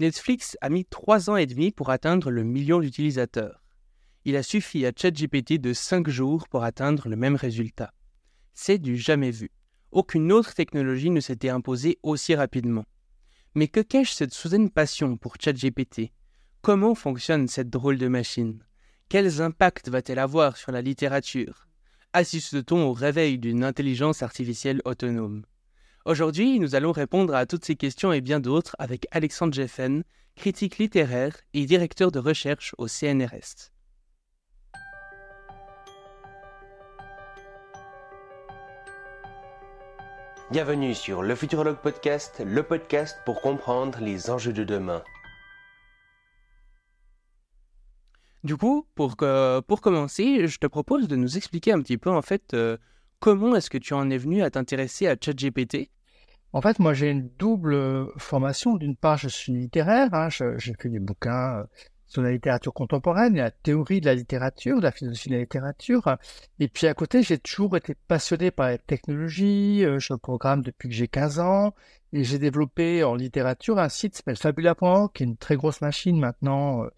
Netflix 0.00 0.56
a 0.60 0.70
mis 0.70 0.84
3 0.84 1.30
ans 1.30 1.36
et 1.36 1.46
demi 1.46 1.70
pour 1.70 1.90
atteindre 1.90 2.30
le 2.30 2.42
million 2.42 2.80
d'utilisateurs. 2.80 3.62
Il 4.24 4.34
a 4.34 4.42
suffi 4.42 4.84
à 4.84 4.92
ChatGPT 4.96 5.60
de 5.60 5.72
5 5.72 6.08
jours 6.08 6.48
pour 6.48 6.64
atteindre 6.64 7.08
le 7.08 7.14
même 7.14 7.36
résultat. 7.36 7.92
C'est 8.54 8.78
du 8.78 8.96
jamais 8.96 9.30
vu. 9.30 9.52
Aucune 9.92 10.32
autre 10.32 10.54
technologie 10.54 11.10
ne 11.10 11.20
s'était 11.20 11.48
imposée 11.48 11.98
aussi 12.02 12.34
rapidement. 12.34 12.84
Mais 13.54 13.68
que 13.68 13.80
cache 13.80 14.12
cette 14.12 14.34
soudaine 14.34 14.68
passion 14.68 15.16
pour 15.16 15.36
ChatGPT? 15.40 16.10
Comment 16.60 16.96
fonctionne 16.96 17.46
cette 17.46 17.70
drôle 17.70 17.98
de 17.98 18.08
machine? 18.08 18.64
Quels 19.08 19.40
impacts 19.42 19.88
va-t-elle 19.88 20.18
avoir 20.18 20.56
sur 20.56 20.72
la 20.72 20.82
littérature? 20.82 21.68
Assiste-t-on 22.12 22.82
au 22.82 22.92
réveil 22.92 23.38
d'une 23.38 23.62
intelligence 23.62 24.24
artificielle 24.24 24.82
autonome? 24.84 25.44
Aujourd'hui, 26.06 26.60
nous 26.60 26.74
allons 26.74 26.92
répondre 26.92 27.34
à 27.34 27.46
toutes 27.46 27.64
ces 27.64 27.76
questions 27.76 28.12
et 28.12 28.20
bien 28.20 28.38
d'autres 28.38 28.76
avec 28.78 29.06
Alexandre 29.10 29.54
Jeffen, 29.54 30.04
critique 30.36 30.76
littéraire 30.76 31.34
et 31.54 31.64
directeur 31.64 32.12
de 32.12 32.18
recherche 32.18 32.74
au 32.76 32.88
CNRS. 32.88 33.70
Bienvenue 40.50 40.92
sur 40.92 41.22
le 41.22 41.34
Futurologue 41.34 41.78
Podcast, 41.78 42.42
le 42.44 42.62
podcast 42.62 43.16
pour 43.24 43.40
comprendre 43.40 43.98
les 44.02 44.28
enjeux 44.28 44.52
de 44.52 44.62
demain. 44.62 45.02
Du 48.44 48.58
coup, 48.58 48.86
pour, 48.94 49.16
pour 49.66 49.80
commencer, 49.80 50.48
je 50.48 50.58
te 50.58 50.66
propose 50.66 51.08
de 51.08 51.16
nous 51.16 51.38
expliquer 51.38 51.72
un 51.72 51.80
petit 51.80 51.96
peu 51.96 52.10
en 52.10 52.20
fait 52.20 52.52
euh, 52.52 52.76
comment 53.24 53.56
est-ce 53.56 53.70
que 53.70 53.78
tu 53.78 53.94
en 53.94 54.10
es 54.10 54.18
venu 54.18 54.42
à 54.42 54.50
t'intéresser 54.50 55.06
à 55.06 55.16
ChatGPT? 55.18 55.88
En 56.52 56.60
fait, 56.60 56.78
moi 56.78 56.92
j'ai 56.92 57.08
une 57.08 57.30
double 57.38 58.08
formation. 58.18 58.76
D'une 58.76 58.96
part, 58.96 59.16
je 59.16 59.28
suis 59.28 59.50
littéraire, 59.50 60.12
hein, 60.12 60.28
j'écris 60.58 60.90
des 60.90 60.98
bouquins 60.98 61.60
euh, 61.60 61.64
sur 62.14 62.22
la 62.22 62.30
littérature 62.30 62.72
contemporaine, 62.72 63.34
la 63.34 63.50
théorie 63.50 64.00
de 64.00 64.06
la 64.06 64.14
littérature, 64.14 64.80
la 64.80 64.92
philosophie 64.92 65.30
de 65.30 65.34
la 65.34 65.40
littérature. 65.40 66.16
Et 66.60 66.68
puis 66.68 66.86
à 66.86 66.94
côté, 66.94 67.24
j'ai 67.24 67.38
toujours 67.38 67.76
été 67.76 67.96
passionné 68.06 68.52
par 68.52 68.68
la 68.68 68.78
technologie. 68.78 69.84
Euh, 69.84 69.98
je 69.98 70.14
programme 70.14 70.62
depuis 70.62 70.88
que 70.88 70.94
j'ai 70.94 71.08
15 71.08 71.40
ans. 71.40 71.74
Et 72.12 72.22
j'ai 72.22 72.38
développé 72.38 73.02
en 73.02 73.16
littérature 73.16 73.80
un 73.80 73.88
site 73.88 74.12
qui 74.12 74.18
s'appelle 74.18 74.36
Fabula.org, 74.36 75.10
qui 75.12 75.24
est 75.24 75.26
une 75.26 75.36
très 75.36 75.56
grosse 75.56 75.80
machine 75.80 76.16
maintenant 76.20 76.84
euh, 76.84 76.88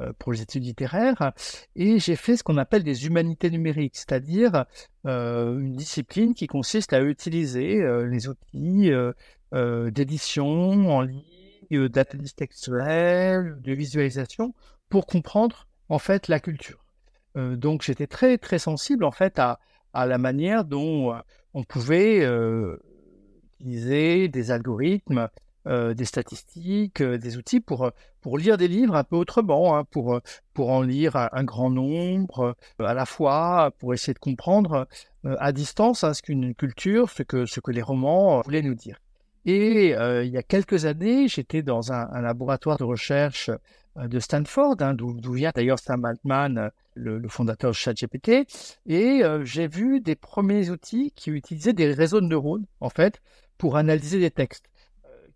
euh, 0.00 0.12
pour 0.18 0.32
les 0.32 0.42
études 0.42 0.64
littéraires. 0.64 1.32
Et 1.76 2.00
j'ai 2.00 2.16
fait 2.16 2.36
ce 2.36 2.42
qu'on 2.42 2.56
appelle 2.56 2.82
des 2.82 3.06
humanités 3.06 3.50
numériques, 3.50 3.94
c'est-à-dire 3.94 4.64
une 5.04 5.76
discipline 5.76 6.34
qui 6.34 6.48
consiste 6.48 6.92
à 6.94 7.00
utiliser 7.02 7.84
les 8.06 8.26
outils 8.26 8.90
d'édition 9.92 10.90
en 10.90 11.02
ligne 11.02 11.33
d'analyse 11.70 12.34
textuelle, 12.34 13.56
de 13.60 13.72
visualisation, 13.72 14.54
pour 14.88 15.06
comprendre 15.06 15.66
en 15.88 15.98
fait 15.98 16.28
la 16.28 16.40
culture. 16.40 16.84
Euh, 17.36 17.56
donc 17.56 17.82
j'étais 17.82 18.06
très 18.06 18.38
très 18.38 18.58
sensible 18.58 19.04
en 19.04 19.10
fait 19.10 19.38
à, 19.38 19.58
à 19.92 20.06
la 20.06 20.18
manière 20.18 20.64
dont 20.64 21.12
euh, 21.12 21.18
on 21.52 21.64
pouvait 21.64 22.24
euh, 22.24 22.78
utiliser 23.54 24.28
des 24.28 24.50
algorithmes, 24.50 25.28
des 25.66 26.04
statistiques, 26.04 27.02
des 27.02 27.38
outils 27.38 27.60
pour 27.60 27.90
pour 28.20 28.36
lire 28.36 28.58
des 28.58 28.68
livres 28.68 28.96
un 28.96 29.04
peu 29.04 29.16
autrement, 29.16 29.74
hein, 29.78 29.84
pour 29.84 30.20
pour 30.52 30.70
en 30.70 30.82
lire 30.82 31.16
un, 31.16 31.44
grand 31.44 31.70
nombre 31.70 32.54
à 32.78 32.92
la 32.92 33.06
fois, 33.06 33.70
pour 33.78 33.94
essayer 33.94 34.12
de 34.12 34.18
comprendre 34.18 34.86
à 35.24 35.52
distance 35.52 36.04
hein, 36.04 36.12
ce 36.12 36.20
qu'une 36.20 36.54
culture, 36.54 37.08
ce 37.08 37.22
que 37.22 37.46
ce 37.46 37.60
que 37.60 37.70
les 37.70 37.80
romans 37.80 38.42
voulaient 38.42 38.60
nous 38.60 38.74
dire. 38.74 38.98
Et 39.46 39.94
euh, 39.94 40.24
il 40.24 40.32
y 40.32 40.38
a 40.38 40.42
quelques 40.42 40.86
années, 40.86 41.28
j'étais 41.28 41.62
dans 41.62 41.92
un, 41.92 42.20
laboratoire 42.20 42.78
de 42.78 42.84
recherche 42.84 43.50
euh, 43.98 44.08
de 44.08 44.18
Stanford, 44.18 44.76
hein, 44.80 44.94
d'où 44.94 45.32
vient 45.32 45.52
d'ailleurs 45.54 45.78
Sam 45.78 46.04
Altman, 46.04 46.70
le, 46.94 47.28
fondateur 47.28 47.72
de 47.72 47.76
ChatGPT, 47.76 48.46
et 48.86 49.22
euh, 49.22 49.44
j'ai 49.44 49.68
vu 49.68 50.00
des 50.00 50.14
premiers 50.14 50.70
outils 50.70 51.12
qui 51.14 51.30
utilisaient 51.30 51.74
des 51.74 51.92
réseaux 51.92 52.20
de 52.20 52.26
neurones, 52.26 52.64
en 52.80 52.88
fait, 52.88 53.20
pour 53.58 53.76
analyser 53.76 54.18
des 54.18 54.30
textes, 54.30 54.66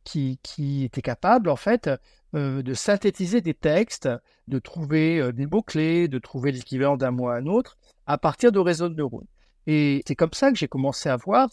qui, 0.05 0.39
qui 0.43 0.85
étaient 0.85 1.03
capables, 1.03 1.51
en 1.51 1.57
fait, 1.57 1.91
de 2.33 2.75
synthétiser 2.75 3.43
des 3.43 3.53
textes, 3.53 4.09
de 4.49 4.59
trouver 4.59 5.33
des 5.33 5.47
mots-clés, 5.47 6.09
de 6.09 6.19
trouver 6.19 6.53
l'équivalent 6.53 6.97
d'un 6.97 7.11
mot 7.11 7.29
à 7.29 7.37
un 7.37 7.47
autre, 7.47 7.77
à 8.07 8.17
partir 8.17 8.53
de 8.53 8.59
réseaux 8.59 8.89
de 8.89 8.95
neurones. 8.95 9.27
Et 9.67 10.03
c'est 10.07 10.15
comme 10.15 10.33
ça 10.33 10.51
que 10.51 10.57
j'ai 10.57 10.69
commencé 10.69 11.11
à 11.11 11.17
voir 11.17 11.51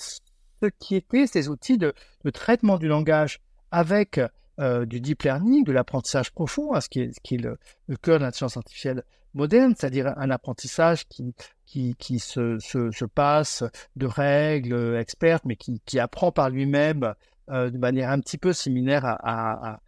ce 0.62 0.70
qui 0.80 0.96
étaient 0.96 1.28
ces 1.28 1.50
outils 1.50 1.78
de, 1.78 1.94
traitement 2.34 2.78
du 2.78 2.88
langage 2.88 3.40
avec 3.72 4.20
euh, 4.60 4.86
du 4.86 5.02
deep 5.02 5.24
learning, 5.24 5.64
de 5.64 5.72
l'apprentissage 5.72 6.32
profond, 6.32 6.74
hein, 6.74 6.82
ce 6.82 6.90
qui 6.90 7.02
est, 7.02 7.38
le, 7.38 7.58
cœur 8.02 8.20
de 8.20 8.32
science 8.32 8.58
artificielle 8.58 9.04
moderne, 9.34 9.74
c'est-à-dire 9.78 10.14
un 10.18 10.30
apprentissage 10.30 11.08
qui, 11.08 12.20
se, 12.20 12.58
se, 12.60 12.92
se, 12.92 13.06
passe 13.06 13.64
de 13.96 14.06
règles 14.06 14.96
expertes, 14.96 15.44
mais 15.46 15.58
qui, 15.58 16.00
apprend 16.00 16.32
par 16.32 16.50
lui-même 16.50 17.14
euh, 17.50 17.70
de 17.70 17.78
manière 17.78 18.12
un 18.12 18.20
petit 18.20 18.38
peu 18.38 18.54
similaire 18.54 19.04
à, 19.06 19.80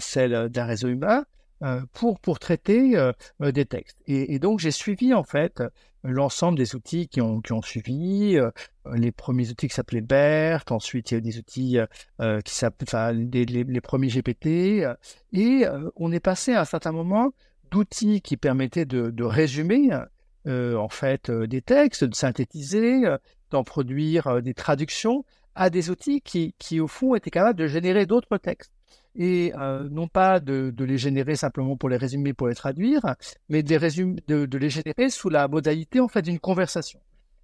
celle 0.00 0.48
d'un 0.48 0.64
réseau 0.64 0.88
humain. 0.88 1.24
Euh, 1.62 1.80
pour, 1.92 2.40
traiter 2.40 3.00
des 3.38 3.64
textes. 3.64 3.96
Et 4.08 4.40
donc 4.40 4.58
j'ai 4.58 4.72
suivi 4.72 5.14
en 5.14 5.22
fait 5.22 5.62
l'ensemble 6.04 6.58
des 6.58 6.74
outils 6.74 7.08
qui 7.08 7.20
ont, 7.20 7.40
qui 7.40 7.52
ont 7.52 7.62
suivi, 7.62 8.36
euh, 8.36 8.50
les 8.94 9.12
premiers 9.12 9.48
outils 9.50 9.68
qui 9.68 9.74
s'appelaient 9.74 10.00
BERT, 10.00 10.64
ensuite 10.70 11.10
il 11.10 11.14
y 11.14 11.16
a 11.16 11.18
eu 11.18 11.22
des 11.22 11.38
outils 11.38 11.78
euh, 12.20 12.40
qui 12.40 12.54
s'appellent, 12.54 12.88
enfin, 12.88 13.12
les, 13.12 13.80
premiers 13.80 14.08
GPT, 14.08 14.46
euh, 14.84 14.94
et 15.32 15.64
on 15.96 16.12
est 16.12 16.20
passé 16.20 16.54
à 16.54 16.62
un 16.62 16.64
certain 16.64 16.92
moment 16.92 17.32
d'outils 17.70 18.20
qui 18.20 18.36
permettaient 18.36 18.84
de, 18.84 19.10
de 19.10 19.24
résumer 19.24 19.90
en 20.46 20.88
fait 20.88 21.30
des 21.30 21.62
textes, 21.62 22.04
de 22.04 22.14
synthétiser, 22.14 23.02
d'en 23.50 23.64
produire 23.64 24.42
des 24.42 24.54
traductions, 24.54 25.24
à 25.54 25.70
des 25.70 25.88
outils 25.90 26.20
qui, 26.20 26.54
qui 26.58 26.80
au 26.80 26.88
fond 26.88 27.14
étaient 27.14 27.30
capables 27.30 27.58
de 27.58 27.66
générer 27.66 28.06
d'autres 28.06 28.38
textes 28.38 28.71
et 29.14 29.52
euh, 29.58 29.88
non 29.90 30.08
pas 30.08 30.40
de, 30.40 30.72
les 30.78 30.98
générer 30.98 31.36
simplement 31.36 31.76
pour 31.76 31.88
les 31.88 31.96
résumer, 31.96 32.32
pour 32.32 32.48
les 32.48 32.54
traduire, 32.54 33.14
mais 33.48 33.62
de 33.62 33.76
les, 33.76 34.46
de, 34.46 34.58
les 34.58 34.70
générer 34.70 35.10
sous 35.10 35.28
la 35.28 35.48
modalité 35.48 36.00
en 36.00 36.08
fait 36.08 36.22
d'une 36.22 36.38
conversation. 36.38 37.00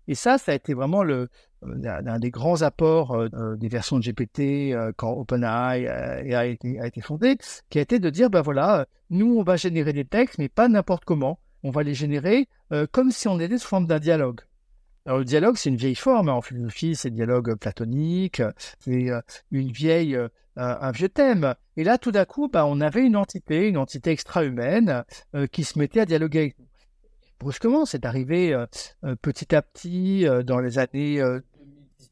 Et 0.07 0.15
ça, 0.15 0.39
ça 0.39 0.53
a 0.53 0.55
été 0.55 0.73
vraiment 0.73 1.03
le, 1.03 1.29
euh, 1.65 2.01
un 2.07 2.19
des 2.19 2.31
grands 2.31 2.63
apports 2.63 3.15
euh, 3.15 3.57
des 3.57 3.69
versions 3.69 3.99
de 3.99 4.03
GPT 4.03 4.75
quand 4.97 5.13
OpenAI 5.13 5.87
a, 5.87 6.47
été, 6.47 6.81
a 6.81 6.87
été 6.87 7.01
fondé, 7.03 7.37
qui 7.69 7.79
a 7.79 7.83
été 7.83 7.99
de 7.99 8.09
dire, 8.09 8.31
ben 8.31 8.41
voilà, 8.41 8.87
nous, 9.11 9.39
on 9.39 9.43
va 9.43 9.57
générer 9.57 9.93
des 9.93 10.07
textes, 10.07 10.39
mais 10.39 10.49
pas 10.49 10.69
n'importe 10.69 11.05
comment. 11.05 11.39
On 11.65 11.71
va 11.71 11.83
les 11.83 11.95
générer 11.95 12.49
comme 12.93 13.11
si 13.11 13.27
on 13.29 13.41
était 13.41 13.59
sous 13.59 13.67
forme 13.67 13.87
d'un 13.87 13.99
dialogue. 13.99 14.41
Alors, 15.09 15.21
le 15.21 15.25
dialogue, 15.25 15.57
c'est 15.57 15.71
une 15.71 15.77
vieille 15.77 15.95
forme. 15.95 16.29
Hein. 16.29 16.35
En 16.35 16.43
philosophie, 16.43 16.95
c'est 16.95 17.09
le 17.09 17.15
dialogue 17.15 17.55
platonique, 17.55 18.43
c'est 18.79 19.11
une 19.51 19.73
vieille 19.73 20.19
un 20.59 20.91
vieux 20.91 21.09
thème. 21.09 21.55
Et 21.79 21.85
là, 21.85 21.97
tout 21.97 22.13
d'un 22.13 22.27
coup, 22.27 22.49
bah, 22.49 22.67
on 22.67 22.83
avait 22.83 23.07
une 23.07 23.17
entité, 23.17 23.69
une 23.69 23.79
entité 23.79 24.11
extra-humaine 24.11 25.05
euh, 25.35 25.47
qui 25.47 25.65
se 25.65 25.79
mettait 25.79 26.01
à 26.01 26.05
dialoguer 26.05 26.39
avec 26.41 26.59
nous. 26.59 26.67
Brusquement, 27.41 27.87
c'est 27.87 28.05
arrivé 28.05 28.53
euh, 28.53 28.67
euh, 29.05 29.15
petit 29.17 29.55
à 29.55 29.63
petit 29.63 30.27
dans 30.45 30.59
les 30.59 30.79
années 30.79 31.23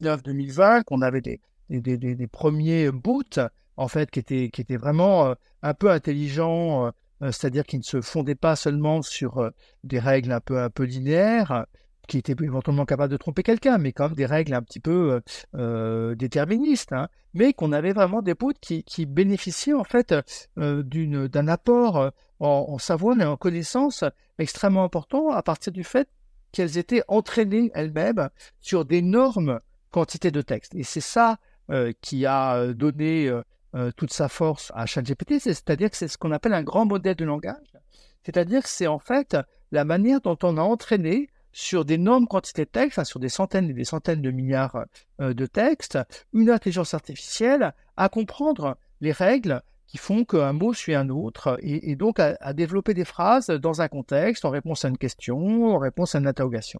2019-2020 0.01 0.85
qu'on 0.85 1.01
avait 1.01 1.21
des, 1.21 2.27
premiers 2.31 2.89
boots, 2.91 3.39
en 3.75 3.87
fait, 3.87 4.09
qui 4.09 4.19
étaient, 4.19 4.77
vraiment 4.77 5.35
un 5.61 5.73
peu 5.75 5.91
intelligents, 5.91 6.91
c'est-à-dire 7.21 7.63
qui 7.63 7.77
ne 7.77 7.83
se 7.83 8.01
fondaient 8.01 8.33
pas 8.33 8.55
seulement 8.55 9.03
sur 9.03 9.51
des 9.83 9.99
règles 9.99 10.31
un 10.31 10.39
peu 10.39 10.83
linéaires, 10.83 11.67
qui 12.07 12.17
était 12.17 12.35
éventuellement 12.41 12.85
capable 12.85 13.11
de 13.11 13.17
tromper 13.17 13.43
quelqu'un, 13.43 13.77
mais 13.77 13.91
quand 13.91 14.05
même 14.05 14.15
des 14.15 14.25
règles 14.25 14.53
un 14.53 14.61
petit 14.61 14.79
peu 14.79 15.11
euh, 15.11 15.19
euh 15.55 16.15
déterministes, 16.15 16.93
hein, 16.93 17.09
mais 17.33 17.53
qu'on 17.53 17.71
avait 17.73 17.93
vraiment 17.93 18.21
des 18.21 18.33
potes 18.33 18.59
qui, 18.59 19.05
bénéficiaient 19.05 19.73
en 19.73 19.83
fait 19.83 20.15
euh, 20.57 20.83
d'un 20.83 21.47
apport 21.47 22.11
en, 22.39 22.65
en, 22.69 22.77
savoir 22.77 23.19
et 23.19 23.25
en 23.25 23.37
connaissance 23.37 24.03
extrêmement 24.39 24.83
important 24.83 25.31
à 25.31 25.43
partir 25.43 25.73
du 25.73 25.83
fait 25.83 26.07
qu'elles 26.51 26.77
étaient 26.77 27.03
entraînées 27.07 27.71
elles-mêmes 27.73 28.29
sur 28.61 28.85
d'énormes 28.85 29.59
quantités 29.91 30.31
de 30.31 30.41
textes. 30.41 30.73
Et 30.75 30.83
c'est 30.83 31.01
ça 31.01 31.37
qui 32.01 32.25
a 32.25 32.73
donné 32.73 33.29
toute 33.97 34.13
sa 34.13 34.29
force 34.29 34.71
à 34.73 34.85
ChatGPT, 34.85 35.39
c'est-à-dire 35.39 35.89
que 35.89 35.97
c'est 35.97 36.07
ce 36.07 36.17
qu'on 36.17 36.31
appelle 36.31 36.53
un 36.53 36.63
grand 36.63 36.85
modèle 36.85 37.15
de 37.15 37.25
langage, 37.25 37.77
c'est-à-dire 38.23 38.63
que 38.63 38.69
c'est 38.69 38.87
en 38.87 38.99
fait 38.99 39.35
la 39.71 39.83
manière 39.83 40.21
dont 40.21 40.37
on 40.43 40.57
a 40.57 40.61
entraîné 40.61 41.29
sur 41.57 41.85
d'énormes 41.85 42.27
quantités 42.27 42.65
de 42.65 42.69
textes, 42.69 43.03
sur 43.03 43.19
des 43.19 43.29
centaines 43.29 43.67
et 43.71 43.73
des 43.73 43.83
centaines 43.83 44.21
de 44.21 44.29
milliards 44.29 44.85
euh, 45.19 45.33
de 45.33 45.45
textes, 45.47 45.97
une 46.31 46.51
intelligence 46.51 46.93
artificielle 46.93 47.73
à 47.95 48.09
comprendre 48.09 48.77
les 49.01 49.11
règles 49.11 49.63
qui 49.87 49.97
font 49.97 50.23
qu'un 50.23 50.53
mot 50.53 50.75
suit 50.75 50.93
un 50.93 51.09
autre, 51.09 51.57
et, 51.63 51.95
donc 51.95 52.19
à, 52.19 52.53
développer 52.53 52.93
des 52.93 53.05
phrases 53.05 53.47
dans 53.47 53.81
un 53.81 53.87
contexte, 53.87 54.45
en 54.45 54.51
réponse 54.51 54.85
à 54.85 54.89
une 54.89 54.99
question, 54.99 55.73
en 55.73 55.79
réponse 55.79 56.13
à 56.13 56.19
une 56.19 56.27
interrogation. 56.27 56.79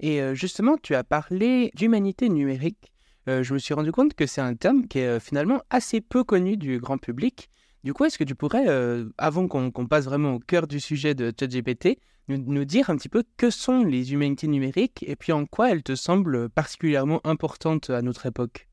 Et 0.00 0.20
euh, 0.20 0.34
justement, 0.34 0.76
tu 0.82 0.96
as 0.96 1.04
parlé 1.04 1.70
d'humanité 1.76 2.28
numérique. 2.28 2.92
Euh, 3.28 3.44
je 3.44 3.54
me 3.54 3.58
suis 3.58 3.74
rendu 3.74 3.92
compte 3.92 4.14
que 4.14 4.26
c'est 4.26 4.40
un 4.40 4.56
terme 4.56 4.88
qui 4.88 4.98
est 4.98 5.20
finalement 5.20 5.62
assez 5.70 6.00
peu 6.00 6.24
connu 6.24 6.56
du 6.56 6.80
grand 6.80 6.98
public. 6.98 7.50
Du 7.84 7.92
coup, 7.92 8.04
est-ce 8.04 8.16
que 8.16 8.24
tu 8.24 8.36
pourrais, 8.36 8.68
euh, 8.68 9.08
avant 9.18 9.48
qu'on 9.48 9.86
passe 9.86 10.04
vraiment 10.04 10.34
au 10.34 10.38
cœur 10.38 10.68
du 10.68 10.78
sujet 10.78 11.14
de 11.14 11.32
ChatGPT, 11.38 11.98
nous, 12.28 12.38
nous, 12.38 12.64
dire 12.64 12.90
un 12.90 12.96
petit 12.96 13.08
peu 13.08 13.24
que 13.36 13.50
sont 13.50 13.82
les 13.82 14.12
humanités 14.12 14.46
numériques 14.46 15.04
et 15.08 15.16
puis 15.16 15.32
en 15.32 15.46
quoi 15.46 15.72
elles 15.72 15.82
te 15.82 15.96
semblent 15.96 16.48
particulièrement 16.48 17.20
importantes 17.26 17.90
à 17.90 18.00
notre 18.00 18.26
époque? 18.26 18.68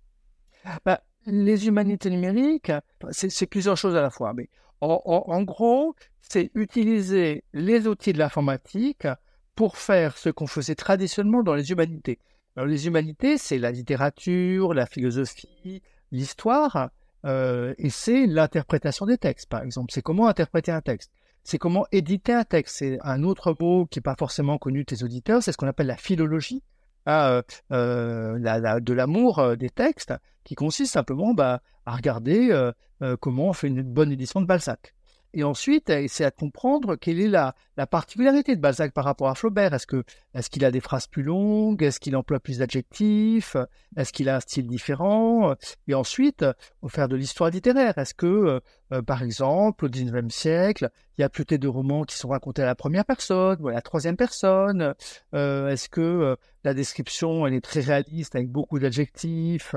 Bah, 0.85 1.01
Les 1.25 1.67
humanités 1.67 2.11
numériques, 2.11 2.71
c'est 3.11 3.47
plusieurs 3.47 3.77
choses 3.77 3.95
à 3.95 4.01
la 4.01 4.11
fois. 4.11 4.33
Mais 4.33 4.49
en, 4.81 5.41
gros, 5.41 5.95
c'est 6.21 6.51
utiliser 6.53 7.43
les 7.53 7.87
outils 7.87 8.13
de 8.13 8.19
l'informatique 8.19 9.07
pour 9.55 9.77
faire 9.77 10.17
ce 10.17 10.29
qu'on 10.29 10.47
faisait 10.47 10.75
traditionnellement 10.75 11.41
dans 11.41 11.55
les 11.55 11.71
humanités. 11.71 12.19
Les 12.55 12.87
humanités, 12.87 13.37
c'est 13.37 13.57
la 13.57 13.71
littérature, 13.71 14.73
la 14.73 14.85
philosophie, 14.85 15.81
l'histoire, 16.11 16.89
euh, 17.25 17.73
et 17.77 17.89
c'est 17.89 18.25
l'interprétation 18.25 19.05
des 19.05 19.17
textes, 19.17 19.49
par 19.49 19.63
exemple. 19.63 19.91
C'est 19.91 20.01
comment 20.01 20.27
interpréter 20.27 20.71
un 20.71 20.81
texte. 20.81 21.11
C'est 21.43 21.57
comment 21.57 21.85
éditer 21.91 22.33
un 22.33 22.43
texte. 22.43 22.77
C'est 22.77 22.99
un 23.01 23.23
autre 23.23 23.55
mot 23.59 23.85
qui 23.85 23.99
n'est 23.99 24.03
pas 24.03 24.15
forcément 24.17 24.57
connu 24.57 24.79
de 24.79 24.95
tes 24.95 25.03
auditeurs, 25.03 25.43
c'est 25.43 25.51
ce 25.51 25.57
qu'on 25.57 25.67
appelle 25.67 25.87
la 25.87 25.97
philologie, 25.97 26.63
hein, 27.05 27.41
euh, 27.71 28.37
la, 28.39 28.79
de 28.79 28.93
l'amour 28.93 29.39
euh, 29.39 29.55
des 29.55 29.69
textes, 29.69 30.13
qui 30.43 30.55
consiste 30.55 30.93
simplement 30.93 31.33
bah, 31.33 31.61
à 31.85 31.95
regarder 31.95 32.49
euh, 32.51 33.15
comment 33.17 33.49
on 33.49 33.53
fait 33.53 33.67
une 33.67 33.81
bonne 33.81 34.11
édition 34.11 34.41
de 34.41 34.45
Balzac 34.45 34.95
et 35.33 35.43
ensuite 35.43 35.89
essayer 35.89 36.25
à 36.25 36.31
comprendre 36.31 36.95
quelle 36.95 37.19
est 37.19 37.27
la, 37.27 37.55
la, 37.77 37.87
particularité 37.87 38.55
de 38.55 38.61
Balzac 38.61 38.93
par 38.93 39.05
rapport 39.05 39.29
à 39.29 39.35
Flaubert. 39.35 39.73
Est-ce 39.73 40.49
qu'il 40.49 40.65
a 40.65 40.71
des 40.71 40.79
phrases 40.79 41.07
plus 41.07 41.23
longues? 41.23 41.83
Est-ce 41.83 41.99
qu'il 41.99 42.15
emploie 42.15 42.39
plus 42.39 42.59
d'adjectifs? 42.59 43.55
Est-ce 43.95 44.11
qu'il 44.11 44.29
a 44.29 44.37
un 44.37 44.39
style 44.39 44.67
différent? 44.67 45.55
Et 45.87 45.93
ensuite, 45.93 46.45
faire 46.87 47.07
de 47.07 47.15
l'histoire 47.15 47.49
littéraire. 47.49 47.97
Est-ce 47.97 48.13
que, 48.13 48.61
euh, 48.91 48.99
euh, 48.99 49.01
par 49.01 49.23
exemple, 49.23 49.85
au 49.85 49.89
XIXe 49.89 50.33
siècle, 50.33 50.89
il 51.17 51.21
y 51.21 51.23
a 51.23 51.29
peut-être 51.29 51.61
de 51.61 51.67
romans 51.67 52.03
qui 52.03 52.15
sont 52.15 52.29
racontés 52.29 52.61
à 52.61 52.65
la 52.65 52.75
première 52.75 53.05
personne 53.05 53.57
ou 53.61 53.67
à 53.67 53.73
la 53.73 53.81
troisième 53.81 54.17
personne 54.17 54.93
euh, 55.33 55.69
Est-ce 55.69 55.89
que 55.89 56.37
la 56.63 56.73
description 56.73 57.47
elle 57.47 57.53
est 57.53 57.61
très 57.61 57.81
réaliste 57.81 58.35
avec 58.35 58.49
beaucoup 58.49 58.79
d'adjectifs 58.79 59.75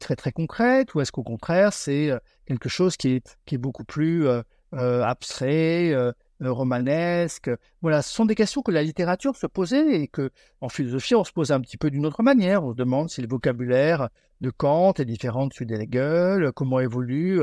très 0.00 0.16
très 0.16 0.32
concrètes 0.32 0.94
ou 0.94 1.00
est-ce 1.00 1.12
qu'au 1.12 1.22
contraire 1.22 1.72
c'est 1.72 2.10
quelque 2.46 2.68
chose 2.68 2.96
qui 2.96 3.20
est, 3.46 3.58
beaucoup 3.58 3.84
plus 3.84 4.26
euh, 4.74 5.02
abstrait, 5.02 5.92
euh, 5.92 6.12
euh, 6.42 6.52
romanesque? 6.52 7.50
Voilà, 7.80 8.02
ce 8.02 8.14
sont 8.14 8.26
des 8.26 8.34
questions 8.34 8.62
que 8.62 8.70
la 8.70 8.82
littérature 8.82 9.34
se 9.36 9.46
posait 9.46 10.02
et 10.02 10.08
que 10.08 10.30
en 10.60 10.68
philosophie 10.68 11.14
on 11.14 11.24
se 11.24 11.32
pose 11.32 11.52
un 11.52 11.60
petit 11.60 11.78
peu 11.78 11.90
d'une 11.90 12.04
autre 12.04 12.22
manière. 12.22 12.64
On 12.64 12.72
se 12.72 12.76
demande 12.76 13.08
si 13.08 13.22
le 13.22 13.28
vocabulaire 13.28 14.08
de 14.40 14.50
Kant 14.50 14.92
est 14.94 15.04
différent 15.04 15.46
de 15.46 15.52
celui 15.52 15.66
d'Hegel, 15.66 16.52
comment 16.52 16.80
évolue 16.80 17.42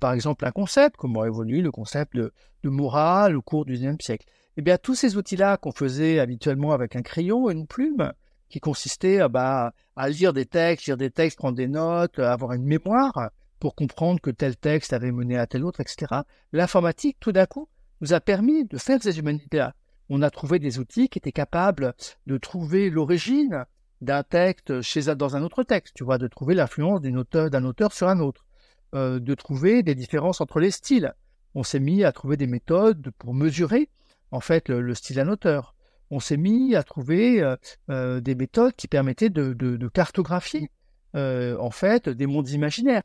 par 0.00 0.12
exemple 0.12 0.46
un 0.46 0.50
concept, 0.50 0.96
comment 0.96 1.24
évolue 1.24 1.62
le 1.62 1.70
concept 1.70 2.16
de, 2.16 2.32
morale 2.64 3.36
au 3.36 3.42
cours 3.42 3.64
du 3.64 3.74
XIXe 3.74 4.04
siècle. 4.04 4.26
Eh 4.56 4.62
bien, 4.62 4.76
tous 4.78 4.94
ces 4.94 5.16
outils-là 5.16 5.56
qu'on 5.56 5.72
faisait 5.72 6.18
habituellement 6.18 6.72
avec 6.72 6.96
un 6.96 7.02
crayon 7.02 7.48
et 7.48 7.54
une 7.54 7.66
plume, 7.66 8.12
qui 8.50 8.60
consistaient 8.60 9.26
bah, 9.28 9.72
à 9.96 10.08
lire 10.08 10.32
des 10.32 10.44
textes, 10.44 10.86
lire 10.86 10.96
des 10.96 11.10
textes, 11.10 11.38
prendre 11.38 11.56
des 11.56 11.68
notes, 11.68 12.18
avoir 12.18 12.52
une 12.52 12.64
mémoire, 12.64 13.30
pour 13.60 13.74
comprendre 13.74 14.20
que 14.20 14.30
tel 14.30 14.56
texte 14.56 14.92
avait 14.92 15.12
mené 15.12 15.38
à 15.38 15.46
tel 15.46 15.64
autre, 15.64 15.80
etc. 15.80 16.22
L'informatique, 16.52 17.18
tout 17.20 17.32
d'un 17.32 17.46
coup, 17.46 17.68
nous 18.00 18.12
a 18.12 18.20
permis 18.20 18.64
de 18.64 18.76
faire 18.76 19.02
ces 19.02 19.18
humanités-là. 19.18 19.74
On 20.08 20.22
a 20.22 20.30
trouvé 20.30 20.58
des 20.58 20.78
outils 20.78 21.08
qui 21.08 21.18
étaient 21.18 21.30
capables 21.30 21.94
de 22.26 22.36
trouver 22.38 22.90
l'origine 22.90 23.64
d'un 24.00 24.22
texte 24.22 24.72
dans 24.72 25.36
un 25.36 25.42
autre 25.42 25.62
texte, 25.62 25.94
tu 25.94 26.04
vois, 26.04 26.18
de 26.18 26.26
trouver 26.26 26.54
l'influence 26.54 27.00
d'un 27.02 27.64
auteur 27.64 27.92
sur 27.92 28.08
un 28.08 28.18
autre, 28.18 28.44
euh, 28.92 29.20
de 29.20 29.34
trouver 29.34 29.84
des 29.84 29.94
différences 29.94 30.40
entre 30.40 30.58
les 30.58 30.72
styles. 30.72 31.14
On 31.54 31.62
s'est 31.62 31.78
mis 31.78 32.02
à 32.02 32.10
trouver 32.10 32.36
des 32.36 32.48
méthodes 32.48 33.12
pour 33.18 33.34
mesurer 33.34 33.88
en 34.32 34.40
fait 34.40 34.68
le, 34.68 34.94
style 34.96 35.14
d'un 35.14 35.28
auteur. 35.28 35.76
On 36.10 36.18
s'est 36.18 36.36
mis 36.36 36.74
à 36.74 36.82
trouver 36.82 37.40
euh, 37.40 37.54
euh, 37.88 38.20
des 38.20 38.34
méthodes 38.34 38.74
qui 38.74 38.88
permettaient 38.88 39.30
de, 39.30 39.88
cartographier 39.94 40.70
en 41.14 41.70
fait 41.70 42.08
des 42.08 42.26
mondes 42.26 42.50
imaginaires. 42.50 43.04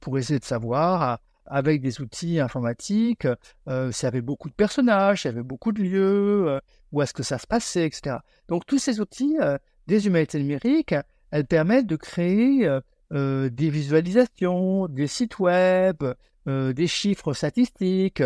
Pour 0.00 0.16
essayer 0.16 0.38
de 0.38 0.44
savoir 0.44 1.18
avec 1.44 1.82
des 1.82 2.00
outils 2.00 2.40
informatiques 2.40 3.26
s'il 3.66 4.02
y 4.02 4.06
avait 4.06 4.22
beaucoup 4.22 4.48
de 4.48 4.54
personnages, 4.54 5.22
s'il 5.22 5.30
y 5.30 5.34
avait 5.34 5.42
beaucoup 5.42 5.72
de 5.72 5.82
lieux, 5.82 6.60
où 6.92 7.02
est-ce 7.02 7.12
que 7.12 7.22
ça 7.22 7.36
se 7.36 7.46
passait, 7.46 7.84
etc. 7.86 8.16
Donc 8.48 8.64
tous 8.64 8.78
ces 8.78 9.00
outils 9.00 9.36
des 9.86 10.06
humanités 10.06 10.38
numériques, 10.38 10.94
elles 11.30 11.46
permettent 11.46 11.86
de 11.86 11.96
créer 11.96 12.68
des 13.14 13.70
visualisations, 13.70 14.88
des 14.88 15.06
sites 15.06 15.38
web, 15.38 15.96
des 16.46 16.86
chiffres 16.86 17.32
statistiques 17.32 18.22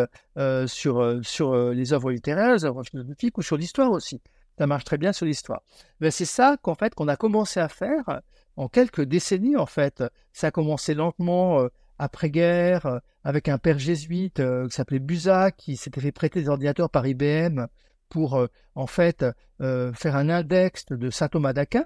sur, 0.66 1.20
sur 1.22 1.72
les 1.72 1.92
œuvres 1.92 2.10
littéraires, 2.10 2.54
les 2.54 2.64
œuvres 2.64 2.82
philosophiques 2.82 3.38
ou 3.38 3.42
sur 3.42 3.56
l'histoire 3.56 3.92
aussi. 3.92 4.20
Ça 4.58 4.66
marche 4.66 4.84
très 4.84 4.98
bien 4.98 5.12
sur 5.12 5.24
l'histoire. 5.24 5.62
Mais 6.00 6.10
c'est 6.10 6.24
ça 6.24 6.56
qu'en 6.60 6.74
fait 6.74 6.94
qu'on 6.94 7.06
a 7.06 7.16
commencé 7.16 7.60
à 7.60 7.68
faire 7.68 8.22
en 8.58 8.68
quelques 8.68 9.02
décennies, 9.02 9.56
en 9.56 9.66
fait. 9.66 10.02
Ça 10.32 10.48
a 10.48 10.50
commencé 10.50 10.94
lentement 10.94 11.60
euh, 11.60 11.68
après-guerre 11.98 12.86
euh, 12.86 12.98
avec 13.22 13.48
un 13.48 13.56
père 13.56 13.78
jésuite 13.78 14.40
euh, 14.40 14.66
qui 14.66 14.74
s'appelait 14.74 14.98
Buza, 14.98 15.52
qui 15.52 15.76
s'était 15.76 16.00
fait 16.00 16.12
prêter 16.12 16.42
des 16.42 16.48
ordinateurs 16.48 16.90
par 16.90 17.06
IBM 17.06 17.66
pour, 18.08 18.48
en 18.74 18.86
fait, 18.86 19.22
faire 19.60 20.16
un 20.16 20.30
index 20.30 20.86
de 20.86 21.10
saint 21.10 21.28
Thomas 21.28 21.52
d'Aquin. 21.52 21.84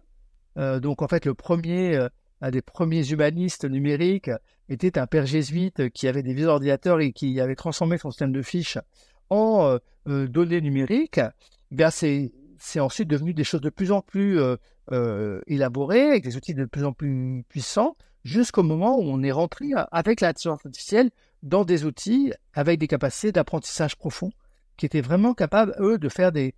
donc, 0.57 1.03
en 1.03 1.09
fait, 1.09 1.27
le 1.27 1.35
premier, 1.35 1.99
un 2.43 2.51
des 2.51 2.61
premiers 2.61 3.09
humanistes 3.09 3.65
numériques 3.65 4.31
était 4.69 4.99
un 4.99 5.07
père 5.07 5.25
jésuite 5.25 5.89
qui 5.91 6.09
avait 6.09 6.23
des 6.23 6.35
vieux 6.35 6.49
ordinateurs 6.49 7.01
et 7.01 7.13
qui 7.13 7.41
avait 7.41 7.55
transformé 7.55 7.97
son 7.97 8.11
système 8.11 8.33
de 8.33 8.43
fiches 8.43 8.79
en 9.31 9.79
données 10.07 10.61
numériques. 10.61 11.21
Eh 11.71 11.75
bien, 11.75 11.91
c'est 11.91 12.33
c'est 12.63 12.79
ensuite 12.79 13.09
devenu 13.09 13.35
des 13.35 13.43
choses 13.43 13.61
de 13.61 13.71
plus 13.71 13.91
en 13.91 14.03
plus 14.03 14.39
euh, 14.39 14.57
euh, 14.93 15.41
élaborées, 15.49 16.11
avec 16.11 16.23
des 16.23 16.37
outils 16.37 16.55
de 16.55 16.65
plus 16.65 16.85
en 16.85 16.93
plus 16.93 17.45
puissants, 17.49 17.97
jusqu'au 18.23 18.63
moment 18.63 18.99
où 18.99 19.03
on 19.03 19.21
est 19.25 19.33
rentré 19.33 19.71
avec 19.91 20.21
l'intelligence 20.21 20.65
artificielle 20.65 21.11
dans 21.43 21.65
des 21.65 21.85
outils 21.85 22.33
avec 22.55 22.79
des 22.79 22.87
capacités 22.87 23.33
d'apprentissage 23.33 23.97
profond, 23.97 24.31
qui 24.77 24.87
étaient 24.87 25.01
vraiment 25.01 25.35
capables, 25.35 25.75
eux, 25.81 25.99
de 25.99 26.09
faire 26.09 26.31
des, 26.31 26.55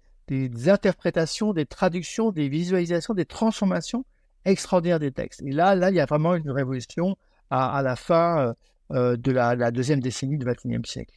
interprétations, 0.67 1.55
des 1.55 1.65
traductions, 1.65 2.33
des 2.33 2.51
visualisations, 2.51 3.15
des 3.15 3.25
transformations 3.25 4.05
extraordinaires 4.45 5.01
des 5.01 5.13
textes. 5.13 5.43
Et 5.43 5.53
là, 5.53 5.75
là, 5.75 5.91
il 5.91 5.97
y 5.97 6.01
a 6.01 6.07
vraiment 6.07 6.35
une 6.35 6.51
révolution 6.51 7.17
à, 7.51 7.83
la 7.83 7.97
fin 7.97 8.55
euh, 8.93 9.17
de 9.17 9.33
la, 9.33 9.71
deuxième 9.71 10.01
décennie 10.01 10.39
du 10.39 10.45
XXIe 10.45 10.81
siècle. 10.85 11.15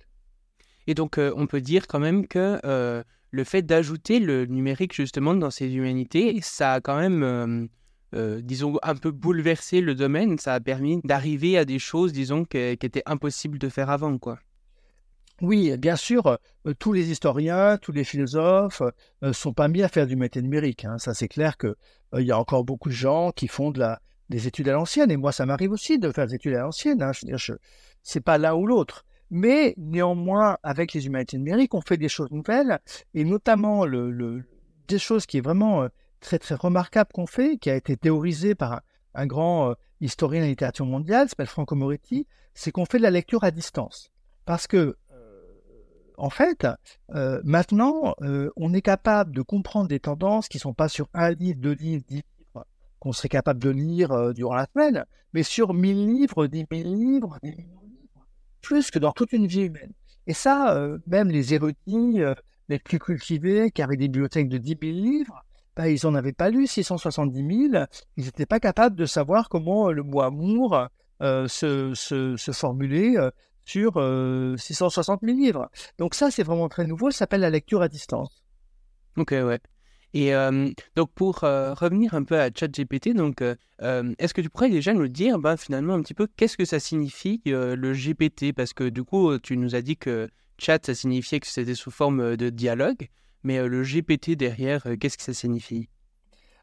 Et 0.88 0.94
donc, 0.94 1.18
on 1.18 1.48
peut 1.48 1.62
dire 1.62 1.88
quand 1.88 2.00
même 2.00 2.28
que 2.28 2.60
le 3.32 3.44
fait 3.44 3.62
d'ajouter 3.62 4.20
le 4.20 4.46
numérique 4.46 4.94
justement 4.94 5.36
dans 5.36 5.52
ces 5.52 5.74
humanités, 5.74 6.40
ça 6.42 6.74
a 6.74 6.82
quand 6.82 6.98
même, 6.98 7.24
euh, 7.24 7.68
euh, 8.16 8.42
disons, 8.42 8.78
un 8.84 8.96
peu 8.96 9.12
bouleversé 9.12 9.82
le 9.82 9.96
domaine. 9.96 10.38
Ça 10.38 10.54
a 10.54 10.60
permis 10.60 11.02
d'arriver 11.04 11.58
à 11.58 11.66
des 11.66 11.80
choses, 11.80 12.14
disons, 12.14 12.46
qui 12.46 12.58
étaient 12.58 13.04
impossibles 13.06 13.60
de 13.60 13.70
faire 13.70 13.90
avant, 13.90 14.18
quoi. 14.18 14.40
Oui, 15.42 15.78
bien 15.78 15.96
sûr, 15.96 16.26
euh, 16.28 16.74
tous 16.80 16.94
les 16.94 17.12
historiens, 17.12 17.78
tous 17.78 17.92
les 17.92 18.04
philosophes 18.04 18.82
ne 19.22 19.32
sont 19.32 19.54
pas 19.54 19.68
mis 19.68 19.84
à 19.84 19.88
faire 19.88 20.08
du 20.08 20.16
métier 20.16 20.42
numérique. 20.42 20.86
Hein. 20.86 20.98
Ça, 20.98 21.14
c'est 21.14 21.28
clair 21.28 21.58
qu'il 21.58 21.76
il 22.18 22.26
y 22.26 22.32
a 22.32 22.40
encore 22.40 22.64
beaucoup 22.64 22.90
de 22.90 22.94
gens 22.94 23.32
qui 23.32 23.48
font 23.48 23.72
des 24.30 24.48
études 24.48 24.68
à 24.70 24.74
l'ancienne. 24.74 25.12
Et 25.12 25.18
moi, 25.18 25.32
ça 25.32 25.46
m'arrive 25.46 25.72
aussi 25.72 26.00
de 26.00 26.12
faire 26.12 26.26
des 26.26 26.36
études 26.36 26.56
à 26.56 26.62
l'ancienne. 26.62 27.04
Hein. 27.04 27.12
C'est 28.02 28.22
pas 28.22 28.38
l'un 28.40 28.56
ou 28.56 28.66
l'autre. 28.66 29.06
Mais 29.30 29.74
néanmoins, 29.78 30.58
avec 30.64 30.94
les 30.94 31.06
humanités 31.06 31.38
numériques, 31.38 31.74
on 31.74 31.82
fait 31.82 31.98
des 31.98 32.10
choses 32.10 32.32
nouvelles, 32.32 32.80
et 33.14 33.24
notamment 33.24 33.86
des 33.86 35.00
choses 35.00 35.26
qui 35.26 35.38
est 35.38 35.42
vraiment 35.42 35.84
euh, 35.84 35.90
très 36.22 36.40
très 36.40 36.56
remarquable 36.56 37.12
qu'on 37.14 37.28
fait, 37.28 37.58
qui 37.58 37.70
a 37.70 37.76
été 37.76 37.98
théorisé 37.98 38.56
par 38.56 38.82
un, 39.14 39.28
grand 39.28 39.72
euh, 39.72 39.74
historien 40.00 40.40
de 40.40 40.46
la 40.46 40.50
littérature 40.50 40.86
mondiale, 40.86 41.28
s'appelle 41.28 41.48
Franco 41.48 41.76
Moretti, 41.76 42.26
c'est 42.54 42.72
qu'on 42.72 42.86
fait 42.86 43.00
de 43.00 43.04
la 43.04 43.12
lecture 43.12 43.44
à 43.44 43.52
distance. 43.52 44.12
Parce 44.46 44.66
que, 44.66 44.78
euh, 44.78 44.96
en 46.18 46.30
fait, 46.30 46.68
maintenant, 47.44 48.16
on 48.56 48.74
est 48.74 48.82
capable 48.82 49.34
de 49.34 49.42
comprendre 49.42 49.88
des 49.88 50.00
tendances 50.00 50.48
qui 50.48 50.58
ne 50.58 50.62
sont 50.62 50.74
pas 50.74 50.90
sur 50.90 51.08
un 51.14 51.32
livre, 51.32 51.60
deux 51.60 51.74
livres, 51.74 52.04
dix 52.08 52.16
livres, 52.16 52.66
qu'on 53.00 53.14
serait 53.14 53.30
capable 53.30 53.62
de 53.62 53.70
lire 53.70 54.34
durant 54.34 54.56
la 54.56 54.66
semaine, 54.74 55.06
mais 55.34 55.44
sur 55.44 55.74
mille 55.74 56.06
livres, 56.06 56.48
dix 56.48 56.66
mille 56.72 56.94
livres, 56.96 57.38
des 57.44 57.56
plus 58.68 58.92
que 58.92 59.00
dans 59.00 59.14
toute 59.14 59.32
une 59.32 59.48
vie 59.48 59.62
humaine. 59.62 59.94
Et 60.28 60.34
ça, 60.34 60.76
euh, 60.76 60.98
même 61.08 61.30
les 61.30 61.54
érudits 61.54 62.22
euh, 62.22 62.36
les 62.68 62.80
plus 62.80 63.00
cultivés, 63.00 63.72
qui 63.72 63.82
avaient 63.82 63.96
des 63.96 64.10
bibliothèques 64.10 64.50
de 64.50 64.58
10 64.58 64.78
000 64.82 64.94
livres, 64.94 65.46
bah, 65.76 65.88
ils 65.90 66.00
n'en 66.04 66.16
avaient 66.16 66.34
pas 66.34 66.50
lu 66.50 66.68
670 66.68 67.70
000. 67.72 67.86
Ils 68.18 68.26
n'étaient 68.26 68.46
pas 68.46 68.60
capables 68.60 68.98
de 68.98 69.06
savoir 69.06 69.48
comment 69.48 69.90
le 69.90 70.04
mot 70.04 70.20
amour 70.20 70.88
euh, 71.22 71.48
se, 71.48 71.94
se, 71.96 72.52
sur 73.68 73.94
660 74.58 75.22
000 75.24 75.38
livres. 75.38 75.70
Donc 76.00 76.16
ça, 76.16 76.32
c'est 76.32 76.44
vraiment 76.44 76.70
très 76.70 76.88
nouveau. 76.88 77.12
Ça 77.12 77.20
s'appelle 77.20 77.42
la 77.42 77.50
lecture 77.50 77.82
à 77.82 77.90
distance. 77.90 78.44
Ok, 79.18 79.32
ouais. 79.32 79.60
Et 80.14 80.32
donc 80.96 81.12
pour 81.14 81.40
revenir 81.42 82.14
un 82.14 82.24
peu 82.24 82.40
à 82.40 82.50
ChatGPT, 82.54 83.14
donc 83.14 83.42
est-ce 83.82 84.34
que 84.34 84.42
tu 84.42 84.50
pourrais 84.50 84.70
déjà 84.70 84.94
nous 84.94 85.10
dire 85.10 85.38
ben, 85.38 85.58
finalement 85.58 85.96
un 85.96 86.02
petit 86.02 86.14
peu 86.14 86.28
qu'est-ce 86.38 86.56
que 86.56 86.66
ça 86.66 86.80
signifie 86.80 87.42
le 87.46 87.94
GPT 87.94 88.54
Parce 88.56 88.74
que 88.74 88.86
du 88.86 89.04
coup, 89.04 89.38
tu 89.40 89.58
nous 89.58 89.76
as 89.76 89.82
dit 89.82 89.98
que 89.98 90.30
chat, 90.58 90.84
ça 90.84 90.96
signifiait 90.96 91.40
que 91.40 91.48
c'était 91.48 91.76
sous 91.76 91.92
forme 91.92 92.38
de 92.38 92.50
dialogue, 92.50 93.10
mais 93.44 93.68
le 93.68 93.84
GPT 93.84 94.32
derrière, 94.32 94.88
qu'est-ce 95.00 95.18
que 95.18 95.24
ça 95.24 95.34
signifie? 95.34 95.90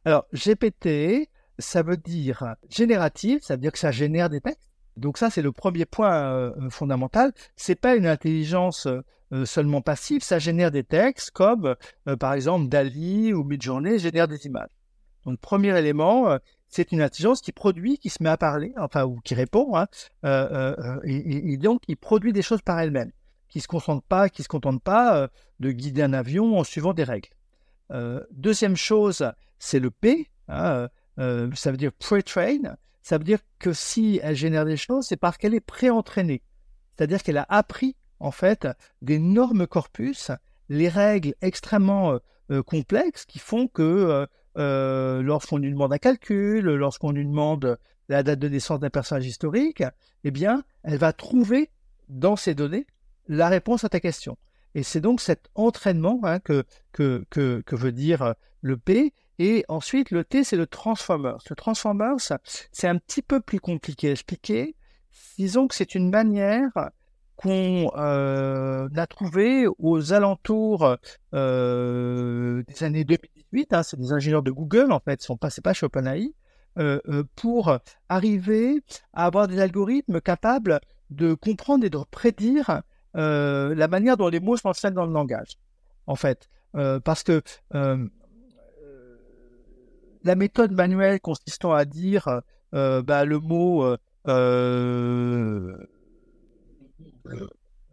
Alors 0.07 0.27
GPT, 0.33 1.29
ça 1.59 1.83
veut 1.83 1.99
dire 1.99 2.57
génératif, 2.71 3.43
ça 3.43 3.55
veut 3.55 3.61
dire 3.61 3.73
que 3.73 3.79
ça 3.79 3.91
génère 3.93 4.31
des 4.31 4.41
textes. 4.41 4.74
Donc 4.97 5.19
ça, 5.19 5.31
c'est 5.31 5.43
le 5.43 5.53
premier 5.53 5.85
point 5.85 6.53
fondamental. 6.71 7.33
C'est 7.57 7.75
pas 7.75 7.97
une 7.97 8.07
intelligence 8.07 8.87
euh, 9.35 9.47
seulement 9.47 9.81
passif, 9.81 10.23
ça 10.23 10.39
génère 10.39 10.71
des 10.71 10.85
textes 10.85 11.33
comme, 11.33 11.75
euh, 12.09 12.17
par 12.17 12.35
exemple, 12.35 12.69
Dali 12.69 13.33
ou 13.33 13.43
Midjourney 13.43 13.99
génère 13.99 14.29
des 14.29 14.47
images. 14.47 14.69
Donc, 15.25 15.41
premier 15.41 15.77
élément, 15.77 16.31
euh, 16.31 16.39
c'est 16.69 16.93
une 16.93 17.01
intelligence 17.01 17.41
qui 17.41 17.51
produit, 17.51 17.99
qui 17.99 18.11
se 18.11 18.23
met 18.23 18.29
à 18.29 18.37
parler, 18.37 18.73
enfin, 18.77 19.05
ou 19.05 19.19
qui 19.25 19.35
répond, 19.35 19.77
hein, 19.77 19.87
et, 21.05 21.57
donc 21.57 21.81
qui 21.83 21.97
produit 21.97 22.33
des 22.33 22.43
choses 22.43 22.63
par 22.63 22.79
elle-même, 22.79 23.11
qui 23.49 23.61
se 23.61 23.67
concentre 23.67 24.05
pas, 24.07 24.29
qui 24.29 24.43
se 24.43 24.49
contente 24.49 24.83
pas 24.83 25.29
de 25.61 25.71
guider 25.71 26.03
un 26.03 26.13
avion 26.13 26.59
en 26.59 26.65
suivant 26.65 26.93
des 26.93 27.05
règles. 27.05 27.31
deuxième 28.33 28.77
chose, 28.77 29.31
c'est 29.61 29.79
le 29.79 29.93
P, 29.93 30.31
hein, 30.49 30.89
ça 31.17 31.71
veut 31.71 31.77
dire 31.77 31.93
pre-train, 31.93 32.77
ça 33.05 33.19
veut 33.19 33.25
dire 33.25 33.41
que 33.59 33.75
si 33.75 34.19
elle 34.23 34.35
génère 34.35 34.65
des 34.65 34.79
choses, 34.79 35.07
c'est 35.07 35.19
parce 35.19 35.37
qu'elle 35.37 35.55
est 35.55 35.61
pré-entraînée, 35.61 36.43
c'est-à-dire 36.97 37.23
qu'elle 37.23 37.37
a 37.37 37.47
appris 37.51 37.97
en 38.19 38.31
fait 38.31 38.67
d'énormes 39.03 39.67
corpus, 39.67 40.31
les 40.71 40.89
règles 40.89 41.35
extrêmement 41.43 42.13
euh, 42.13 42.19
euh, 42.51 42.63
complexes 42.63 43.27
qui 43.27 43.39
font 43.39 43.69
que 43.69 44.27
euh, 44.57 45.23
lorsqu'on 45.23 45.59
lui 45.59 45.71
demande 45.71 45.93
un 45.93 45.99
calcul, 45.99 46.65
lorsqu'on 46.65 47.13
lui 47.13 47.27
demande 47.27 47.79
la 48.09 48.23
date 48.23 48.39
de 48.39 48.49
naissance 48.49 48.81
d'un 48.81 48.89
personnage 48.89 49.27
historique, 49.27 49.83
eh 50.25 50.31
bien, 50.31 50.65
elle 50.83 50.97
va 50.97 51.13
trouver 51.13 51.71
dans 52.09 52.37
ces 52.37 52.55
données 52.55 52.87
la 53.29 53.51
réponse 53.51 53.85
à 53.85 53.91
ta 53.91 54.01
question. 54.01 54.39
Et 54.75 54.83
c'est 54.83 55.01
donc 55.03 55.21
cet 55.21 55.51
entraînement 55.55 56.21
hein, 56.23 56.41
que, 56.41 56.65
veut 57.71 57.93
dire 57.93 58.35
le 58.63 58.79
P. 58.79 59.13
Et 59.39 59.65
ensuite, 59.69 60.11
le 60.11 60.25
T, 60.25 60.45
c'est 60.45 60.57
le 60.57 60.67
transformer. 60.67 61.35
Le 61.51 61.57
transformer, 61.57 62.15
c'est 62.73 62.89
un 62.89 62.99
petit 62.99 63.23
peu 63.23 63.41
plus 63.41 63.61
compliqué 63.61 64.09
à 64.09 64.13
expliquer. 64.13 64.77
Disons 65.39 65.67
que 65.67 65.75
c'est 65.75 65.95
une 65.95 66.11
manière 66.11 66.71
qu'on 67.37 67.91
euh, 67.97 68.89
a 68.95 69.07
trouvé 69.07 69.67
aux 69.79 70.13
alentours 70.13 70.97
euh, 71.35 72.63
des 72.69 72.85
années 72.85 73.05
2018, 73.05 73.73
hein, 73.73 73.83
c'est 73.83 73.99
des 73.99 74.13
ingénieurs 74.13 74.43
de 74.43 74.51
Google 74.51 74.93
en 74.93 75.01
fait, 75.01 75.21
sont 75.21 75.37
passés 75.37 75.61
pas 75.61 75.73
chez 75.73 75.87
OpenAI, 75.87 76.33
euh, 76.79 77.01
pour 77.37 77.77
arriver 78.09 78.83
à 79.13 79.27
avoir 79.27 79.49
des 79.49 79.61
algorithmes 79.61 80.21
capables 80.21 80.81
de 81.11 81.35
comprendre 81.35 81.85
et 81.85 81.91
de 81.91 81.99
prédire 82.11 82.83
la 83.15 83.89
manière 83.89 84.17
dont 84.17 84.29
les 84.29 84.41
mots 84.41 84.57
s'enseignent 84.57 84.95
dans 84.95 85.07
le 85.07 85.13
langage. 85.13 85.59
En 86.07 86.17
fait, 86.17 86.49
parce 87.05 87.23
que 87.23 87.43
la 90.25 90.35
méthode 90.35 90.73
manuelle 90.73 91.21
consistant 91.21 91.73
à 91.73 91.85
dire 91.85 92.41
bah, 92.73 93.25
le 93.25 93.39
mot 93.39 93.97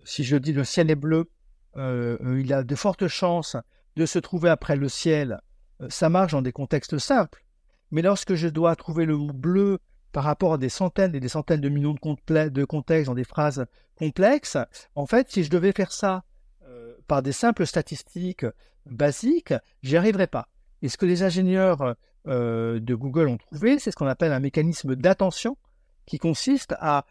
si 0.04 0.24
je 0.24 0.38
dis 0.38 0.54
le 0.54 0.64
ciel 0.64 0.92
est 0.92 0.96
bleu, 0.96 1.30
euh, 1.78 2.18
euh, 2.24 2.42
il 2.42 2.54
a 2.54 2.64
de 2.64 2.76
fortes 2.76 3.08
chances 3.08 3.56
de 3.96 4.06
se 4.06 4.20
trouver 4.20 4.50
après 4.50 4.76
le 4.76 4.90
ciel. 4.90 5.40
Euh, 5.82 5.88
ça 5.90 6.10
marche 6.10 6.34
dans 6.34 6.42
des 6.42 6.52
contextes 6.52 6.98
simples. 6.98 7.44
Mais 7.92 8.02
lorsque 8.02 8.36
je 8.36 8.48
dois 8.48 8.76
trouver 8.76 9.06
le 9.06 9.18
mot 9.18 9.34
bleu 9.34 9.80
par 10.12 10.24
rapport 10.24 10.54
à 10.54 10.58
des 10.58 10.70
centaines 10.70 11.16
et 11.16 11.20
des 11.20 11.30
centaines 11.30 11.62
de 11.62 11.70
millions 11.70 11.96
de, 11.96 12.50
de 12.50 12.66
contextes 12.66 13.08
dans 13.08 13.16
des 13.16 13.24
phrases 13.24 13.66
complexes, 13.96 14.58
en 14.96 15.06
fait, 15.06 15.30
si 15.30 15.44
je 15.44 15.50
devais 15.50 15.72
faire 15.72 15.92
ça 15.92 16.24
par 17.08 17.22
des 17.22 17.32
simples 17.32 17.66
statistiques 17.66 18.46
basiques, 18.86 19.54
j'y 19.84 19.98
arriverais 19.98 20.28
pas. 20.28 20.48
Et 20.82 20.90
ce 20.90 20.98
que 20.98 21.06
les 21.06 21.24
ingénieurs 21.24 21.96
de 22.26 22.96
Google 22.96 23.28
ont 23.30 23.38
trouvé, 23.38 23.80
c'est 23.80 23.92
ce 23.92 23.96
qu'on 23.96 24.08
appelle 24.08 24.32
un 24.32 24.40
mécanisme 24.40 24.96
d'attention 24.96 25.58
qui 26.06 26.18
consiste 26.18 26.76
à, 26.80 27.06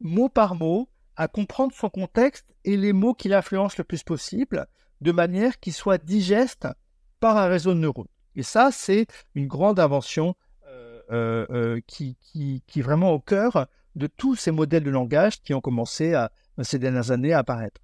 mot 0.00 0.28
par 0.28 0.54
mot 0.54 0.88
à 1.16 1.28
comprendre 1.28 1.74
son 1.74 1.90
contexte 1.90 2.46
et 2.64 2.76
les 2.76 2.92
mots 2.92 3.14
qui 3.14 3.28
l'influencent 3.28 3.76
le 3.78 3.84
plus 3.84 4.02
possible, 4.02 4.66
de 5.00 5.12
manière 5.12 5.60
qu'ils 5.60 5.72
soient 5.72 5.98
digestes 5.98 6.66
par 7.20 7.36
un 7.36 7.46
réseau 7.46 7.74
de 7.74 7.78
neurones. 7.78 8.06
Et 8.34 8.42
ça, 8.42 8.70
c'est 8.72 9.06
une 9.34 9.46
grande 9.46 9.78
invention 9.78 10.34
euh, 10.66 11.02
euh, 11.10 11.46
euh, 11.50 11.80
qui, 11.86 12.16
qui, 12.20 12.62
qui, 12.66 12.78
est 12.78 12.82
vraiment 12.82 13.10
au 13.10 13.20
cœur 13.20 13.66
de 13.94 14.06
tous 14.06 14.36
ces 14.36 14.50
modèles 14.50 14.84
de 14.84 14.90
langage 14.90 15.42
qui 15.42 15.52
ont 15.52 15.60
commencé 15.60 16.14
à, 16.14 16.32
ces 16.62 16.78
dernières 16.78 17.10
années 17.10 17.34
à 17.34 17.40
apparaître. 17.40 17.80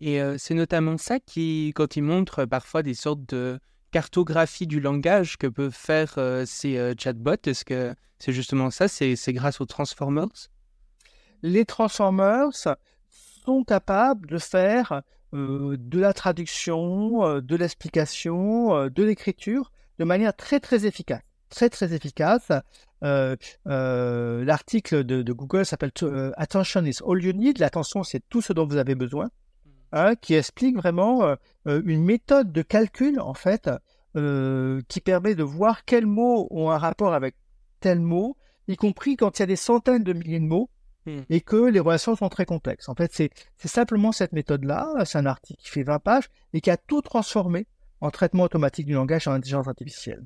Et 0.00 0.20
c'est 0.36 0.54
notamment 0.54 0.98
ça 0.98 1.18
qui, 1.18 1.72
quand 1.74 1.96
il 1.96 2.02
montre 2.02 2.44
parfois 2.44 2.82
des 2.82 2.92
sortes 2.92 3.26
de 3.30 3.58
cartographie 3.94 4.66
du 4.66 4.80
langage 4.80 5.36
que 5.36 5.46
peuvent 5.46 5.70
faire 5.70 6.18
ces 6.46 6.94
chatbots, 6.98 7.46
est-ce 7.46 7.64
que 7.64 7.94
c'est 8.18 8.32
justement 8.32 8.70
ça? 8.70 8.88
C'est 8.88 9.32
grâce 9.32 9.60
aux 9.60 9.66
transformers? 9.66 10.48
Les 11.42 11.64
Transformers 11.64 12.50
sont 13.44 13.64
capables 13.64 14.28
de 14.28 14.38
faire 14.38 15.02
euh, 15.34 15.76
de 15.78 16.00
la 16.00 16.14
traduction, 16.14 17.26
euh, 17.26 17.42
de 17.42 17.54
l'explication, 17.54 18.74
euh, 18.74 18.88
de 18.88 19.02
l'écriture 19.02 19.70
de 19.98 20.04
manière 20.04 20.34
très 20.34 20.58
très 20.58 20.86
efficace. 20.86 21.20
Très 21.50 21.68
très 21.68 21.92
efficace. 21.92 22.50
L'article 23.02 25.04
de, 25.04 25.32
Google 25.32 25.66
s'appelle 25.66 25.92
Attention 26.36 26.84
is 26.84 27.00
all 27.06 27.22
you 27.22 27.32
need. 27.32 27.58
L'attention, 27.58 28.04
c'est 28.04 28.22
tout 28.28 28.40
ce 28.40 28.52
dont 28.52 28.66
vous 28.66 28.76
avez 28.76 28.94
besoin. 28.94 29.28
Hein, 29.96 30.16
qui 30.16 30.34
explique 30.34 30.76
vraiment 30.76 31.36
une 31.66 32.04
méthode 32.04 32.50
de 32.50 32.62
calcul 32.62 33.20
en 33.20 33.32
fait 33.34 33.70
qui 34.14 35.00
permet 35.00 35.36
de 35.36 35.44
voir 35.44 35.84
quels 35.84 36.06
mots 36.06 36.48
ont 36.50 36.70
un 36.70 36.78
rapport 36.78 37.14
avec 37.14 37.36
tel 37.78 38.00
mot, 38.00 38.36
y 38.66 38.76
compris 38.76 39.16
quand 39.16 39.38
il 39.38 39.42
y 39.42 39.44
a 39.44 39.46
des 39.46 39.54
centaines 39.54 40.02
de 40.02 40.12
milliers 40.12 40.40
de 40.40 40.46
mots 40.46 40.68
Hmm. 41.06 41.20
et 41.28 41.42
que 41.42 41.56
les 41.56 41.80
relations 41.80 42.16
sont 42.16 42.30
très 42.30 42.46
complexes. 42.46 42.88
En 42.88 42.94
fait, 42.94 43.12
c'est 43.12 43.30
simplement 43.68 44.10
cette 44.10 44.32
méthode-là, 44.32 44.90
c'est 45.04 45.18
un 45.18 45.26
article 45.26 45.62
qui 45.62 45.68
fait 45.68 45.82
20 45.82 45.98
pages 45.98 46.30
et 46.54 46.62
qui 46.62 46.70
a 46.70 46.78
tout 46.78 47.02
transformé 47.02 47.66
en 48.00 48.10
traitement 48.10 48.44
automatique 48.44 48.86
du 48.86 48.94
langage 48.94 49.28
en 49.28 49.32
intelligence 49.32 49.68
artificielle. 49.68 50.24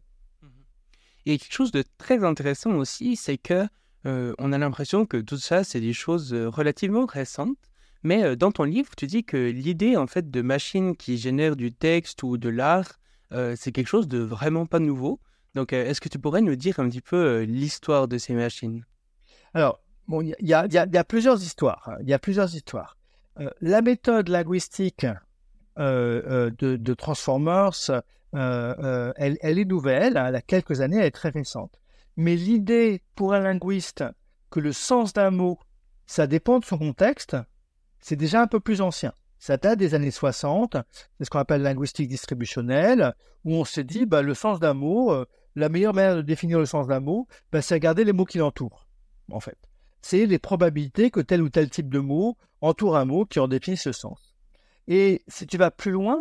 Et 1.26 1.36
quelque 1.36 1.52
chose 1.52 1.72
de 1.72 1.82
très 1.98 2.22
intéressant 2.22 2.74
aussi, 2.74 3.16
c'est 3.16 3.38
que 3.38 3.66
euh, 4.06 4.34
on 4.38 4.52
a 4.52 4.58
l'impression 4.58 5.04
que 5.04 5.16
tout 5.16 5.36
ça, 5.36 5.64
c'est 5.64 5.80
des 5.80 5.92
choses 5.92 6.32
euh, 6.32 6.48
relativement 6.48 7.06
récentes. 7.06 7.67
Mais 8.02 8.22
euh, 8.22 8.36
dans 8.36 8.52
ton 8.52 8.64
livre, 8.64 8.90
tu 8.96 9.06
dis 9.06 9.24
que 9.24 9.36
l'idée 9.36 9.96
en 9.96 10.06
fait 10.06 10.30
de 10.30 10.42
machines 10.42 10.96
qui 10.96 11.18
génèrent 11.18 11.56
du 11.56 11.72
texte 11.72 12.22
ou 12.22 12.36
de 12.36 12.48
l'art, 12.48 12.98
c'est 13.56 13.72
quelque 13.72 13.88
chose 13.88 14.08
de 14.08 14.18
vraiment 14.18 14.64
pas 14.64 14.78
nouveau. 14.78 15.20
Donc, 15.54 15.74
est-ce 15.74 16.00
que 16.00 16.08
tu 16.08 16.18
pourrais 16.18 16.40
nous 16.40 16.56
dire 16.56 16.80
un 16.80 16.88
petit 16.88 17.02
peu 17.02 17.42
l'histoire 17.42 18.08
de 18.08 18.16
ces 18.16 18.32
machines? 18.32 18.86
Alors, 19.52 19.82
Bon, 20.08 20.22
il 20.22 20.34
y, 20.40 20.54
a, 20.54 21.04
plusieurs 21.04 21.42
histoires. 21.42 21.86
Hein. 21.86 21.98
Il 22.00 22.08
y 22.08 22.14
a 22.14 22.18
plusieurs 22.18 22.54
histoires. 22.54 22.96
Euh, 23.40 23.50
la 23.60 23.82
méthode 23.82 24.28
linguistique 24.28 25.04
euh, 25.78 26.50
euh, 26.58 26.76
de, 26.78 26.94
Transformers, 26.94 27.90
elle, 28.32 29.34
est 29.42 29.64
nouvelle. 29.66 30.16
Hein. 30.16 30.28
Elle 30.28 30.36
a 30.36 30.40
quelques 30.40 30.80
années, 30.80 30.96
elle 30.96 31.04
est 31.04 31.10
très 31.10 31.28
récente. 31.28 31.78
Mais 32.16 32.36
l'idée 32.36 33.02
pour 33.14 33.34
un 33.34 33.40
linguiste 33.40 34.02
que 34.50 34.60
le 34.60 34.72
sens 34.72 35.12
d'un 35.12 35.30
mot, 35.30 35.58
ça 36.06 36.26
dépend 36.26 36.58
de 36.58 36.64
son 36.64 36.78
contexte, 36.78 37.36
c'est 38.00 38.16
déjà 38.16 38.42
un 38.42 38.46
peu 38.46 38.60
plus 38.60 38.80
ancien. 38.80 39.12
Ça 39.38 39.56
date 39.56 39.78
des 39.78 39.94
années 39.94 40.10
60, 40.10 40.76
c'est 41.18 41.24
ce 41.24 41.30
qu'on 41.30 41.38
appelle 41.38 41.62
linguistique 41.62 42.08
distributionnelle, 42.08 43.14
où 43.44 43.54
on 43.54 43.64
s'est 43.64 43.84
dit, 43.84 44.04
bah, 44.04 44.22
le 44.22 44.34
sens 44.34 44.58
d'un 44.58 44.74
mot, 44.74 45.14
la 45.54 45.68
meilleure 45.68 45.94
manière 45.94 46.16
de 46.16 46.22
définir 46.22 46.58
le 46.58 46.66
sens 46.66 46.88
d'un 46.88 47.00
mot, 47.00 47.28
bah, 47.52 47.62
c'est 47.62 47.74
regarder 47.74 48.04
les 48.04 48.12
mots 48.12 48.24
qui 48.24 48.38
l'entourent, 48.38 48.86
en 49.30 49.38
fait 49.38 49.56
c'est 50.02 50.26
les 50.26 50.38
probabilités 50.38 51.10
que 51.10 51.20
tel 51.20 51.42
ou 51.42 51.48
tel 51.48 51.70
type 51.70 51.88
de 51.88 51.98
mot 51.98 52.36
entoure 52.60 52.96
un 52.96 53.04
mot 53.04 53.24
qui 53.24 53.38
en 53.40 53.48
définit 53.48 53.76
ce 53.76 53.92
sens. 53.92 54.34
Et 54.86 55.22
si 55.28 55.46
tu 55.46 55.58
vas 55.58 55.70
plus 55.70 55.90
loin, 55.90 56.18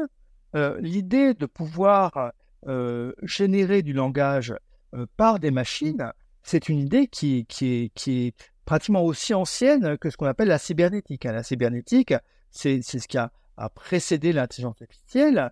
euh, 0.55 0.77
l'idée 0.81 1.33
de 1.33 1.45
pouvoir 1.45 2.31
euh, 2.67 3.13
générer 3.23 3.81
du 3.81 3.93
langage 3.93 4.53
euh, 4.93 5.05
par 5.15 5.39
des 5.39 5.51
machines, 5.51 6.11
c'est 6.43 6.69
une 6.69 6.79
idée 6.79 7.07
qui, 7.07 7.45
est, 7.61 8.35
pratiquement 8.67 9.03
aussi 9.03 9.33
ancienne 9.33 9.97
que 9.97 10.09
ce 10.09 10.17
qu'on 10.17 10.25
appelle 10.25 10.49
la 10.49 10.57
cybernétique. 10.57 11.23
La 11.23 11.41
cybernétique, 11.41 12.13
c'est 12.51 12.81
ce 12.81 13.07
qui 13.07 13.17
a, 13.17 13.31
précédé 13.73 14.33
l'intelligence 14.33 14.79
artificielle, 14.81 15.51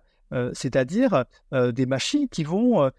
c'est-à-dire 0.52 1.24
des 1.52 1.86
machines 1.86 2.28
qui 2.28 2.44
vont 2.44 2.90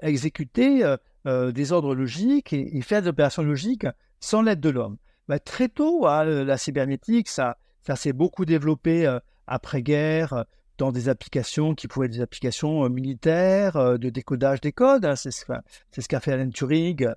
exécuter 0.00 0.94
des 1.26 1.72
ordres 1.72 1.94
logiques 1.94 2.52
et, 2.52 2.80
faire 2.82 3.02
des 3.02 3.08
opérations 3.08 3.42
logiques 3.42 3.86
sans 4.20 4.42
l'aide 4.42 4.60
de 4.60 4.70
l'homme. 4.70 4.96
Bah, 5.28 5.40
très 5.40 5.68
tôt, 5.68 6.06
hein, 6.06 6.24
la 6.24 6.56
cybernétique, 6.56 7.28
ça, 7.28 7.56
s'est 7.96 8.12
beaucoup 8.12 8.44
développé 8.44 9.06
euh, 9.06 9.18
après-guerre, 9.46 10.44
dans 10.78 10.92
des 10.92 11.08
applications 11.08 11.74
qui 11.74 11.88
pouvaient 11.88 12.06
être 12.06 12.12
des 12.12 12.20
applications 12.20 12.88
militaires, 12.88 13.98
de 13.98 14.08
décodage 14.08 14.60
des 14.60 14.72
codes. 14.72 15.04
Hein, 15.04 15.16
c'est 15.16 15.30
ce 15.30 16.08
qu'a 16.08 16.20
fait 16.20 16.32
Alan 16.32 16.50
Turing 16.50 17.08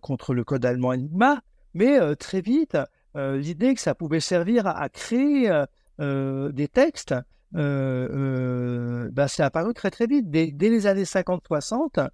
contre 0.00 0.34
le 0.34 0.44
code 0.44 0.64
allemand 0.64 0.90
Enigma. 0.90 1.42
Mais 1.74 2.16
très 2.16 2.40
vite, 2.40 2.76
l'idée 3.14 3.74
que 3.74 3.80
ça 3.80 3.94
pouvait 3.94 4.20
servir 4.20 4.66
à, 4.66 4.88
créer 4.88 5.50
des 5.98 6.68
textes, 6.68 7.14
bah, 7.52 9.28
c'est 9.28 9.42
apparu 9.42 9.74
très 9.74 9.90
très 9.90 10.06
vite. 10.06 10.30
Dès, 10.30 10.52
les 10.58 10.86
années 10.86 11.04
50-60, 11.04 12.08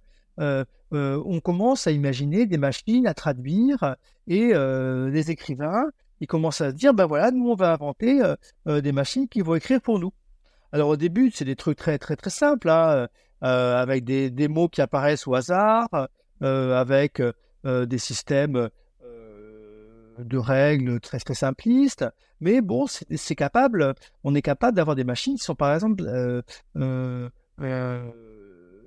on 0.91 1.39
commence 1.39 1.87
à 1.87 1.91
imaginer 1.91 2.45
des 2.45 2.57
machines 2.57 3.07
à 3.07 3.13
traduire 3.13 3.95
et 4.27 4.53
les 4.53 5.31
écrivains, 5.31 5.89
ils 6.19 6.27
commencent 6.27 6.61
à 6.61 6.71
se 6.71 6.75
dire, 6.75 6.93
ben 6.93 7.05
voilà, 7.05 7.31
nous 7.31 7.49
on 7.49 7.55
va 7.55 7.73
inventer 7.73 8.21
des 8.65 8.91
machines 8.91 9.27
qui 9.27 9.41
vont 9.41 9.55
écrire 9.55 9.81
pour 9.81 9.99
nous. 9.99 10.11
Alors 10.71 10.89
au 10.89 10.97
début, 10.97 11.31
c'est 11.31 11.45
des 11.45 11.55
trucs 11.55 11.77
très 11.77 11.97
très 11.97 12.15
très 12.15 12.29
simples, 12.29 12.69
hein, 12.69 13.07
avec 13.41 14.03
des, 14.03 14.47
mots 14.47 14.67
qui 14.67 14.81
apparaissent 14.81 15.27
au 15.27 15.35
hasard, 15.35 15.89
avec 16.41 17.21
des 17.63 17.97
systèmes 17.97 18.69
de 20.19 20.37
règles 20.37 20.99
très 20.99 21.19
très 21.19 21.33
simplistes, 21.33 22.05
mais 22.39 22.61
bon, 22.61 22.85
c'est 22.87 23.35
capable, 23.35 23.93
on 24.23 24.35
est 24.35 24.41
capable 24.41 24.75
d'avoir 24.75 24.95
des 24.95 25.03
machines 25.03 25.35
qui 25.35 25.43
sont 25.43 25.55
par 25.55 25.73
exemple 25.73 26.03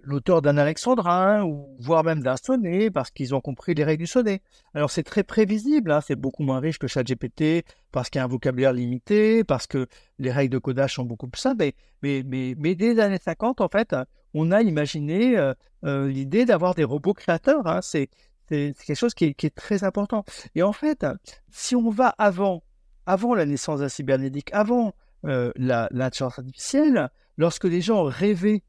l'auteur 0.03 0.43
d'un 0.43 0.57
alexandrin 0.57 1.45
ou 1.45 1.77
voire 1.79 2.05
même 2.05 2.23
d'un 2.23 2.37
sonnet 2.37 2.91
parce 2.91 3.11
qu'ils 3.11 3.35
ont 3.35 3.41
compris 3.41 3.75
les 3.75 3.85
règles 3.85 4.03
du 4.05 4.07
sonnet. 4.07 4.43
Alors 4.75 4.91
c'est 4.91 5.03
très 5.03 5.23
prévisible, 5.23 5.91
hein, 5.93 6.01
c'est 6.01 6.17
beaucoup 6.17 6.43
moins 6.43 6.61
riche 6.61 6.79
que 6.79 6.87
ChatGPT 6.87 7.65
parce 7.93 8.11
qu'il 8.11 8.19
y 8.19 8.23
a 8.23 8.25
un 8.25 8.29
vocabulaire 8.29 8.73
limité, 8.73 9.45
parce 9.45 9.67
que 9.67 9.87
les 10.19 10.31
règles 10.31 10.53
de 10.53 10.59
codage 10.59 10.95
sont 10.95 11.05
beaucoup 11.05 11.29
plus 11.29 11.41
simples. 11.41 11.71
Mais, 12.03 12.23
mais, 12.25 12.55
mais, 12.59 12.75
dès 12.75 12.95
les 12.95 13.01
années 13.01 13.19
50, 13.23 13.61
en 13.61 13.69
fait, 13.69 13.95
on 14.35 14.53
a 14.53 14.63
imaginé 14.63 15.37
euh, 15.37 15.55
euh, 15.85 16.09
l'idée 16.09 16.45
d'avoir 16.45 16.75
des 16.75 16.85
robots 16.85 17.15
créateurs. 17.15 17.67
Hein. 17.67 17.81
Quelque 18.51 18.95
chose 18.95 19.15
qui 19.15 19.25
est, 19.25 19.55
très 19.55 19.85
important. 19.85 20.25
Et 20.55 20.63
en 20.63 20.73
fait, 20.73 21.07
si 21.51 21.77
on 21.77 21.91
va 21.91 22.09
avant, 22.19 22.63
avant 23.07 23.35
la 23.35 23.47
naissance 23.47 23.79
de 23.79 23.85
la 23.85 23.89
cybernétique, 23.89 24.51
avant 24.53 24.95
euh, 25.27 25.53
l'intelligence 25.57 26.39
artificielle, 26.39 27.11
lorsque 27.37 27.65
les 27.65 27.81
gens 27.81 28.05
rêvaient 28.05 28.63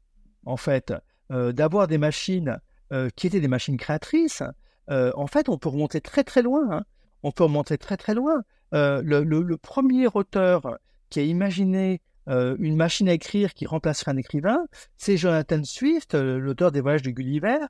en 0.44 0.56
fait 0.56 0.92
euh, 1.30 1.52
d'avoir 1.52 1.88
des 1.88 1.98
machines 1.98 2.60
euh, 2.92 3.08
qui 3.16 3.26
étaient 3.26 3.40
des 3.40 3.48
machines 3.48 3.76
créatrices, 3.76 4.42
en 4.88 5.26
fait, 5.26 5.48
on 5.48 5.56
peut 5.56 5.70
remonter 5.70 6.02
très 6.02 6.22
très 6.22 6.42
loin. 6.42 6.70
Hein. 6.70 6.84
On 7.22 7.32
peut 7.32 7.44
remonter 7.44 7.78
très 7.78 7.96
très 7.96 8.14
loin. 8.14 8.42
Le, 8.72 9.54
premier 9.56 10.06
auteur 10.12 10.78
qui 11.08 11.20
a 11.20 11.22
imaginé 11.22 12.02
une 12.26 12.76
machine 12.76 13.08
à 13.08 13.14
écrire 13.14 13.54
qui 13.54 13.64
remplacerait 13.64 14.10
un 14.10 14.18
écrivain, 14.18 14.66
c'est 14.98 15.16
Jonathan 15.16 15.64
Swift, 15.64 16.12
l'auteur 16.14 16.72
des 16.72 16.82
Voyages 16.82 17.00
de 17.00 17.10
Gulliver, 17.10 17.60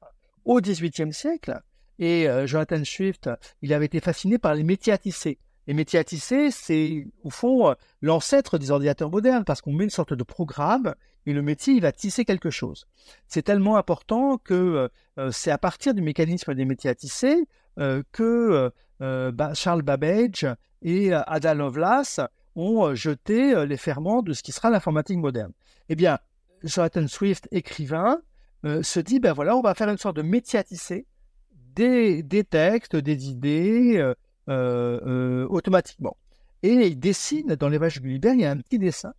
au 0.44 0.60
XVIIIe 0.60 1.12
siècle. 1.12 1.60
Et 2.04 2.26
Jonathan 2.46 2.84
Swift, 2.84 3.30
il 3.62 3.72
avait 3.72 3.86
été 3.86 4.00
fasciné 4.00 4.36
par 4.36 4.56
les 4.56 4.64
métiers 4.64 4.92
à 4.92 4.98
tisser. 4.98 5.38
Les 5.68 5.74
métiers 5.74 6.00
à 6.00 6.04
tisser, 6.04 6.50
c'est 6.50 7.06
au 7.22 7.30
fond 7.30 7.76
l'ancêtre 8.00 8.58
des 8.58 8.72
ordinateurs 8.72 9.08
modernes 9.08 9.44
parce 9.44 9.60
qu'on 9.60 9.72
met 9.72 9.84
une 9.84 9.90
sorte 9.90 10.12
de 10.12 10.24
programme 10.24 10.96
et 11.26 11.32
le 11.32 11.42
métier, 11.42 11.74
il 11.74 11.80
va 11.80 11.92
tisser 11.92 12.24
quelque 12.24 12.50
chose. 12.50 12.86
C'est 13.28 13.42
tellement 13.42 13.76
important 13.76 14.38
que 14.38 14.54
euh, 14.54 14.88
euh, 15.18 15.30
c'est 15.30 15.50
à 15.50 15.58
partir 15.58 15.94
du 15.94 16.02
mécanisme 16.02 16.54
des 16.54 16.64
métiers 16.64 16.90
à 16.90 16.94
tisser 16.94 17.46
euh, 17.78 18.02
que 18.12 18.70
Charles 19.54 19.82
Babbage 19.82 20.46
et 20.82 21.12
Ada 21.12 21.54
Lovelace 21.54 22.20
ont 22.54 22.94
jeté 22.94 23.66
les 23.66 23.76
ferments 23.76 24.22
de 24.22 24.32
ce 24.32 24.42
qui 24.42 24.52
sera 24.52 24.70
l'informatique 24.70 25.18
moderne. 25.18 25.52
Eh 25.88 25.96
bien, 25.96 26.18
Jonathan 26.62 27.08
Swift, 27.08 27.48
écrivain, 27.50 28.20
se 28.62 29.00
dit, 29.00 29.18
ben 29.18 29.32
voilà, 29.32 29.56
on 29.56 29.60
va 29.60 29.74
faire 29.74 29.88
une 29.88 29.98
sorte 29.98 30.16
de 30.16 30.22
métier 30.22 30.60
à 30.60 30.62
tisser 30.62 31.06
des, 31.74 32.44
textes, 32.44 32.96
des 32.96 33.28
idées, 33.28 34.12
automatiquement. 34.46 36.16
Et 36.62 36.86
il 36.86 36.98
dessine 36.98 37.56
dans 37.56 37.68
les 37.68 37.78
vaches 37.78 37.96
de 37.96 38.02
Gulliver, 38.02 38.32
il 38.34 38.40
y 38.40 38.44
a 38.44 38.50
un 38.50 38.58
petit 38.58 38.78
dessin 38.78 39.12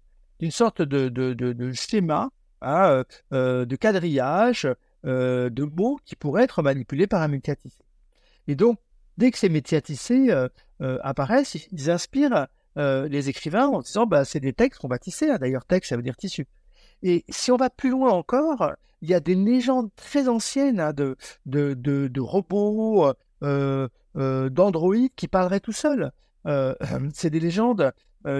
une 0.44 0.52
sorte 0.52 0.82
de, 0.82 1.72
schéma, 1.74 2.30
hein, 2.62 2.86
euh, 2.86 3.04
euh, 3.34 3.66
de 3.66 3.76
quadrillage 3.76 4.68
euh, 5.06 5.50
de 5.50 5.64
mots 5.64 6.00
qui 6.06 6.16
pourraient 6.16 6.44
être 6.44 6.62
manipulés 6.62 7.08
par 7.08 7.22
un 7.22 7.28
métier 7.28 7.56
Et 8.48 8.56
donc, 8.56 8.80
dès 9.18 9.32
que 9.32 9.38
ces 9.38 9.50
métiers 9.50 9.82
apparaissent, 10.80 11.56
ils 11.72 11.90
inspirent 11.90 12.48
les 12.76 13.30
écrivains 13.30 13.68
en 13.68 13.82
disant 13.82 14.06
bah, 14.06 14.26
c'est 14.26 14.40
des 14.40 14.54
textes 14.54 14.82
qu'on 14.82 14.88
va 14.88 15.00
tisser. 15.00 15.30
Hein. 15.30 15.38
D'ailleurs, 15.40 15.66
texte, 15.66 15.90
ça 15.90 15.96
veut 15.96 16.04
dire 16.04 16.18
tissu. 16.18 16.46
Et 17.04 17.24
si 17.30 17.52
on 17.52 17.58
va 17.58 17.70
plus 17.70 17.90
loin 17.90 18.12
encore, 18.12 18.72
il 19.02 19.10
y 19.10 19.14
a 19.14 19.20
des 19.20 19.36
légendes 19.36 19.90
très 19.96 20.28
anciennes 20.28 20.80
hein, 20.80 20.94
de, 20.94 21.16
de, 21.46 22.20
robots, 22.20 23.12
d'androïdes 23.42 25.12
qui 25.16 25.28
parleraient 25.28 25.60
tout 25.60 25.74
seuls. 25.74 26.12
c'est 27.14 27.30
des 27.30 27.40
légendes 27.40 27.92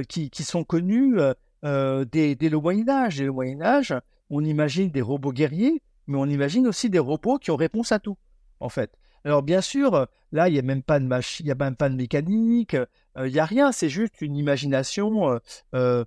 qui, 0.08 0.30
qui, 0.30 0.44
sont 0.44 0.64
connues 0.64 1.20
euh, 1.64 2.06
dès, 2.06 2.36
le 2.42 2.60
Moyen 2.60 2.90
Âge. 2.90 3.18
Dès 3.18 3.26
le 3.26 3.32
Moyen 3.32 3.62
Âge, 3.62 3.94
on 4.30 4.44
imagine 4.44 4.90
des 4.90 5.02
robots 5.02 5.32
guerriers, 5.32 5.82
mais 6.08 6.18
on 6.18 6.26
imagine 6.26 6.68
aussi 6.68 6.90
des 6.90 7.00
robots 7.00 7.38
qui 7.38 7.52
ont 7.52 7.56
réponse 7.56 7.92
à 7.92 8.00
tout, 8.00 8.18
en 8.60 8.70
fait. 8.70 8.92
Alors 9.26 9.44
bien 9.44 9.62
sûr, 9.62 10.08
là, 10.34 10.50
il 10.50 10.54
n'y 10.54 10.60
a 10.60 10.64
même 10.64 10.84
pas 10.84 11.00
de 11.00 11.06
machine, 11.06 11.46
il 11.46 11.52
a 11.52 11.56
même 11.56 11.78
pas 11.78 11.90
de 11.90 11.96
mécanique, 11.96 12.76
euh, 12.76 13.28
il 13.28 13.32
n'y 13.32 13.40
a 13.40 13.46
rien, 13.46 13.72
c'est 13.72 13.88
juste 13.88 14.22
une 14.22 14.36
imagination 14.36 15.40
euh, 15.74 16.04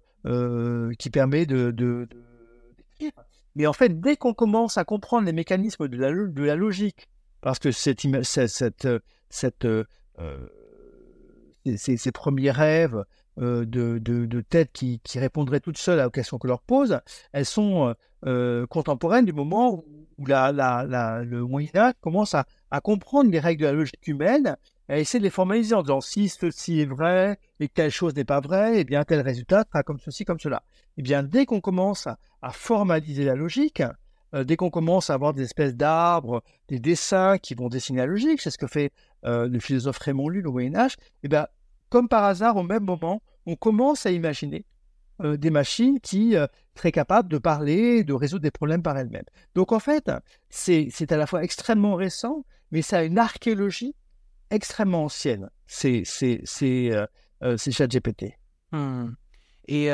qui 0.98 1.08
permet 1.08 1.46
de, 1.46 1.70
de, 1.70 2.06
Mais 3.54 3.66
en 3.66 3.72
fait, 3.72 4.00
dès 4.00 4.16
qu'on 4.16 4.34
commence 4.34 4.76
à 4.76 4.84
comprendre 4.84 5.26
les 5.26 5.32
mécanismes 5.32 5.88
de 5.88 5.96
la, 5.96 6.56
logique, 6.56 7.08
parce 7.40 7.58
que 7.58 7.70
ces, 7.72 7.94
premiers 12.12 12.50
rêves 12.50 13.04
euh, 13.38 13.64
de, 13.64 13.98
de, 13.98 14.40
têtes 14.40 14.72
qui, 14.72 15.00
répondraient 15.14 15.60
toutes 15.60 15.78
seules 15.78 16.04
aux 16.04 16.10
questions 16.10 16.38
que 16.38 16.46
leur 16.46 16.60
pose, 16.60 17.00
elles 17.32 17.46
sont 17.46 17.88
euh, 17.88 17.94
euh, 18.26 18.66
contemporaines 18.66 19.24
du 19.24 19.32
moment 19.32 19.74
où 19.74 19.84
le 20.18 21.40
Moyen 21.42 21.68
Âge 21.76 21.94
commence 22.00 22.34
à, 22.34 22.44
comprendre 22.82 23.30
les 23.30 23.40
règles 23.40 23.62
de 23.62 23.66
la 23.66 23.72
logique 23.72 24.06
humaine 24.06 24.56
et 24.88 25.00
essayer 25.00 25.18
de 25.18 25.24
les 25.24 25.30
formaliser 25.30 25.74
en 25.74 25.82
disant 25.82 26.00
si 26.00 26.28
ceci 26.28 26.80
est 26.80 26.86
vrai 26.86 27.38
et 27.60 27.68
telle 27.68 27.90
chose 27.90 28.14
n'est 28.14 28.24
pas 28.24 28.40
vraie, 28.40 28.76
et 28.76 28.80
eh 28.80 28.84
bien 28.84 29.04
tel 29.04 29.20
résultat 29.20 29.64
sera 29.66 29.82
comme 29.82 29.98
ceci, 29.98 30.24
comme 30.24 30.40
cela. 30.40 30.62
Et 30.96 31.00
eh 31.00 31.02
bien 31.02 31.22
dès 31.22 31.46
qu'on 31.46 31.60
commence 31.60 32.06
à, 32.06 32.18
formaliser 32.52 33.24
la 33.24 33.34
logique, 33.34 33.82
dès 34.32 34.56
qu'on 34.56 34.70
commence 34.70 35.10
à 35.10 35.14
avoir 35.14 35.34
des 35.34 35.42
espèces 35.42 35.74
d'arbres, 35.74 36.42
des 36.68 36.78
dessins 36.78 37.38
qui 37.38 37.54
vont 37.54 37.68
dessiner 37.68 37.98
la 37.98 38.06
logique, 38.06 38.40
c'est 38.40 38.50
ce 38.50 38.58
que 38.58 38.66
fait 38.68 38.92
le 39.24 39.58
philosophe 39.58 39.98
Raymond 39.98 40.28
Lull 40.28 40.46
au 40.46 40.52
Moyen 40.52 40.76
Âge, 40.76 40.94
et 40.94 41.24
eh 41.24 41.28
bien 41.28 41.46
comme 41.88 42.08
par 42.08 42.24
hasard, 42.24 42.56
au 42.56 42.62
même 42.62 42.84
moment, 42.84 43.22
on 43.46 43.56
commence 43.56 44.06
à 44.06 44.10
imaginer 44.10 44.64
euh, 45.22 45.36
des 45.36 45.50
machines 45.50 46.00
qui 46.00 46.36
euh, 46.36 46.46
seraient 46.74 46.92
capables 46.92 47.28
de 47.28 47.38
parler, 47.38 48.04
de 48.04 48.12
résoudre 48.12 48.42
des 48.42 48.50
problèmes 48.50 48.82
par 48.82 48.98
elles-mêmes. 48.98 49.24
Donc 49.54 49.72
en 49.72 49.78
fait, 49.78 50.10
c'est 50.50 51.12
à 51.12 51.16
la 51.16 51.26
fois 51.26 51.42
extrêmement 51.42 51.94
récent, 51.94 52.44
mais 52.70 52.82
ça 52.82 52.98
a 52.98 53.02
une 53.04 53.18
archéologie 53.18 53.94
extrêmement 54.50 55.04
ancienne. 55.04 55.50
C'est 55.66 56.04
euh, 57.42 57.56
ChatGPT. 57.56 58.34
Mmh. 58.72 59.06
Et 59.68 59.86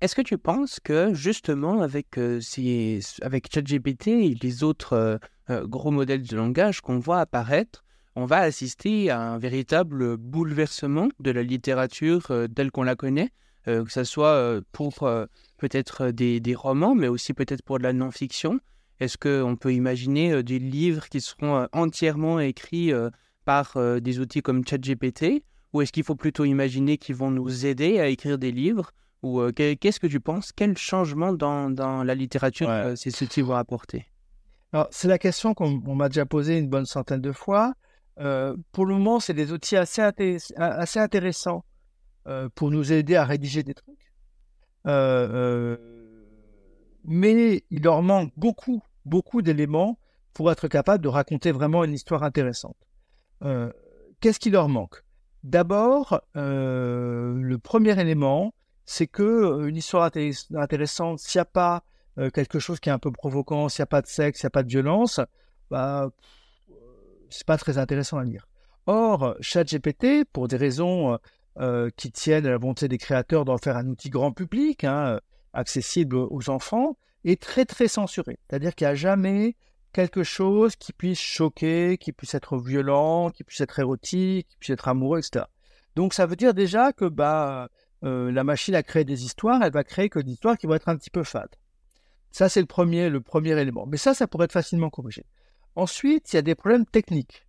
est-ce 0.00 0.14
que 0.14 0.22
tu 0.22 0.38
penses 0.38 0.80
que 0.80 1.12
justement 1.12 1.82
avec, 1.82 2.18
avec 2.18 3.52
ChatGPT 3.52 4.08
et 4.08 4.34
les 4.42 4.64
autres 4.64 5.20
gros 5.48 5.90
modèles 5.90 6.22
de 6.22 6.36
langage 6.36 6.80
qu'on 6.80 6.98
voit 6.98 7.20
apparaître, 7.20 7.84
on 8.16 8.24
va 8.24 8.38
assister 8.38 9.10
à 9.10 9.20
un 9.20 9.38
véritable 9.38 10.16
bouleversement 10.16 11.08
de 11.20 11.30
la 11.30 11.42
littérature 11.42 12.30
euh, 12.30 12.48
telle 12.48 12.70
qu'on 12.70 12.82
la 12.82 12.96
connaît, 12.96 13.30
euh, 13.68 13.84
que 13.84 13.92
ce 13.92 14.04
soit 14.04 14.32
euh, 14.32 14.62
pour 14.72 15.08
peut-être 15.58 16.10
des, 16.10 16.54
romans, 16.54 16.94
mais 16.94 17.08
aussi 17.08 17.34
peut-être 17.34 17.62
pour 17.62 17.78
de 17.78 17.82
la 17.82 17.92
non-fiction? 17.92 18.58
Est-ce 18.98 19.18
qu'on 19.18 19.56
peut 19.56 19.74
imaginer 19.74 20.42
des 20.42 20.58
livres 20.58 21.10
qui 21.10 21.20
seront 21.20 21.68
entièrement 21.72 22.40
écrits 22.40 22.92
par 23.46 23.78
des 24.02 24.20
outils 24.20 24.42
comme 24.42 24.66
ChatGPT 24.66 25.42
Ou 25.72 25.80
est-ce 25.80 25.92
qu'il 25.92 26.04
faut 26.04 26.16
plutôt 26.16 26.44
imaginer 26.44 26.98
qu'ils 26.98 27.16
vont 27.16 27.30
nous 27.30 27.64
aider 27.64 27.98
à 27.98 28.08
écrire 28.08 28.36
des 28.36 28.52
livres 28.52 28.90
Ou 29.22 29.40
qu'est-ce 29.52 29.98
que 29.98 30.06
tu 30.06 30.20
penses? 30.20 30.52
Quel 30.52 30.76
changement 30.76 31.32
dans, 31.32 32.04
la 32.04 32.14
littérature 32.14 32.68
ces 32.96 33.22
outils 33.22 33.40
vont 33.40 33.54
apporter? 33.54 34.04
C'est 34.90 35.08
la 35.08 35.18
question 35.18 35.54
qu'on 35.54 35.70
m'a 35.94 36.08
déjà 36.08 36.26
posée 36.26 36.58
une 36.58 36.68
bonne 36.68 36.84
centaine 36.84 37.22
de 37.22 37.32
fois. 37.32 37.72
Euh, 38.18 38.56
pour 38.72 38.86
le 38.86 38.94
moment, 38.94 39.20
c'est 39.20 39.34
des 39.34 39.52
outils 39.52 39.76
assez, 39.76 40.00
assez 40.56 40.98
intéressants 40.98 41.64
euh, 42.26 42.48
pour 42.54 42.70
nous 42.70 42.92
aider 42.92 43.16
à 43.16 43.24
rédiger 43.24 43.62
des 43.62 43.74
trucs. 43.74 44.12
Euh, 44.86 45.76
mais 47.04 47.64
il 47.70 47.82
leur 47.82 48.02
manque 48.02 48.32
beaucoup, 48.36 48.82
beaucoup 49.04 49.42
d'éléments 49.42 49.98
pour 50.32 50.50
être 50.50 50.68
capable 50.68 51.02
de 51.02 51.08
raconter 51.08 51.52
vraiment 51.52 51.84
une 51.84 51.92
histoire 51.92 52.22
intéressante. 52.22 52.76
Qu'est-ce 53.40 54.40
qui 54.40 54.50
leur 54.50 54.68
manque? 54.68 55.02
D'abord, 55.44 56.20
le 56.34 57.56
premier 57.56 58.00
élément, 58.00 58.54
c'est 58.84 59.06
que 59.06 59.66
une 59.68 59.76
histoire 59.76 60.10
intéressante, 60.54 61.18
s'il 61.18 61.38
n'y 61.38 61.42
a 61.42 61.44
pas 61.44 61.84
quelque 62.32 62.58
chose 62.58 62.80
qui 62.80 62.88
est 62.88 62.92
un 62.92 62.98
peu 62.98 63.10
provoquant, 63.12 63.68
s'il 63.68 63.82
n'y 63.82 63.84
a 63.84 63.86
pas 63.86 64.02
de 64.02 64.06
sexe, 64.06 64.40
s'il 64.40 64.46
n'y 64.46 64.48
a 64.48 64.50
pas 64.50 64.62
de 64.62 64.68
violence, 64.68 65.20
bah, 65.70 66.10
c'est 67.28 67.46
pas 67.46 67.58
très 67.58 67.78
intéressant 67.78 68.18
à 68.18 68.24
lire. 68.24 68.48
Or, 68.86 69.34
ChatGPT, 69.40 70.24
pour 70.32 70.48
des 70.48 70.56
raisons 70.56 71.18
qui 71.96 72.12
tiennent 72.12 72.46
à 72.46 72.50
la 72.50 72.58
volonté 72.58 72.88
des 72.88 72.98
créateurs 72.98 73.44
d'en 73.44 73.58
faire 73.58 73.76
un 73.76 73.86
outil 73.88 74.10
grand 74.10 74.32
public, 74.32 74.84
hein, 74.84 75.20
accessible 75.52 76.16
aux 76.16 76.50
enfants, 76.50 76.96
est 77.24 77.40
très 77.40 77.64
très 77.64 77.88
censuré. 77.88 78.38
C'est-à-dire 78.48 78.74
qu'il 78.74 78.86
n'y 78.86 78.92
a 78.92 78.94
jamais 78.94 79.56
quelque 79.96 80.24
chose 80.24 80.76
qui 80.76 80.92
puisse 80.92 81.18
choquer, 81.18 81.96
qui 81.96 82.12
puisse 82.12 82.34
être 82.34 82.58
violent, 82.58 83.30
qui 83.30 83.44
puisse 83.44 83.62
être 83.62 83.78
érotique, 83.78 84.46
qui 84.46 84.56
puisse 84.58 84.74
être 84.74 84.88
amoureux, 84.88 85.20
etc. 85.20 85.46
Donc 85.94 86.12
ça 86.12 86.26
veut 86.26 86.36
dire 86.36 86.52
déjà 86.52 86.92
que 86.92 87.06
bah, 87.06 87.70
euh, 88.04 88.30
la 88.30 88.44
machine 88.44 88.74
a 88.74 88.82
créé 88.82 89.04
des 89.04 89.24
histoires, 89.24 89.62
elle 89.62 89.72
va 89.72 89.84
créer 89.84 90.10
que 90.10 90.18
des 90.18 90.32
histoires 90.32 90.58
qui 90.58 90.66
vont 90.66 90.74
être 90.74 90.90
un 90.90 90.96
petit 90.96 91.08
peu 91.08 91.24
fades. 91.24 91.56
Ça, 92.30 92.50
c'est 92.50 92.60
le 92.60 92.66
premier, 92.66 93.08
le 93.08 93.22
premier 93.22 93.58
élément. 93.58 93.86
Mais 93.86 93.96
ça, 93.96 94.12
ça 94.12 94.26
pourrait 94.26 94.44
être 94.44 94.52
facilement 94.52 94.90
corrigé. 94.90 95.24
Ensuite, 95.76 96.30
il 96.30 96.36
y 96.36 96.38
a 96.38 96.42
des 96.42 96.54
problèmes 96.54 96.84
techniques. 96.84 97.46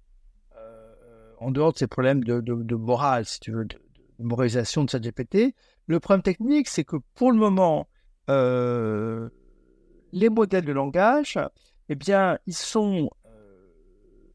Euh, 0.56 0.94
en 1.40 1.52
dehors 1.52 1.74
de 1.74 1.78
ces 1.78 1.88
problèmes 1.88 2.24
de, 2.24 2.76
morale, 2.76 3.26
si 3.26 3.42
tu 3.42 3.52
veux, 3.52 3.66
de, 3.66 3.78
moralisation 4.20 4.86
de 4.86 4.98
GPT, 4.98 5.54
le 5.88 6.00
problème 6.00 6.24
technique, 6.24 6.70
c'est 6.70 6.86
que 6.86 6.96
pour 7.14 7.34
le 7.34 7.38
moment, 7.38 7.90
euh, 8.30 9.28
les 10.14 10.30
modèles 10.30 10.64
de 10.64 10.72
langage, 10.72 11.38
eh 11.90 11.96
bien, 11.96 12.38
ils 12.46 12.56
sont 12.56 13.10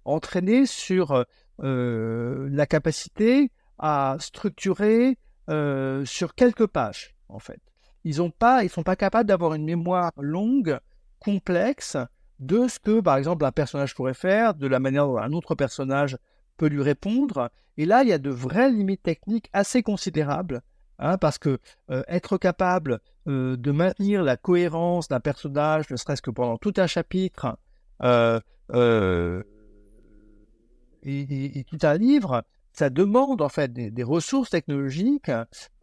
entraînés 0.04 0.66
sur 0.66 1.24
la 1.58 2.66
capacité 2.66 3.50
à 3.78 4.16
structurer 4.20 5.18
euh, 5.50 6.04
sur 6.04 6.36
quelques 6.36 6.68
pages, 6.68 7.16
en 7.28 7.40
fait. 7.40 7.60
Ils 8.04 8.22
ne 8.22 8.28
pas, 8.28 8.66
sont 8.68 8.84
pas 8.84 8.96
capables 8.96 9.28
d'avoir 9.28 9.54
une 9.54 9.64
mémoire 9.64 10.12
longue, 10.16 10.78
complexe, 11.18 11.96
de 12.38 12.68
ce 12.68 12.78
que, 12.78 13.00
par 13.00 13.16
exemple, 13.16 13.44
un 13.44 13.52
personnage 13.52 13.94
pourrait 13.94 14.14
faire, 14.14 14.54
de 14.54 14.68
la 14.68 14.78
manière 14.78 15.06
dont 15.06 15.18
un 15.18 15.32
autre 15.32 15.56
personnage 15.56 16.16
peut 16.56 16.68
lui 16.68 16.82
répondre. 16.82 17.50
Et 17.76 17.86
là, 17.86 18.02
il 18.02 18.08
y 18.08 18.12
a 18.12 18.18
de 18.18 18.30
vraies 18.30 18.70
limites 18.70 19.02
techniques 19.02 19.50
assez 19.52 19.82
considérables, 19.82 20.62
hein, 21.00 21.18
parce 21.18 21.38
que 21.38 21.58
euh, 21.90 22.04
être 22.06 22.38
capable 22.38 23.00
euh, 23.28 23.56
de 23.56 23.70
maintenir 23.70 24.22
la 24.22 24.36
cohérence 24.36 25.08
d'un 25.08 25.20
personnage, 25.20 25.90
ne 25.90 25.96
serait-ce 25.96 26.22
que 26.22 26.30
pendant 26.30 26.56
tout 26.56 26.74
un 26.76 26.86
chapitre, 26.86 27.56
et, 31.04 31.64
tout 31.68 31.78
un 31.82 31.94
livre, 31.94 32.44
ça 32.72 32.90
demande 32.90 33.42
en 33.42 33.48
fait 33.48 33.72
des, 33.72 34.02
ressources 34.02 34.50
technologiques 34.50 35.30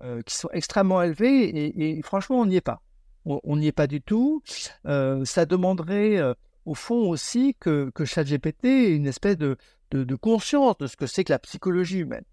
euh, 0.02 0.22
qui 0.26 0.36
sont 0.36 0.50
extrêmement 0.52 1.02
élevées 1.02 1.72
et, 1.76 2.02
franchement, 2.02 2.40
on 2.40 2.46
n'y 2.46 2.56
est 2.56 2.62
pas. 2.62 2.82
On 3.26 3.58
n'y 3.58 3.68
est 3.68 3.72
pas 3.72 3.88
du 3.88 4.02
tout. 4.02 4.42
Euh, 4.88 5.24
ça 5.26 5.46
demanderait 5.46 6.18
euh, 6.18 6.34
au 6.66 6.74
fond 6.74 7.10
aussi 7.10 7.56
que, 7.60 7.92
que 7.94 8.06
ChatGPT 8.06 8.66
ait 8.66 8.96
une 8.96 9.06
espèce 9.06 9.38
de, 9.38 9.58
conscience 10.16 10.78
de 10.78 10.88
ce 10.88 10.98
que 10.98 11.06
c'est 11.06 11.24
que 11.24 11.34
la 11.34 11.40
psychologie 11.40 12.00
humaine. 12.00 12.24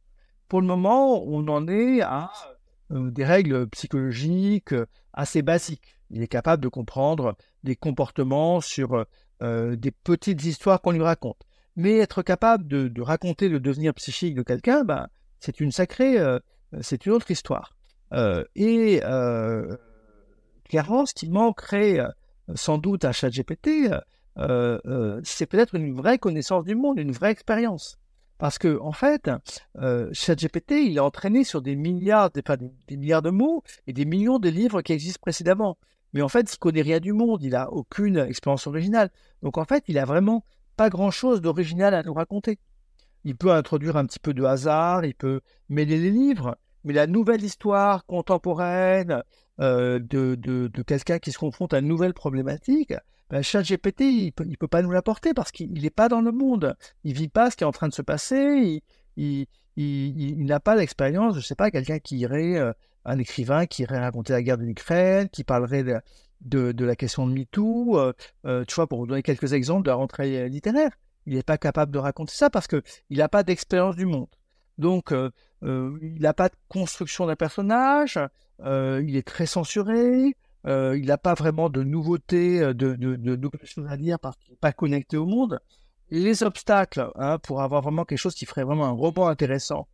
Pour 0.49 0.61
le 0.61 0.66
moment, 0.66 1.23
on 1.25 1.49
en 1.49 1.69
est 1.69 2.01
à 2.01 2.31
des 2.90 3.25
règles 3.25 3.68
psychologiques 3.68 4.75
assez 5.12 5.42
basiques. 5.42 5.96
Il 6.11 6.22
est 6.22 6.29
capable 6.29 6.62
de 6.62 6.68
comprendre 6.68 7.37
des 7.64 7.77
comportements 7.77 8.61
sur 8.61 9.07
des 9.40 9.90
petites 10.05 10.44
histoires 10.44 10.81
qu'on 10.81 10.92
lui 10.92 11.03
raconte. 11.03 11.42
Mais 11.77 11.99
être 11.99 12.22
capable 12.22 12.66
de, 12.66 13.03
raconter 13.03 13.49
le 13.49 13.61
devenir 13.61 13.92
psychique 13.94 14.35
de 14.35 14.42
quelqu'un, 14.42 14.83
ben, 14.83 15.09
c'est 15.40 15.61
une 15.61 15.70
sacrée, 15.70 16.18
euh, 16.18 16.38
c'est 16.81 17.05
une 17.05 17.12
autre 17.12 17.31
histoire. 17.31 17.77
Euh, 18.14 18.44
et 18.55 19.01
euh, 19.05 19.77
clairement, 20.64 21.05
ce 21.05 21.12
qui 21.12 21.29
manquerait 21.29 22.01
sans 22.55 22.79
doute 22.79 23.05
à 23.05 23.12
ChatGPT, 23.12 23.90
c'est 24.37 25.46
peut-être 25.46 25.75
une 25.75 25.94
vraie 25.94 26.18
connaissance 26.18 26.64
du 26.64 26.75
monde, 26.75 26.99
une 26.99 27.12
vraie 27.12 27.31
expérience. 27.31 27.99
Parce 28.38 28.59
que, 28.59 28.79
en 28.81 28.92
fait, 28.92 29.31
ChatGPT, 30.12 30.72
il 30.87 30.96
est 30.96 31.01
entraîné 31.01 31.44
sur 31.44 31.62
des 31.62 31.77
milliards, 31.77 32.31
des, 32.31 32.42
des, 32.88 32.96
milliards 32.96 33.22
de 33.22 33.31
mots 33.31 33.62
et 33.87 33.92
des 33.92 34.05
millions 34.05 34.38
de 34.38 34.49
livres 34.49 34.83
qui 34.83 34.92
existent 34.92 35.20
précédemment. 35.22 35.79
Mais 36.12 36.22
en 36.22 36.29
fait, 36.29 36.53
il 36.53 36.59
connaît 36.59 36.83
rien 36.83 37.01
du 37.01 37.12
monde, 37.12 37.42
il 37.42 37.51
n'a 37.51 37.70
aucune 37.70 38.18
expérience 38.18 38.66
originale. 38.66 39.11
Donc, 39.42 39.59
en 39.59 39.64
fait, 39.64 39.85
il 39.88 39.99
a 39.99 40.05
vraiment 40.05 40.44
pas 40.77 40.90
grand-chose 40.90 41.40
d'original 41.40 41.94
à 41.94 42.03
nous 42.03 42.14
raconter. 42.14 42.59
Il 43.25 43.37
peut 43.37 43.53
introduire 43.53 43.96
un 43.96 44.07
petit 44.07 44.18
peu 44.18 44.35
de 44.35 44.44
hasard, 44.44 45.05
il 45.05 45.14
peut 45.14 45.40
mêler 45.68 45.99
les 45.99 46.11
livres, 46.11 46.57
mais 46.85 46.92
la 46.92 47.07
nouvelle 47.07 47.42
histoire 47.42 48.07
contemporaine 48.07 49.22
euh, 49.61 49.99
de, 49.99 50.37
de, 50.37 50.83
quelqu'un 50.83 51.18
qui 51.18 51.33
se 51.33 51.38
confronte 51.38 51.75
à 51.75 51.81
une 51.81 51.88
nouvelle 51.88 52.14
problématique, 52.14 52.94
ben, 53.31 53.43
ChatGPT, 53.43 54.01
il 54.03 54.33
ne 54.39 54.57
peut, 54.57 54.69
pas 54.69 54.83
nous 54.83 54.91
l'apporter 54.91 55.35
parce 55.35 55.51
qu'il 55.51 55.73
n'est 55.73 55.91
pas 55.91 56.09
dans 56.09 56.21
le 56.21 56.31
monde. 56.33 56.77
Il 57.03 57.15
vit 57.15 57.29
pas 57.29 57.51
ce 57.51 57.57
qui 57.57 57.65
est 57.65 57.67
en 57.67 57.73
train 57.73 57.89
de 57.89 57.95
se 57.95 58.03
passer. 58.03 58.83
Il, 59.17 59.47
n'a 60.47 60.61
pas 60.61 60.77
l'expérience, 60.77 61.35
je 61.35 61.39
ne 61.39 61.43
sais 61.43 61.57
pas, 61.57 61.71
quelqu'un 61.71 61.99
qui 61.99 62.19
irait, 62.19 62.57
euh, 62.57 62.73
un 63.05 63.19
écrivain 63.19 63.67
qui 63.67 63.83
irait 63.83 63.99
raconter 63.99 64.33
la 64.33 64.43
guerre 64.43 64.59
de 64.59 64.65
l'Ukraine, 64.65 65.29
qui 65.29 65.43
parlerait 65.43 65.85
de, 66.43 66.85
la 66.85 66.97
question 66.97 67.27
de 67.27 67.33
MeToo, 67.33 67.99
euh, 67.99 68.12
euh, 68.45 68.65
tu 68.65 68.75
vois, 68.77 68.87
pour 68.87 69.01
vous 69.01 69.07
donner 69.07 69.23
quelques 69.23 69.53
exemples 69.53 69.85
de 69.85 69.91
la 69.91 69.97
rentrée 69.97 70.49
littéraire. 70.49 70.93
Il 71.27 71.35
n'est 71.35 71.43
pas 71.43 71.59
capable 71.59 71.91
de 71.91 71.99
raconter 71.99 72.35
ça 72.35 72.49
parce 72.51 72.69
qu'il 72.69 72.83
n'a 73.11 73.29
pas 73.29 73.43
d'expérience 73.43 73.97
du 73.97 74.07
monde. 74.07 74.29
Donc, 74.79 75.12
il 75.62 76.21
n'a 76.21 76.35
pas 76.35 76.49
de 76.49 76.55
construction 76.69 77.27
d'un 77.27 77.35
personnage, 77.35 78.21
il 78.61 79.17
est 79.17 79.27
très 79.27 79.47
censuré, 79.47 80.37
il 80.66 81.07
n'a 81.07 81.18
pas 81.18 81.35
vraiment 81.35 81.70
de 81.70 81.83
nouveautés, 81.83 82.61
de, 82.61 82.94
de, 82.94 83.50
choses 83.64 83.87
à 83.88 83.96
dire 83.96 84.18
parce 84.18 84.37
qu'il 84.37 84.52
n'est 84.52 84.59
pas 84.59 84.72
connecté 84.72 85.16
au 85.16 85.26
monde. 85.26 85.61
Les 86.11 86.42
obstacles 86.42 87.11
hein, 87.16 87.38
pour 87.38 87.62
avoir 87.62 87.83
vraiment 87.83 88.05
quelque 88.05 88.18
chose 88.18 88.35
qui 88.35 88.46
ferait 88.46 88.64
vraiment 88.64 88.87
un 88.87 88.90
roman 88.90 89.29
intéressant 89.29 89.88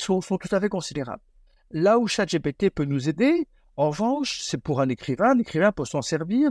sont, 0.00 0.20
sont 0.20 0.38
tout 0.38 0.54
à 0.54 0.60
fait 0.60 0.68
considérables. 0.68 1.22
Là 1.70 1.98
où 1.98 2.06
ChatGPT 2.06 2.70
peut 2.70 2.84
nous 2.84 3.08
aider, 3.08 3.46
en 3.76 3.90
revanche, 3.90 4.40
c'est 4.42 4.58
pour 4.58 4.80
un 4.80 4.88
écrivain, 4.88 5.34
l'écrivain 5.34 5.72
peut 5.72 5.84
s'en 5.84 6.02
servir. 6.02 6.50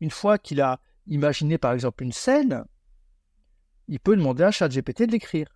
Une 0.00 0.10
fois 0.10 0.38
qu'il 0.38 0.60
a 0.60 0.80
imaginé 1.06 1.58
par 1.58 1.72
exemple 1.72 2.02
une 2.02 2.12
scène, 2.12 2.64
il 3.88 4.00
peut 4.00 4.16
demander 4.16 4.44
à 4.44 4.50
ChatGPT 4.50 5.04
de 5.04 5.12
l'écrire. 5.12 5.46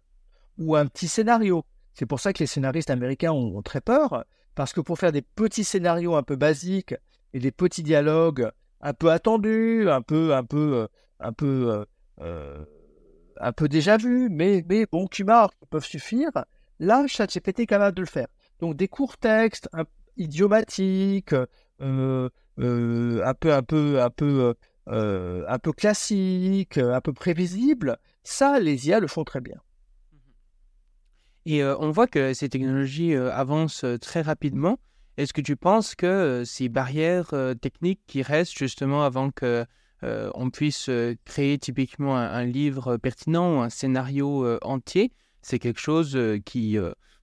Ou 0.59 0.77
un 0.77 0.87
petit 0.87 1.09
scénario. 1.09 1.65
C'est 1.95 2.07
pour 2.07 2.21
ça 2.21 2.33
que 2.33 2.39
les 2.39 2.47
scénaristes 2.47 2.91
américains 2.91 3.33
ont, 3.33 3.63
très 3.63 3.81
peur, 3.81 4.25
parce 4.61 4.75
que 4.75 4.83
pour 4.83 4.99
faire 4.99 5.11
des 5.11 5.23
petits 5.23 5.65
scénarios 5.65 6.17
un 6.17 6.23
peu 6.23 6.37
basiques 6.37 6.95
et 7.33 7.39
des 7.39 7.51
petits 7.51 7.83
dialogues 7.83 8.51
un 8.83 8.93
peu 8.93 9.11
attendus, 9.11 9.89
un 9.89 10.03
peu, 10.03 10.33
euh, 10.35 10.87
euh, 12.21 12.65
euh, 13.41 13.69
déjà 13.69 13.97
vus, 13.97 14.29
mais, 14.31 14.63
bon, 14.93 15.07
qui 15.07 15.25
peuvent 15.71 15.87
suffire. 15.87 16.45
Là, 16.79 17.07
ChatGPT 17.07 17.61
est 17.61 17.67
capable 17.67 17.97
de 17.97 18.03
le 18.03 18.07
faire. 18.07 18.27
Donc 18.59 18.77
des 18.77 18.87
courts 18.87 19.17
textes, 19.17 19.71
un, 19.73 19.85
idiomatique, 20.19 21.35
euh, 21.81 22.29
un 22.59 23.35
peu, 23.41 23.55
un 23.55 23.63
peu, 23.63 24.03
un 24.03 24.11
peu, 24.11 24.55
un 24.87 25.59
peu 25.59 25.73
classique, 25.73 26.77
un 26.77 27.01
peu 27.01 27.15
prévisible, 27.15 27.97
ça, 28.25 28.61
les 28.61 28.89
IA 28.89 29.01
le 29.01 29.07
font 29.07 29.25
très 29.25 29.41
bien. 29.41 29.57
Et 31.47 31.65
on 31.65 31.91
voit 31.91 32.07
que 32.07 32.35
ces 32.35 32.49
technologies 32.49 33.15
avancent 33.15 33.87
très 34.01 34.21
rapidement. 34.21 34.79
Est-ce 35.17 35.33
que 35.33 35.41
tu 35.41 35.57
penses 35.57 35.95
que 35.95 36.43
ces 36.45 36.69
barrières 36.69 37.33
techniques 37.61 38.03
qui 38.07 38.23
restent 38.23 38.59
justement 38.59 39.05
avant 39.05 39.31
que 39.31 39.65
on 40.03 40.51
puisse 40.51 40.91
créer 41.25 41.59
typiquement 41.59 42.17
un, 42.17 42.45
livre 42.45 42.99
pertinent 42.99 43.57
ou 43.57 43.61
un 43.61 43.71
scénario 43.71 44.59
entier, 44.63 45.13
c'est 45.41 45.59
quelque 45.59 45.81
chose 45.81 46.19
qui 46.45 46.79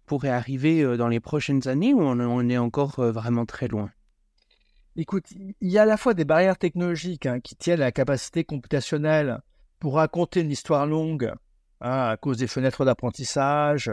pourrait 0.07 0.29
arriver 0.29 0.81
euh, 0.81 0.97
dans 0.97 1.09
les 1.09 1.19
prochaines 1.19 1.67
années 1.67 1.93
ou 1.93 2.01
on, 2.01 2.49
est 2.49 2.57
encore 2.57 2.97
euh, 2.97 3.11
vraiment 3.11 3.45
très 3.45 3.67
loin? 3.67 3.91
Écoute, 4.95 5.25
il 5.61 5.69
y 5.69 5.77
a 5.77 5.83
à 5.83 5.85
la 5.85 5.97
fois 5.97 6.15
des 6.15 6.25
barrières 6.25 6.57
technologiques 6.57 7.27
hein, 7.27 7.39
qui 7.39 7.55
tiennent 7.55 7.81
à 7.81 7.85
la 7.85 7.91
capacité 7.91 8.43
computationnelle 8.43 9.41
pour 9.77 9.95
raconter 9.95 10.41
une 10.41 10.49
histoire 10.49 10.87
longue 10.87 11.31
hein, 11.81 12.09
à 12.09 12.17
cause 12.17 12.37
des 12.37 12.47
fenêtres 12.47 12.85
d'apprentissage 12.85 13.91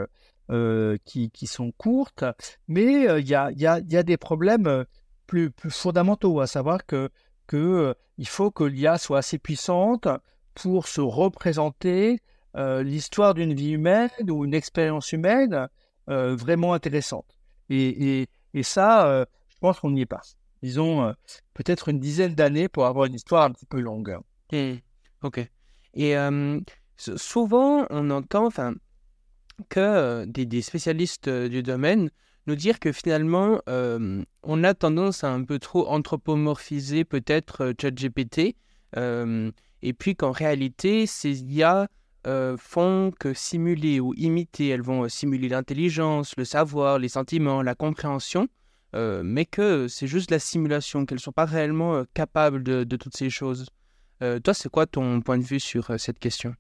euh, 0.50 0.96
qui, 1.04 1.46
sont 1.46 1.72
courtes, 1.72 2.24
mais 2.68 3.20
il 3.20 3.28
y, 3.28 3.34
a, 3.34 4.02
des 4.02 4.16
problèmes 4.16 4.84
plus, 5.26 5.52
fondamentaux, 5.70 6.40
à 6.40 6.46
savoir 6.46 6.86
que, 6.86 7.10
il 7.52 8.28
faut 8.28 8.50
que 8.50 8.64
l'IA 8.64 8.98
soit 8.98 9.18
assez 9.18 9.38
puissante 9.38 10.08
pour 10.54 10.86
se 10.88 11.00
représenter 11.00 12.20
l'histoire 12.54 13.34
d'une 13.34 13.54
vie 13.54 13.72
humaine 13.72 14.10
ou 14.28 14.44
une 14.44 14.54
expérience 14.54 15.12
humaine 15.12 15.68
euh, 16.10 16.36
vraiment 16.36 16.74
intéressante. 16.74 17.38
Et, 17.70 18.28
ça, 18.62 19.08
euh, 19.08 19.24
je 19.48 19.56
pense 19.58 19.80
qu'on 19.80 19.90
n'y 19.90 20.02
est 20.02 20.06
pas. 20.06 20.20
Disons, 20.62 21.02
euh, 21.02 21.12
peut-être 21.54 21.88
une 21.88 21.98
dizaine 21.98 22.34
d'années 22.34 22.68
pour 22.68 22.84
avoir 22.84 23.06
une 23.06 23.14
histoire 23.14 23.44
un 23.44 23.50
petit 23.52 23.64
peu 23.64 23.80
longue. 23.80 24.18
Mmh. 24.52 24.74
Ok. 25.22 25.40
Et 25.94 26.14
souvent, 26.96 27.86
on 27.90 28.10
entend 28.10 28.46
enfin, 28.46 28.74
que 29.68 30.24
des, 30.26 30.46
des, 30.46 30.62
spécialistes 30.62 31.28
du 31.28 31.62
domaine 31.62 32.10
nous 32.46 32.56
dire 32.56 32.78
que 32.78 32.92
finalement, 32.92 33.60
euh, 33.68 34.22
on 34.42 34.64
a 34.64 34.74
tendance 34.74 35.24
à 35.24 35.32
un 35.32 35.44
peu 35.44 35.58
trop 35.58 35.88
anthropomorphiser 35.88 37.04
peut-être 37.04 37.64
euh, 37.64 37.72
ChatGPT, 37.80 38.56
euh, 38.96 39.50
et 39.82 39.92
puis 39.92 40.14
qu'en 40.14 40.30
réalité, 40.30 41.06
ces 41.06 41.42
IA 41.42 41.88
font 42.56 43.12
que 43.20 43.34
simuler 43.34 44.00
ou 44.00 44.14
imiter, 44.14 44.68
elles 44.68 44.80
vont 44.80 45.06
simuler 45.10 45.50
l'intelligence, 45.50 46.32
le 46.38 46.46
savoir, 46.46 46.98
les 46.98 47.10
sentiments, 47.10 47.60
la 47.60 47.74
compréhension, 47.74 48.48
mais 48.94 49.44
que 49.44 49.88
c'est 49.88 50.06
juste 50.06 50.30
la 50.30 50.38
simulation, 50.38 51.04
qu'elles 51.04 51.16
ne 51.16 51.20
sont 51.20 51.32
pas 51.32 51.44
réellement 51.44 52.02
capables 52.14 52.62
de, 52.62 52.96
toutes 52.96 53.14
ces 53.14 53.28
choses. 53.28 53.66
toi, 54.20 54.54
c'est 54.54 54.70
quoi 54.70 54.86
ton 54.86 55.20
point 55.20 55.36
de 55.36 55.42
vue 55.42 55.60
sur 55.60 56.00
cette 56.00 56.18
question? 56.18 56.54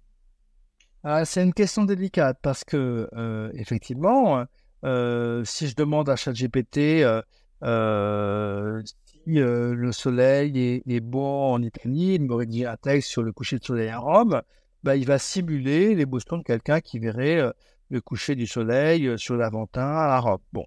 C'est 1.24 1.42
une 1.42 1.52
question 1.52 1.84
délicate 1.84 2.38
parce 2.42 2.64
que, 2.64 3.08
effectivement, 3.54 4.46
euh, 4.84 5.42
si 5.44 5.68
je 5.68 5.74
demande 5.74 6.10
à 6.10 6.16
ChatGPT 6.16 7.02
euh, 7.02 7.22
euh, 7.62 8.82
si 8.84 9.34
le 9.34 9.92
soleil 9.92 10.82
est, 10.86 11.00
beau 11.00 11.24
en 11.24 11.62
Italie, 11.62 12.14
il 12.14 12.22
me 12.22 12.34
rédige 12.34 12.66
un 12.66 12.76
texte 12.76 13.08
sur 13.08 13.22
le 13.22 13.32
coucher 13.32 13.58
de 13.58 13.64
soleil 13.64 13.88
à 13.88 13.98
Rome, 13.98 14.42
bah, 14.82 14.96
il 14.96 15.06
va 15.06 15.18
simuler 15.18 15.94
l'émotion 15.94 16.36
de 16.36 16.42
quelqu'un 16.42 16.80
qui 16.80 16.98
verrait 16.98 17.40
le 17.88 18.00
coucher 18.02 18.34
du 18.34 18.46
soleil 18.46 19.18
sur 19.18 19.36
l'Aventin 19.36 19.86
à 19.86 20.18
Rome. 20.18 20.40
Bon. 20.52 20.66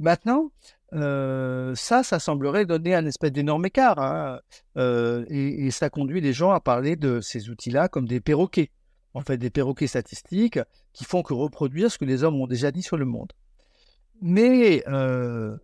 maintenant, 0.00 0.50
ça, 0.92 2.02
ça 2.02 2.18
semblerait 2.18 2.66
donner 2.66 2.94
un 2.94 3.06
espèce 3.06 3.32
d'énorme 3.32 3.66
écart. 3.66 3.98
Hein, 3.98 4.40
et, 4.76 5.66
et, 5.66 5.70
ça 5.70 5.90
conduit 5.90 6.20
les 6.20 6.32
gens 6.32 6.50
à 6.50 6.60
parler 6.60 6.96
de 6.96 7.20
ces 7.20 7.48
outils-là 7.48 7.88
comme 7.88 8.06
des 8.06 8.20
perroquets 8.20 8.70
en 9.14 9.20
fait 9.20 9.36
des 9.36 9.50
perroquets 9.50 9.86
statistiques 9.86 10.58
qui 10.92 11.04
font 11.04 11.22
que 11.22 11.34
reproduire 11.34 11.90
ce 11.90 11.98
que 11.98 12.04
les 12.04 12.24
hommes 12.24 12.40
ont 12.40 12.46
déjà 12.46 12.70
dit 12.70 12.82
sur 12.82 12.96
le 12.96 13.04
monde. 13.04 13.32
Mais 14.20 14.84
euh, 14.88 15.56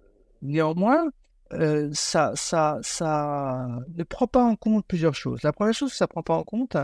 néanmoins, 0.43 1.11
euh, 1.53 1.89
ça, 1.93 2.33
ça, 2.35 2.79
ça 2.83 3.69
ne 3.95 4.03
prend 4.05 4.27
pas 4.27 4.43
en 4.43 4.57
compte 4.57 4.85
plusieurs 4.87 5.15
choses. 5.15 5.43
La 5.43 5.53
première 5.53 5.75
chose 5.75 5.91
que 5.91 5.97
ça 5.97 6.05
ne 6.05 6.09
prend 6.09 6.23
pas 6.23 6.35
en 6.35 6.45
compte, 6.45 6.77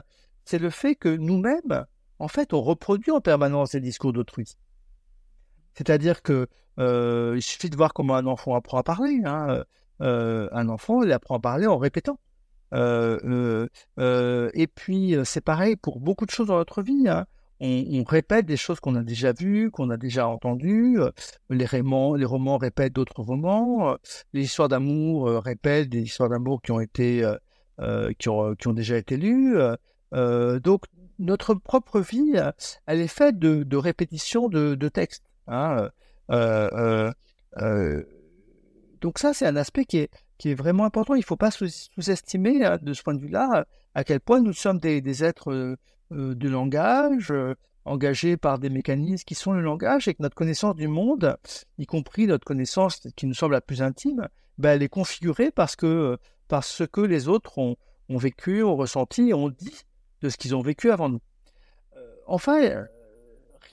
c'est 0.44 0.58
le 0.58 0.70
fait 0.70 0.94
que 0.94 1.08
nous-mêmes, 1.08 1.84
en 2.18 2.28
fait, 2.28 2.52
on 2.54 2.62
reproduit 2.62 3.10
en 3.10 3.20
permanence 3.20 3.74
les 3.74 3.80
discours 3.80 4.12
d'autrui. 4.12 4.56
C'est-à-dire 5.74 6.22
que 6.22 6.46
euh, 6.78 7.34
il 7.36 7.42
suffit 7.42 7.70
de 7.70 7.76
voir 7.76 7.94
comment 7.94 8.16
un 8.16 8.26
enfant 8.26 8.54
apprend 8.54 8.78
à 8.78 8.82
parler. 8.82 9.20
Hein. 9.24 9.64
un 10.00 10.68
enfant, 10.68 11.02
il 11.02 11.12
apprend 11.12 11.36
à 11.36 11.40
parler 11.40 11.66
en 11.66 11.78
répétant. 11.78 12.18
Euh, 12.74 13.18
euh, 13.24 13.68
euh, 14.00 14.50
et 14.54 14.66
puis, 14.66 15.14
c'est 15.24 15.40
pareil 15.40 15.76
pour 15.76 16.00
beaucoup 16.00 16.26
de 16.26 16.30
choses 16.30 16.48
dans 16.48 16.56
notre 16.56 16.82
vie. 16.82 17.08
Hein. 17.08 17.26
On, 17.60 18.02
répète 18.04 18.46
des 18.46 18.56
choses 18.56 18.80
qu'on 18.80 18.96
a 18.96 19.02
déjà 19.02 19.32
vues, 19.32 19.70
qu'on 19.70 19.90
a 19.90 19.96
déjà 19.96 20.28
entendues. 20.28 20.98
Les, 21.50 21.66
romans, 21.66 22.14
les 22.14 22.24
romans 22.24 22.58
répètent 22.58 22.92
d'autres 22.92 23.22
romans. 23.22 23.96
Les 24.32 24.42
histoires 24.42 24.68
d'amour 24.68 25.28
répètent 25.42 25.88
des 25.88 26.02
histoires 26.02 26.28
d'amour 26.28 26.60
qui 26.60 26.72
ont 26.72 26.80
été, 26.80 27.24
qui, 28.18 28.28
ont, 28.28 28.54
déjà 28.74 28.98
été 28.98 29.16
lues. 29.16 29.56
donc, 30.12 30.82
notre 31.20 31.54
propre 31.54 32.00
vie, 32.00 32.34
elle 32.86 33.00
est 33.00 33.08
faite 33.08 33.38
de, 33.38 33.76
répétitions 33.76 34.48
de 34.48 34.88
textes. 34.88 35.23
Hein. 35.46 35.90
donc 39.00 39.18
ça, 39.18 39.34
c'est 39.34 39.46
un 39.46 39.56
aspect 39.56 39.84
qui 39.84 39.98
est, 39.98 40.54
vraiment 40.54 40.84
important. 40.84 41.14
Il 41.14 41.20
ne 41.20 41.24
faut 41.24 41.36
pas 41.36 41.50
sous-estimer 41.50 42.64
hein, 42.64 42.78
de 42.80 42.92
ce 42.92 43.02
point 43.02 43.14
de 43.14 43.20
vue-là 43.20 43.64
à 43.94 44.04
quel 44.04 44.20
point 44.20 44.40
nous 44.40 44.52
sommes 44.52 44.78
des, 44.78 45.24
êtres 45.24 45.52
euh, 45.52 45.76
euh, 46.12 46.34
de 46.34 46.48
langage, 46.48 47.30
euh, 47.30 47.54
engagés 47.84 48.36
par 48.36 48.58
des 48.58 48.70
mécanismes 48.70 49.24
qui 49.24 49.34
sont 49.34 49.52
le 49.52 49.60
langage, 49.60 50.08
et 50.08 50.14
que 50.14 50.22
notre 50.22 50.34
connaissance 50.34 50.74
du 50.74 50.88
monde, 50.88 51.36
y 51.78 51.86
compris 51.86 52.26
notre 52.26 52.44
connaissance 52.44 53.00
qui 53.16 53.26
nous 53.26 53.34
semble 53.34 53.52
la 53.52 53.60
plus 53.60 53.82
intime, 53.82 54.28
ben, 54.58 54.72
elle 54.72 54.82
est 54.82 54.88
configurée 54.88 55.50
parce 55.50 55.76
que, 55.76 56.18
parce 56.48 56.82
que 56.90 57.00
les 57.00 57.28
autres 57.28 57.58
ont, 57.58 57.76
ont 58.08 58.18
vécu, 58.18 58.62
ont 58.62 58.76
ressenti 58.76 59.32
ont 59.34 59.50
dit 59.50 59.82
de 60.22 60.28
ce 60.28 60.36
qu'ils 60.36 60.56
ont 60.56 60.62
vécu 60.62 60.90
avant 60.90 61.08
nous. 61.08 61.20
enfin, 62.26 62.86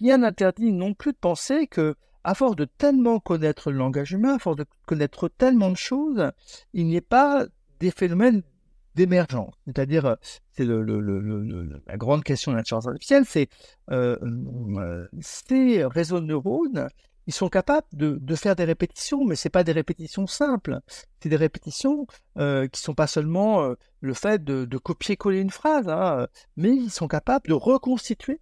rien 0.02 0.20
n'interdit 0.20 0.72
non 0.72 0.94
plus 0.94 1.14
de 1.14 1.18
penser 1.18 1.68
que 1.68 1.96
à 2.24 2.36
force 2.36 2.56
de 2.56 2.66
tellement 2.66 3.20
connaître 3.20 3.72
le 3.72 3.78
langage 3.78 4.12
humain, 4.12 4.36
à 4.36 4.40
force 4.40 4.58
de 4.58 4.66
connaître 4.86 5.28
tellement 5.28 5.70
de 5.70 5.78
choses, 5.78 6.32
il 6.74 6.86
n'y 6.86 6.98
a 6.98 7.02
pas 7.02 7.46
des 7.80 7.92
phénomènes 7.92 8.44
d'émergence. 8.96 9.54
C'est-à-dire, 9.66 10.06
euh, 10.06 10.16
c'est 10.52 10.66
la 10.66 11.98
grande 11.98 12.24
question 12.24 12.52
de 12.52 12.58
l'intelligence 12.58 12.88
artificielle, 12.88 13.24
c'est 13.26 13.48
euh, 13.90 14.18
euh, 14.22 15.08
ces 15.20 15.86
réseaux 15.86 16.20
de 16.20 16.26
neurones, 16.26 16.88
ils 17.28 17.34
sont 17.34 17.50
capables 17.50 17.88
de, 17.94 18.36
faire 18.36 18.56
des 18.56 18.66
répétitions, 18.66 19.24
mais 19.24 19.36
ce 19.36 19.48
pas 19.48 19.64
des 19.64 19.72
répétitions 19.72 20.28
simples. 20.28 20.80
C'est 21.20 21.30
des 21.30 21.36
répétitions 21.36 22.06
qui 22.36 22.42
ne 22.42 22.68
sont 22.74 22.96
pas 22.96 23.08
seulement 23.08 23.74
le 24.02 24.14
fait 24.14 24.44
de, 24.44 24.78
copier-coller 24.78 25.40
une 25.40 25.52
phrase, 25.52 25.88
hein, 25.88 26.28
mais 26.58 26.76
ils 26.76 26.90
sont 26.90 27.08
capables 27.08 27.48
de 27.48 27.54
reconstituer 27.54 28.42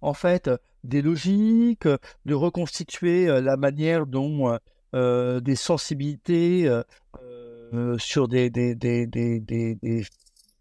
en 0.00 0.14
fait 0.14 0.50
des 0.84 1.02
logiques, 1.02 1.88
de 2.24 2.34
reconstituer 2.34 3.26
la 3.40 3.56
manière 3.56 4.06
dont 4.06 4.58
des 4.92 5.56
sensibilités 5.56 6.70
sur 7.98 8.28
des, 8.28 8.50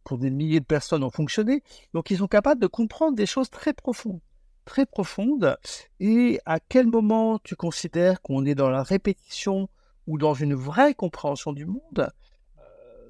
pour 0.04 0.18
des 0.18 0.30
milliers 0.30 0.60
de 0.60 0.66
personnes 0.66 1.04
ont 1.04 1.10
fonctionné. 1.10 1.64
Donc 1.94 2.12
ils 2.12 2.18
sont 2.18 2.28
capables 2.28 2.62
de 2.62 2.68
comprendre 2.68 3.16
des 3.16 3.26
choses 3.26 3.50
très 3.50 3.74
profondes, 3.74 4.20
très 4.66 4.86
profondes. 4.86 5.58
Et 6.00 6.40
à 6.46 6.60
quel 6.60 6.88
moment 6.88 7.40
tu 7.40 7.56
considères 7.56 8.22
qu'on 8.22 8.46
est 8.46 8.56
dans 8.56 8.70
la 8.70 8.84
répétition 8.84 9.70
ou 10.08 10.18
dans 10.18 10.34
une 10.34 10.56
vraie 10.56 10.94
compréhension 10.94 11.54
du 11.54 11.66
monde 11.66 12.12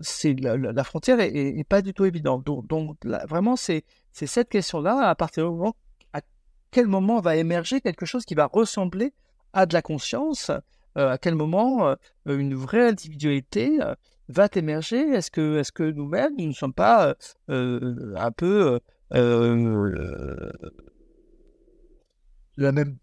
c'est 0.01 0.33
la, 0.33 0.83
frontière 0.83 1.19
est, 1.19 1.63
pas 1.67 1.81
du 1.81 1.93
tout 1.93 2.05
évidente. 2.05 2.45
Donc 2.45 2.95
vraiment, 3.27 3.55
c'est 3.55 3.83
cette 4.13 4.49
question-là, 4.49 5.09
à 5.09 5.15
partir 5.15 5.43
du 5.43 5.51
moment 5.51 5.75
quel 6.71 6.87
moment 6.87 7.19
va 7.19 7.35
émerger 7.35 7.81
quelque 7.81 8.05
chose 8.05 8.25
qui 8.25 8.35
va 8.35 8.45
ressembler 8.45 9.13
à 9.53 9.65
de 9.65 9.73
la 9.73 9.81
conscience 9.81 10.51
euh, 10.97 11.09
À 11.09 11.17
quel 11.17 11.35
moment 11.35 11.87
euh, 11.87 11.95
une 12.25 12.55
vraie 12.55 12.87
individualité 12.87 13.79
euh, 13.81 13.95
va 14.27 14.47
émerger? 14.55 14.99
Est-ce 14.99 15.31
que, 15.31 15.57
est 15.59 15.71
que 15.71 15.83
nous-mêmes, 15.83 16.35
nous 16.37 16.47
ne 16.47 16.53
sommes 16.53 16.73
pas 16.73 17.15
un 17.47 18.31
peu 18.31 18.79
la 22.57 22.71
même, 22.71 22.97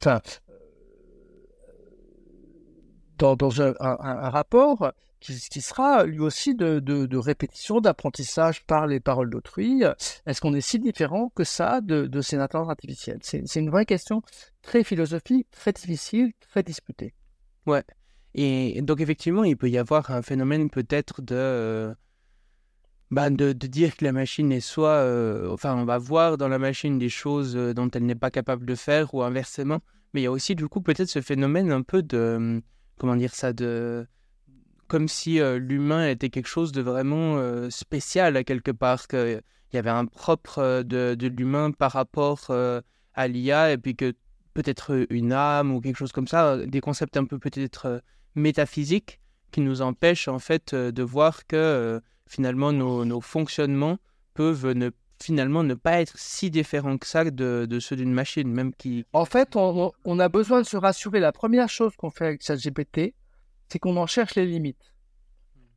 dans 3.19 3.63
un, 3.63 3.73
rapport 3.81 4.93
qui, 5.27 5.61
sera 5.61 6.05
lui 6.05 6.21
aussi 6.21 6.55
de, 6.55 7.17
répétition, 7.17 7.81
d'apprentissage 7.81 8.65
par 8.65 8.87
les 8.87 9.01
paroles 9.01 9.31
d'autrui. 9.31 9.83
Est-ce 10.27 10.41
qu'on 10.41 10.55
est 10.55 10.61
si 10.61 10.79
différent 10.79 11.31
que 11.35 11.45
ça 11.45 11.81
de, 11.81 12.21
ces 12.21 12.37
intelligences 12.37 12.71
artificielles? 12.71 13.19
C'est 13.23 13.61
une 13.61 13.71
vraie 13.71 13.87
question 13.87 14.23
très 14.63 14.85
philosophique, 14.85 15.49
très 15.51 15.73
difficile, 15.73 16.33
très 16.41 16.63
disputée. 16.63 17.15
Ouais. 17.67 17.85
Et 18.35 18.83
donc 18.83 19.01
effectivement, 19.01 19.45
il 19.45 19.57
peut 19.57 19.71
y 19.71 19.79
avoir 19.79 20.11
un 20.11 20.23
phénomène 20.23 20.69
peut-être 20.69 21.23
de, 21.23 21.95
bah, 23.11 23.31
de, 23.31 23.53
dire 23.53 23.97
que 23.97 24.05
la 24.05 24.13
machine 24.13 24.53
est 24.53 24.61
soit... 24.61 24.89
Euh, 24.89 25.51
enfin, 25.51 25.75
on 25.77 25.85
va 25.85 25.97
voir 25.99 26.37
dans 26.37 26.49
la 26.49 26.59
machine 26.59 26.99
des 26.99 27.09
choses 27.09 27.57
euh, 27.57 27.73
dont 27.73 27.89
elle 27.91 28.05
n'est 28.05 28.15
pas 28.15 28.31
capable 28.31 28.67
de 28.67 28.75
faire 28.75 29.15
ou 29.15 29.23
inversement. 29.23 29.81
Mais 30.13 30.23
il 30.23 30.25
y 30.25 30.27
a 30.27 30.31
aussi 30.31 30.55
du 30.55 30.69
coup 30.69 30.81
peut-être 30.81 31.09
ce 31.09 31.21
phénomène 31.21 31.71
un 31.71 31.83
peu 31.83 32.03
de... 32.03 32.63
Comment 32.99 33.17
dire 33.17 33.35
ça 33.35 33.53
de 33.53 34.07
comme 34.89 35.09
si 35.09 35.41
euh, 35.41 35.59
l'humain 35.59 36.09
était 36.09 36.31
quelque 36.31 36.49
chose 36.49 36.73
de 36.73 36.81
vraiment 36.81 37.37
euh, 37.37 37.71
spécial 37.71 38.37
à 38.37 38.45
quelque 38.45 38.71
part, 38.71 39.09
qu'il 39.09 39.43
y 39.73 39.79
avait 39.79 39.91
un 39.91 40.07
propre 40.07 40.59
euh, 40.59 40.83
de, 40.83 41.27
l'humain 41.27 41.71
par 41.73 41.93
rapport 41.93 42.51
à 42.51 43.29
l'IA, 43.29 43.73
et 43.73 43.79
puis 43.79 43.97
que 43.97 44.13
peut-être 44.55 45.07
une 45.11 45.33
âme 45.33 45.73
ou 45.73 45.81
quelque 45.81 45.97
chose 45.97 46.13
comme 46.13 46.29
ça, 46.29 46.57
des 46.67 46.81
concepts 46.81 47.17
un 47.17 47.25
peu 47.25 47.39
peut-être 47.39 48.03
métaphysiques 48.35 49.21
qui 49.51 49.61
nous 49.61 49.83
empêchent 49.83 50.29
en 50.29 50.39
fait 50.39 50.75
de 50.75 51.03
voir 51.03 51.47
que 51.47 52.01
finalement 52.27 52.73
nos, 52.73 53.21
fonctionnements 53.21 53.99
peuvent 54.35 54.73
ne 54.73 54.91
finalement 55.23 55.63
ne 55.63 55.75
pas 55.75 56.01
être 56.01 56.19
si 56.19 56.51
différents 56.51 56.99
que 56.99 57.07
ça 57.07 57.25
de, 57.31 57.79
ceux 57.81 57.97
d'une 57.97 58.13
machine, 58.13 58.51
même 58.51 58.75
qui... 58.75 59.05
En 59.13 59.25
fait, 59.25 59.57
on, 59.57 59.93
on, 60.05 60.19
a 60.19 60.29
besoin 60.29 60.61
de 60.61 60.67
se 60.67 60.77
rassurer. 60.77 61.21
La 61.21 61.33
première 61.33 61.71
chose 61.71 61.95
qu'on 61.97 62.11
fait 62.11 62.27
avec 62.27 62.43
ChatGPT, 62.43 63.15
c'est 63.69 63.79
qu'on 63.79 63.97
en 63.97 64.07
cherche 64.07 64.35
les 64.35 64.47
limites. 64.47 64.95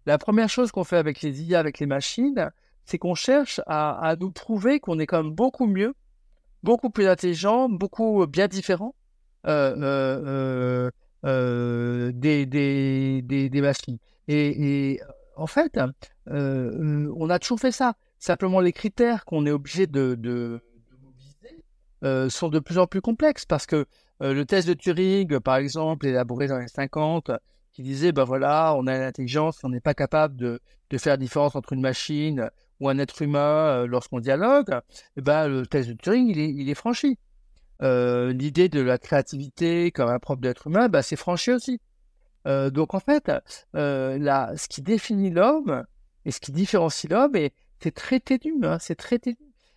La 0.05 0.17
première 0.17 0.49
chose 0.49 0.71
qu'on 0.71 0.83
fait 0.83 0.97
avec 0.97 1.21
les 1.21 1.43
IA, 1.43 1.59
avec 1.59 1.79
les 1.79 1.85
machines, 1.85 2.51
c'est 2.85 2.97
qu'on 2.97 3.15
cherche 3.15 3.61
à, 3.67 4.15
nous 4.19 4.31
prouver 4.31 4.79
qu'on 4.79 4.97
est 4.97 5.05
quand 5.05 5.21
même 5.23 5.33
beaucoup 5.33 5.67
mieux, 5.67 5.93
beaucoup 6.63 6.89
plus 6.89 7.07
intelligent, 7.07 7.69
beaucoup 7.69 8.25
bien 8.25 8.47
différent 8.47 8.95
euh, 9.45 9.75
euh, 9.77 10.91
euh, 11.25 12.11
des, 12.11 13.61
machines. 13.61 13.99
Et, 14.27 14.99
en 15.35 15.47
fait, 15.47 15.79
on 16.25 17.29
a 17.29 17.39
toujours 17.39 17.59
fait 17.59 17.71
ça. 17.71 17.93
Simplement, 18.17 18.59
les 18.59 18.73
critères 18.73 19.25
qu'on 19.25 19.45
est 19.45 19.51
obligé 19.51 19.85
de, 19.85 20.15
de, 20.15 20.59
mobiliser 21.03 22.29
sont 22.31 22.49
de 22.49 22.59
plus 22.59 22.79
en 22.79 22.87
plus 22.87 23.01
complexes 23.01 23.45
parce 23.45 23.67
que 23.67 23.85
le 24.19 24.43
test 24.43 24.67
de 24.67 24.73
Turing, 24.73 25.39
par 25.39 25.57
exemple, 25.57 26.07
élaboré 26.07 26.47
dans 26.47 26.57
les 26.57 26.67
50, 26.67 27.31
disait, 27.83 28.11
ben 28.11 28.23
voilà, 28.23 28.73
on 28.75 28.87
a 28.87 28.97
l'intelligence, 28.97 29.59
on 29.63 29.69
n'est 29.69 29.79
pas 29.79 29.93
capable 29.93 30.35
de, 30.35 30.59
de, 30.89 30.97
faire 30.97 31.13
la 31.13 31.17
différence 31.17 31.55
entre 31.55 31.73
une 31.73 31.81
machine 31.81 32.49
ou 32.79 32.89
un 32.89 32.97
être 32.97 33.21
humain 33.21 33.85
lorsqu'on 33.85 34.19
dialogue, 34.19 34.69
et 34.71 34.99
eh 35.17 35.21
ben, 35.21 35.47
le 35.47 35.65
test 35.65 35.89
de 35.89 35.93
Turing, 35.93 36.29
il 36.29 36.39
est, 36.39 36.49
il 36.49 36.69
est 36.69 36.75
franchi. 36.75 37.17
L'idée 37.81 38.69
de 38.69 38.81
la 38.81 38.97
créativité 38.97 39.91
comme 39.91 40.09
un 40.09 40.19
propre 40.19 40.41
d'être 40.41 40.67
humain, 40.67 40.89
ben, 40.89 41.01
c'est 41.01 41.15
franchi 41.15 41.51
aussi. 41.51 41.79
donc 42.45 42.93
en 42.93 42.99
fait, 42.99 43.31
là, 43.73 44.53
ce 44.55 44.67
qui 44.67 44.81
définit 44.81 45.29
l'homme 45.29 45.83
et 46.25 46.31
ce 46.31 46.39
qui 46.39 46.51
différencie 46.51 47.09
l'homme, 47.11 47.33
c'est 47.79 47.93
très 47.95 48.19
ténu, 48.19 48.53
hein, 48.63 48.77
c'est 48.79 48.95
très. 48.95 49.19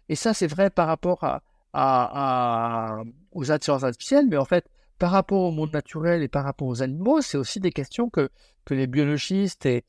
Et 0.09 0.17
ça, 0.17 0.35
c'est 0.35 0.47
vrai 0.47 0.71
par 0.71 0.87
rapport 0.87 1.25
à, 1.25 1.43
à, 1.73 3.03
aux 3.33 3.51
intelligences 3.51 3.85
artificielles, 3.85 4.27
mais 4.29 4.37
en 4.37 4.45
fait, 4.45 4.67
par 5.03 5.11
rapport 5.11 5.43
au 5.43 5.51
monde 5.51 5.73
naturel 5.73 6.23
et 6.23 6.29
par 6.29 6.45
rapport 6.45 6.69
aux 6.69 6.81
animaux, 6.81 7.21
c'est 7.23 7.37
aussi 7.37 7.59
des 7.59 7.73
questions 7.73 8.09
que, 8.09 8.31
les 8.71 8.87
biologistes 8.87 9.67
et, 9.67 9.85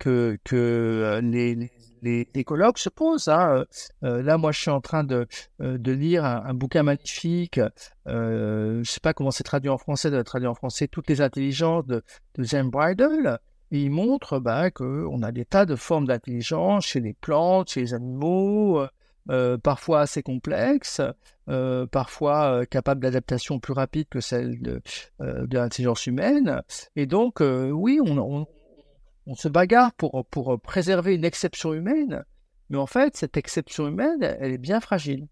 que, 0.00 0.36
euh, 0.52 1.20
les, 1.20 2.28
écologues 2.34 2.78
se 2.78 2.88
posent. 2.88 3.28
Hein. 3.28 3.66
Euh, 4.02 4.20
là, 4.20 4.36
moi, 4.36 4.50
je 4.50 4.62
suis 4.62 4.70
en 4.72 4.80
train 4.80 5.04
de, 5.04 5.28
euh, 5.60 5.78
lire 5.78 6.24
un, 6.24 6.54
bouquin 6.54 6.82
magnifique. 6.82 7.60
Euh, 8.08 8.72
je 8.72 8.78
ne 8.78 8.82
sais 8.82 8.98
pas 8.98 9.12
comment 9.12 9.30
c'est 9.30 9.44
traduit 9.44 9.70
en 9.70 9.78
français, 9.78 10.10
de 10.10 10.20
traduire 10.22 10.50
en 10.50 10.56
français 10.56 10.88
toutes 10.88 11.08
les 11.08 11.20
intelligences 11.20 11.86
de, 11.86 12.02
de 12.34 12.62
Bridle. 12.68 13.38
Il 13.70 13.92
montre 13.92 14.40
bah, 14.40 14.72
qu'on 14.72 15.22
a 15.22 15.30
des 15.30 15.44
tas 15.44 15.66
de 15.66 15.76
formes 15.76 16.08
d'intelligence 16.08 16.84
chez 16.84 16.98
les 16.98 17.14
plantes, 17.14 17.70
chez 17.70 17.82
les 17.82 17.94
animaux, 17.94 18.84
euh, 19.30 19.58
parfois 19.58 20.00
assez 20.00 20.22
complexes, 20.22 21.02
euh, 21.48 21.86
parfois 21.86 22.60
euh, 22.60 22.64
capables 22.64 23.02
d'adaptation 23.02 23.60
plus 23.60 23.74
rapide 23.74 24.06
que 24.08 24.20
celle 24.20 24.62
de, 24.62 24.80
de 25.20 25.58
l'intelligence 25.58 26.06
humaine. 26.06 26.62
Et 26.96 27.04
donc, 27.04 27.40
oui, 27.40 28.00
on, 28.00 28.46
se 29.34 29.48
bagarre 29.48 29.92
pour, 29.92 30.24
préserver 30.62 31.14
une 31.14 31.24
exception 31.24 31.74
humaine, 31.74 32.24
mais 32.70 32.78
en 32.78 32.86
fait, 32.86 33.16
cette 33.16 33.36
exception 33.36 33.86
humaine, 33.86 34.22
elle 34.22 34.52
est 34.52 34.58
bien 34.58 34.80
fragile. 34.80 35.26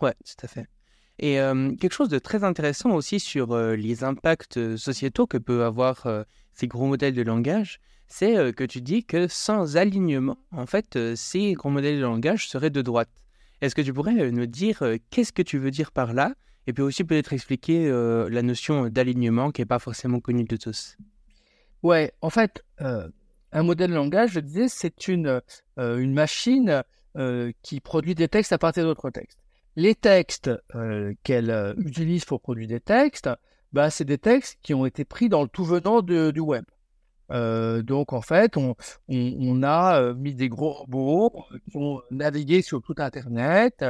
Ouais, 0.00 0.14
tout 0.24 0.44
à 0.44 0.48
fait. 0.48 0.68
Et 1.18 1.34
quelque 1.80 1.92
chose 1.92 2.08
de 2.08 2.20
très 2.20 2.44
intéressant 2.44 2.90
aussi 2.90 3.18
sur 3.18 3.56
les 3.56 4.04
impacts 4.04 4.76
sociétaux 4.76 5.26
que 5.26 5.38
peut 5.38 5.64
avoir 5.64 6.06
ces 6.52 6.68
gros 6.68 6.86
modèles 6.86 7.14
de 7.14 7.22
langage, 7.22 7.80
c'est 8.08 8.52
que 8.54 8.64
tu 8.64 8.80
dis 8.80 9.04
que 9.04 9.28
sans 9.28 9.76
alignement, 9.76 10.38
en 10.50 10.66
fait, 10.66 10.98
ces 11.14 11.52
gros 11.52 11.70
modèles 11.70 11.98
de 11.98 12.02
langage 12.02 12.48
seraient 12.48 12.70
de 12.70 12.82
droite. 12.82 13.10
Est-ce 13.60 13.74
que 13.74 13.82
tu 13.82 13.92
pourrais 13.92 14.30
nous 14.30 14.46
dire 14.46 14.82
qu'est-ce 15.10 15.32
que 15.32 15.42
tu 15.42 15.58
veux 15.58 15.70
dire 15.70 15.92
par 15.92 16.14
là? 16.14 16.34
Et 16.66 16.72
puis 16.72 16.82
aussi 16.82 17.04
peut-être 17.04 17.32
expliquer 17.32 17.88
la 17.90 18.42
notion 18.42 18.88
d'alignement 18.88 19.50
qui 19.50 19.60
n'est 19.60 19.66
pas 19.66 19.78
forcément 19.78 20.20
connue 20.20 20.44
de 20.44 20.56
tous. 20.56 20.96
Ouais, 21.82 22.12
en 22.22 22.30
fait, 22.30 22.64
un 22.78 23.62
modèle 23.62 23.90
de 23.90 23.94
langage, 23.94 24.32
je 24.32 24.40
disais, 24.40 24.68
c'est 24.68 25.08
une, 25.08 25.40
une 25.76 26.12
machine 26.12 26.82
qui 27.62 27.80
produit 27.80 28.14
des 28.14 28.28
textes 28.28 28.52
à 28.52 28.58
partir 28.58 28.84
d'autres 28.84 29.10
textes. 29.10 29.38
Les 29.76 29.94
textes 29.94 30.50
qu'elle 31.24 31.74
utilise 31.78 32.24
pour 32.24 32.40
produire 32.40 32.68
des 32.68 32.80
textes, 32.80 33.28
bah, 33.72 33.90
c'est 33.90 34.04
des 34.04 34.18
textes 34.18 34.58
qui 34.62 34.72
ont 34.72 34.86
été 34.86 35.04
pris 35.04 35.28
dans 35.28 35.42
le 35.42 35.48
tout 35.48 35.64
venant 35.64 36.00
du 36.00 36.40
web. 36.40 36.64
Euh, 37.30 37.82
donc 37.82 38.12
en 38.12 38.22
fait, 38.22 38.56
on, 38.56 38.74
a 39.62 40.00
euh, 40.00 40.14
mis 40.14 40.34
des 40.34 40.48
gros 40.48 40.72
robots 40.72 41.44
qui 41.70 41.76
ont 41.76 42.00
navigué 42.10 42.62
sur 42.62 42.82
tout 42.82 42.94
Internet. 42.98 43.84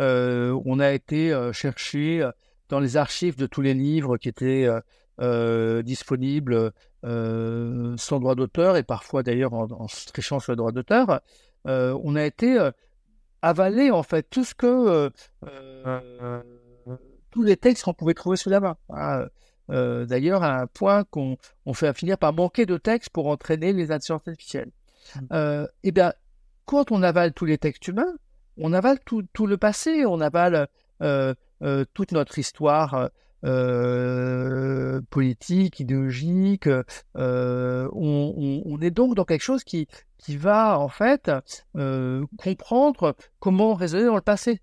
Euh, 0.00 0.58
on 0.64 0.80
a 0.80 0.92
été 0.92 1.32
euh, 1.32 1.52
chercher 1.52 2.28
dans 2.68 2.80
les 2.80 2.96
archives 2.96 3.36
de 3.36 3.46
tous 3.46 3.62
les 3.62 3.74
livres 3.74 4.16
qui 4.16 4.28
étaient 4.28 4.68
disponibles 5.84 6.72
sans 7.02 8.20
droit 8.20 8.34
d'auteur 8.34 8.76
et 8.76 8.82
parfois 8.82 9.22
d'ailleurs 9.22 9.54
en, 9.54 9.70
en, 9.70 9.86
trichant 9.86 10.40
sur 10.40 10.52
le 10.52 10.56
droit 10.56 10.72
d'auteur. 10.72 11.20
on 11.66 12.16
a 12.16 12.24
été 12.24 12.70
avalé 13.42 13.90
en 13.90 14.02
fait 14.02 14.28
tout 14.30 14.44
ce 14.44 14.54
que 14.54 15.10
tous 17.30 17.42
les 17.42 17.56
textes 17.56 17.84
qu'on 17.84 17.94
pouvait 17.94 18.14
trouver 18.14 18.36
sous 18.36 18.48
la 18.50 18.60
main. 18.60 18.76
Hein. 18.90 19.26
Euh, 19.70 20.04
d'ailleurs, 20.04 20.42
à 20.42 20.60
un 20.60 20.66
point 20.66 21.04
qu'on 21.04 21.36
fait 21.72 21.96
finir 21.96 22.18
par 22.18 22.32
manquer 22.32 22.66
de 22.66 22.76
textes 22.76 23.10
pour 23.10 23.28
entraîner 23.28 23.72
les 23.72 23.90
intelligences 23.92 24.28
artificielles. 24.28 24.70
Mmh. 25.16 25.20
Euh, 25.32 25.66
eh 25.82 25.92
bien, 25.92 26.12
quand 26.64 26.92
on 26.92 27.02
avale 27.02 27.32
tous 27.32 27.44
les 27.44 27.58
textes 27.58 27.88
humains, 27.88 28.14
on 28.56 28.72
avale 28.72 28.98
tout, 29.04 29.24
tout 29.32 29.46
le 29.46 29.56
passé, 29.56 30.04
on 30.06 30.20
avale 30.20 30.68
euh, 31.02 31.34
toute 31.94 32.12
notre 32.12 32.38
histoire 32.38 33.10
politique, 35.10 35.80
idéologique. 35.80 36.68
On, 37.14 38.62
on, 38.66 38.80
est 38.80 38.90
donc 38.90 39.14
dans 39.14 39.24
quelque 39.24 39.42
chose 39.42 39.64
qui, 39.64 39.86
qui 40.16 40.36
va 40.36 40.78
en 40.78 40.88
fait 40.88 41.30
comprendre 42.38 43.14
comment 43.40 43.74
raisonner 43.74 44.06
dans 44.06 44.14
le 44.14 44.22
passé. 44.22 44.60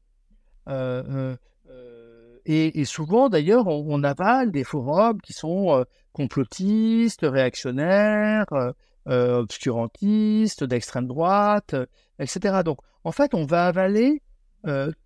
Et, 2.46 2.86
souvent, 2.86 3.30
d'ailleurs, 3.30 3.68
on, 3.68 4.04
avale 4.04 4.52
des 4.52 4.64
forums 4.64 5.22
qui 5.22 5.34
sont 5.34 5.72
euh, 5.72 5.84
complotistes, 6.12 7.22
réactionnaires, 7.24 8.52
euh, 8.54 8.72
euh, 9.08 9.40
obscurantistes, 9.40 10.64
d'extrême 10.64 11.08
droite, 11.08 11.76
etc. 12.20 12.62
Donc, 12.64 12.80
en 13.04 13.12
fait, 13.12 13.34
on 13.34 13.46
va 13.46 13.68
avaler 13.68 14.22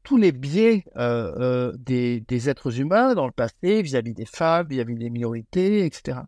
tous 0.04 0.17
les 0.17 0.34
biais 0.34 0.84
des, 0.95 2.50
êtres 2.50 2.80
humains 2.80 3.15
dans 3.15 3.26
le 3.26 3.32
passé 3.32 3.82
vis-à-vis 3.82 4.13
des 4.13 4.26
femmes, 4.26 4.67
vis-à-vis 4.67 4.95
des 4.95 5.10
minorités, 5.10 5.86
etc. 5.86 6.19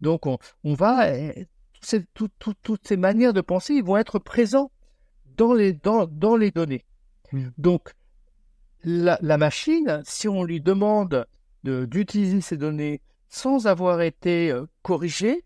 Donc, 0.00 0.26
on, 0.26 0.38
va... 0.74 1.08
toutes 2.62 2.86
ces 2.86 2.96
manières 2.96 3.32
de 3.32 3.40
penser 3.40 3.82
vont 3.82 3.96
être 3.96 4.20
présents 4.20 4.70
dans 5.36 5.52
les, 5.52 5.72
dans, 5.72 6.06
dans 6.06 6.36
les 6.36 6.52
données. 6.52 6.84
Mmh. 7.32 7.48
Donc, 7.58 7.92
la, 8.86 9.36
machine, 9.36 10.00
si 10.04 10.28
on 10.28 10.44
lui 10.44 10.60
demande 10.60 11.26
d'utiliser 11.64 12.40
ces 12.40 12.56
données 12.56 13.02
sans 13.28 13.66
avoir 13.66 14.00
été 14.00 14.52
euh, 14.52 14.66
corrigée, 14.82 15.44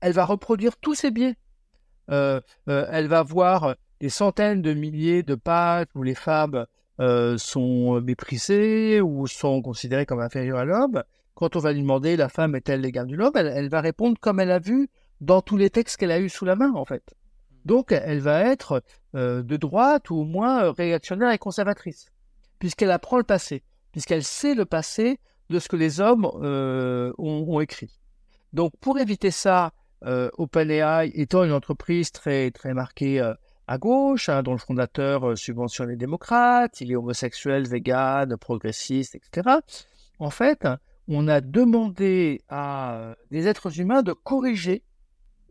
elle 0.00 0.12
va 0.12 0.24
reproduire 0.24 0.78
tous 0.78 0.94
ces 0.94 1.10
biais. 1.10 1.36
Euh, 2.10 2.40
euh, 2.68 2.86
elle 2.90 3.06
va 3.06 3.22
voir 3.22 3.76
des 4.00 4.08
centaines 4.08 4.62
de 4.62 4.72
milliers 4.72 5.22
de 5.22 5.34
pages 5.34 5.86
où 5.94 6.02
les 6.02 6.14
femmes 6.14 6.66
sont 7.36 8.00
méprisées 8.00 9.00
ou 9.00 9.28
sont 9.28 9.62
considérées 9.62 10.04
comme 10.04 10.18
inférieures 10.18 10.58
à 10.58 10.64
l'homme. 10.64 11.04
Quand 11.34 11.54
on 11.54 11.60
va 11.60 11.72
lui 11.72 11.82
demander 11.82 12.16
la 12.16 12.28
femme 12.28 12.56
est-elle 12.56 12.80
l'égale 12.80 13.06
du 13.06 13.14
l'homme, 13.14 13.36
elle, 13.36 13.68
va 13.68 13.80
répondre 13.80 14.18
comme 14.20 14.40
elle 14.40 14.50
a 14.50 14.58
vu 14.58 14.88
dans 15.20 15.40
tous 15.40 15.56
les 15.56 15.70
textes 15.70 15.96
qu'elle 15.96 16.10
a 16.10 16.18
eus 16.18 16.28
sous 16.28 16.44
la 16.44 16.56
main, 16.56 16.72
en 16.72 16.84
fait. 16.84 17.14
Donc, 17.64 17.92
elle 17.92 18.18
va 18.18 18.40
être 18.40 18.82
de 19.14 19.56
droite 19.56 20.10
ou 20.10 20.16
au 20.16 20.24
moins 20.24 20.72
réactionnaire 20.72 21.30
et 21.30 21.38
conservatrice 21.38 22.10
puisqu'elle 22.58 22.90
apprend 22.90 23.16
le 23.16 23.24
passé, 23.24 23.62
puisqu'elle 23.92 24.24
sait 24.24 24.54
le 24.54 24.64
passé 24.64 25.18
de 25.50 25.58
ce 25.58 25.68
que 25.68 25.76
les 25.76 26.00
hommes 26.00 26.28
euh, 26.42 27.12
ont, 27.18 27.60
écrit. 27.60 27.98
Donc 28.52 28.72
pour 28.80 28.98
éviter 28.98 29.30
ça, 29.30 29.72
euh, 30.04 30.30
OpenAI 30.38 31.10
étant 31.14 31.44
une 31.44 31.52
entreprise 31.52 32.12
très, 32.12 32.50
très 32.50 32.74
marquée 32.74 33.20
euh, 33.20 33.34
à 33.66 33.78
gauche, 33.78 34.28
hein, 34.28 34.42
dont 34.42 34.52
le 34.52 34.58
fondateur 34.58 35.36
subventionne 35.36 35.90
les 35.90 35.96
démocrates, 35.96 36.80
il 36.80 36.92
est 36.92 36.96
homosexuel, 36.96 37.66
vegan, 37.66 38.36
progressiste, 38.36 39.14
etc. 39.14 39.56
En 40.18 40.30
fait, 40.30 40.66
on 41.06 41.28
a 41.28 41.40
demandé 41.40 42.42
à 42.48 43.14
des 43.30 43.46
êtres 43.46 43.80
humains 43.80 44.02
de 44.02 44.12
corriger 44.12 44.82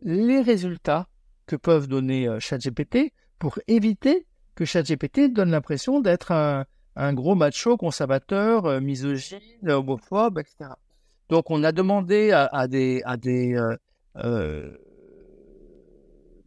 les 0.02 0.40
résultats 0.40 1.08
que 1.46 1.56
peuvent 1.56 1.88
donner 1.88 2.28
ChatGPT 2.40 3.12
pour 3.38 3.58
éviter 3.68 4.26
que 4.56 4.64
ChatGPT 4.64 5.32
donne 5.32 5.50
l'impression 5.50 6.00
d'être 6.00 6.32
un, 6.32 6.64
un 6.98 7.12
gros 7.12 7.36
macho 7.36 7.76
conservateur, 7.76 8.66
euh, 8.66 8.80
misogyne, 8.80 9.40
homophobe, 9.70 10.40
etc. 10.40 10.70
Donc 11.28 11.50
on 11.50 11.62
a 11.62 11.72
demandé 11.72 12.32
à, 12.32 12.66
des, 12.66 13.02
à 13.04 13.16
des 13.16 13.54
euh, 13.54 13.76
euh, 14.16 14.76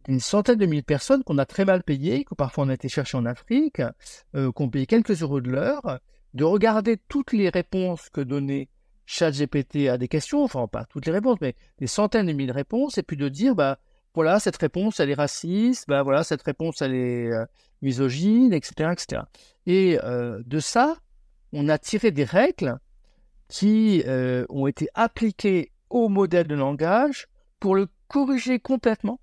une 0.08 0.20
centaine 0.20 0.58
de 0.58 0.66
mille 0.66 0.84
personnes 0.84 1.22
qu'on 1.24 1.38
a 1.38 1.46
très 1.46 1.64
mal 1.64 1.82
payées, 1.82 2.24
que 2.24 2.34
parfois 2.34 2.64
on 2.64 2.68
a 2.68 2.74
été 2.74 2.88
chercher 2.88 3.16
en 3.16 3.24
Afrique, 3.24 3.80
qu'on 4.54 4.68
payait 4.68 4.86
quelques 4.86 5.22
euros 5.22 5.40
de 5.40 5.48
l'heure, 5.48 6.00
de 6.34 6.42
regarder 6.42 6.98
toutes 7.08 7.32
les 7.32 7.48
réponses 7.48 8.10
que 8.10 8.20
donnait 8.20 8.68
ChatGPT 9.06 9.88
à 9.88 9.98
des 9.98 10.08
questions, 10.08 10.42
enfin 10.42 10.66
pas 10.66 10.84
toutes 10.86 11.06
les 11.06 11.12
réponses, 11.12 11.38
mais 11.40 11.54
des 11.78 11.86
centaines 11.86 12.26
de 12.26 12.32
mille 12.32 12.50
réponses, 12.50 12.98
et 12.98 13.04
puis 13.04 13.16
de 13.16 13.28
dire 13.28 13.54
bah 13.54 13.78
voilà 14.14 14.40
cette 14.40 14.56
réponse 14.56 14.98
elle 14.98 15.10
est 15.10 15.14
raciste, 15.14 15.84
bah 15.86 16.02
voilà 16.02 16.24
cette 16.24 16.42
réponse 16.42 16.82
elle 16.82 16.94
est 16.94 17.30
misogyne, 17.82 18.52
etc., 18.52 18.92
etc. 18.92 19.22
Et 19.66 19.98
euh, 20.02 20.42
de 20.46 20.58
ça, 20.60 20.96
on 21.52 21.68
a 21.68 21.78
tiré 21.78 22.10
des 22.10 22.24
règles 22.24 22.78
qui 23.48 24.02
euh, 24.06 24.46
ont 24.48 24.66
été 24.66 24.88
appliquées 24.94 25.72
au 25.90 26.08
modèle 26.08 26.46
de 26.46 26.54
langage 26.54 27.26
pour 27.60 27.74
le 27.74 27.88
corriger 28.08 28.58
complètement 28.58 29.20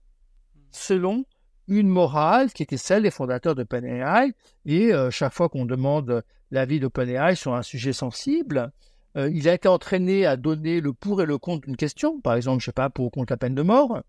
selon 0.71 1.25
une 1.67 1.87
morale 1.87 2.51
qui 2.51 2.63
était 2.63 2.77
celle 2.77 3.03
des 3.03 3.11
fondateurs 3.11 3.55
d'OpenAI. 3.55 4.33
Et 4.65 4.91
chaque 5.11 5.33
fois 5.33 5.49
qu'on 5.49 5.65
demande 5.65 6.23
l'avis 6.51 6.79
d'OpenAI 6.79 7.35
sur 7.35 7.53
un 7.53 7.61
sujet 7.61 7.93
sensible, 7.93 8.71
il 9.15 9.47
a 9.47 9.53
été 9.53 9.67
entraîné 9.67 10.25
à 10.25 10.35
donner 10.35 10.81
le 10.81 10.93
pour 10.93 11.21
et 11.21 11.25
le 11.25 11.37
contre 11.37 11.67
d'une 11.67 11.75
question, 11.75 12.21
par 12.21 12.35
exemple, 12.35 12.61
je 12.61 12.65
sais 12.65 12.71
pas, 12.71 12.89
pour 12.89 13.05
ou 13.05 13.09
contre 13.09 13.33
la 13.33 13.37
peine 13.37 13.55
de 13.55 13.61
mort. 13.61 14.01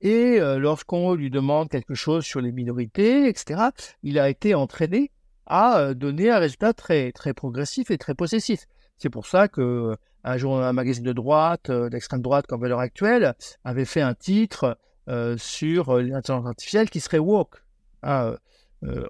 Et 0.00 0.38
lorsqu'on 0.38 1.14
lui 1.14 1.30
demande 1.30 1.68
quelque 1.68 1.94
chose 1.94 2.24
sur 2.24 2.40
les 2.40 2.52
minorités, 2.52 3.28
etc., 3.28 3.70
il 4.02 4.18
a 4.18 4.28
été 4.28 4.54
entraîné 4.54 5.10
à 5.46 5.94
donner 5.94 6.30
un 6.30 6.38
résultat 6.38 6.72
très, 6.72 7.10
très 7.12 7.34
progressif 7.34 7.90
et 7.90 7.98
très 7.98 8.14
possessif. 8.14 8.66
C'est 8.96 9.10
pour 9.10 9.26
ça 9.26 9.48
que 9.48 9.96
un 10.24 10.36
jour 10.36 10.60
un 10.60 10.72
magazine 10.72 11.04
de 11.04 11.12
droite, 11.12 11.70
d'extrême 11.70 12.22
droite 12.22 12.46
comme 12.46 12.60
Valeur 12.60 12.80
Actuelle, 12.80 13.34
avait 13.64 13.84
fait 13.84 14.00
un 14.00 14.14
titre 14.14 14.78
sur 15.36 15.96
l'intelligence 15.96 16.46
artificielle 16.46 16.90
qui 16.90 17.00
serait 17.00 17.18
woke. 17.18 17.64
Hein, 18.02 18.36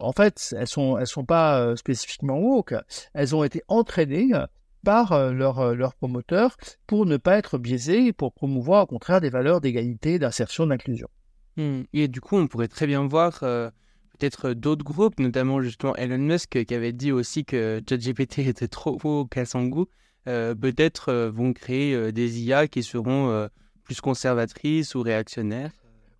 en 0.00 0.12
fait, 0.12 0.54
elles 0.56 0.68
sont, 0.68 0.96
elles 0.96 1.06
sont 1.06 1.24
pas 1.24 1.76
spécifiquement 1.76 2.38
woke. 2.38 2.74
Elles 3.12 3.36
ont 3.36 3.44
été 3.44 3.62
entraînées 3.68 4.30
par 4.84 5.32
leurs 5.32 5.74
leur 5.74 5.94
promoteurs 5.94 6.56
pour 6.86 7.06
ne 7.06 7.16
pas 7.16 7.36
être 7.36 7.58
biaisées 7.58 8.06
et 8.06 8.12
pour 8.12 8.32
promouvoir 8.32 8.84
au 8.84 8.86
contraire 8.86 9.20
des 9.20 9.30
valeurs 9.30 9.60
d'égalité, 9.60 10.18
d'insertion, 10.18 10.66
d'inclusion. 10.66 11.08
Mmh. 11.56 11.82
Et 11.92 12.08
du 12.08 12.20
coup, 12.20 12.36
on 12.36 12.46
pourrait 12.46 12.68
très 12.68 12.86
bien 12.86 13.06
voir 13.06 13.40
peut-être 14.18 14.52
d'autres 14.52 14.84
groupes, 14.84 15.18
notamment 15.20 15.60
justement 15.62 15.94
Elon 15.96 16.18
Musk 16.18 16.64
qui 16.64 16.74
avait 16.74 16.92
dit 16.92 17.12
aussi 17.12 17.44
que 17.44 17.80
ChatGPT 17.88 18.38
était 18.46 18.68
trop 18.68 18.98
haut 19.04 19.28
à 19.34 19.44
son 19.44 19.64
goût, 19.66 19.86
euh, 20.26 20.54
peut-être 20.54 21.10
euh, 21.10 21.30
vont 21.30 21.52
créer 21.52 21.94
euh, 21.94 22.12
des 22.12 22.42
IA 22.42 22.68
qui 22.68 22.82
seront 22.82 23.48
plus 23.84 24.00
conservatrices 24.00 24.94
ou 24.94 25.02
réactionnaires. 25.02 25.72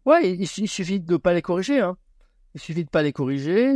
Ouais, 0.07 0.31
il, 0.33 0.47
suffit 0.47 1.01
de 1.01 1.13
ne 1.13 1.19
pas 1.19 1.35
les 1.35 1.43
corriger. 1.43 1.81
Hein. 1.81 1.99
Il 2.55 2.61
suffit 2.61 2.85
de 2.85 2.89
pas 2.89 3.03
les 3.03 3.13
corriger, 3.13 3.75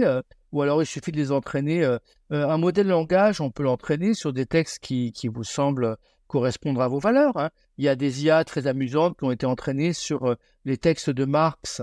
ou 0.53 0.62
alors 0.62 0.82
il 0.82 0.86
suffit 0.86 1.12
de 1.12 1.16
les 1.16 1.32
entraîner. 1.32 1.84
un 2.30 2.59
modèle 2.59 2.86
de 2.86 2.90
langage, 2.90 3.40
on 3.40 3.50
peut 3.50 3.62
l'entraîner 3.62 4.14
sur 4.14 4.32
des 4.32 4.46
textes 4.46 4.78
qui, 4.78 5.12
qui, 5.12 5.28
vous 5.28 5.44
semblent 5.44 5.96
correspondre 6.26 6.80
à 6.80 6.88
vos 6.88 6.98
valeurs. 6.98 7.36
Hein. 7.36 7.50
Il 7.78 7.84
y 7.84 7.88
a 7.88 7.96
des 7.96 8.24
IA 8.24 8.44
très 8.44 8.66
amusantes 8.66 9.18
qui 9.18 9.24
ont 9.24 9.30
été 9.30 9.46
entraînées 9.46 9.92
sur 9.92 10.36
les 10.64 10.76
textes 10.76 11.11
de 11.11 11.24
Marx, 11.24 11.82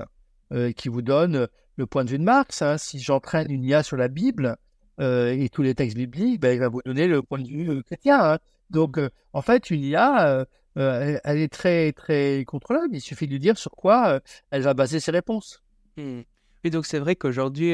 qui 0.75 0.89
vous 0.89 1.01
donnent 1.01 1.47
le 1.79 1.87
point 1.87 2.03
de 2.03 2.11
vue 2.11 2.19
de 2.19 2.23
Marx. 2.23 2.61
Hein. 2.61 2.77
Si 2.77 2.99
j'entraîne 2.99 3.49
une 3.49 3.63
IA 3.63 3.81
sur 3.81 3.97
la 3.97 4.09
Bible 4.09 4.57
euh, 4.99 5.31
et 5.31 5.49
tous 5.49 5.63
les 5.63 5.73
textes 5.73 5.97
bibliques, 5.97 6.39
ben, 6.39 6.53
il 6.53 6.59
va 6.59 6.67
vous 6.67 6.81
donner 6.85 7.07
le 7.07 7.23
point 7.23 7.39
de 7.39 7.47
vue 7.47 7.69
euh, 7.71 7.81
chrétien. 7.81 8.19
Hein. 8.21 8.39
Donc, 8.69 8.99
euh, 8.99 9.09
en 9.33 9.41
fait, 9.41 9.71
une 9.71 9.83
IA, 9.83 10.45
elle, 10.75 11.37
est 11.37 11.51
très, 11.51 11.91
très 11.93 12.43
contrôlable. 12.45 12.95
Il 12.95 13.01
suffit 13.01 13.25
de 13.25 13.31
lui 13.31 13.39
dire 13.39 13.57
sur 13.57 13.71
quoi 13.71 14.19
elle 14.51 14.61
va 14.61 14.73
baser 14.73 14.99
ses 14.99 15.11
réponses. 15.11 15.63
Mmh. 15.97 16.21
Et 16.65 16.69
donc, 16.69 16.85
c'est 16.85 16.99
vrai 16.99 17.15
qu'aujourd'hui, 17.15 17.73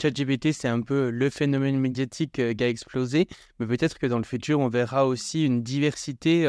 ChatGPT, 0.00 0.52
c'est 0.52 0.68
un 0.68 0.80
peu 0.80 1.10
le 1.10 1.30
phénomène 1.30 1.78
médiatique 1.78 2.32
qui 2.32 2.64
a 2.64 2.68
explosé, 2.68 3.26
mais 3.58 3.66
peut-être 3.66 3.98
que 3.98 4.06
dans 4.06 4.18
le 4.18 4.24
futur, 4.24 4.60
on 4.60 4.68
verra 4.68 5.06
aussi 5.06 5.44
une 5.44 5.62
diversité 5.62 6.44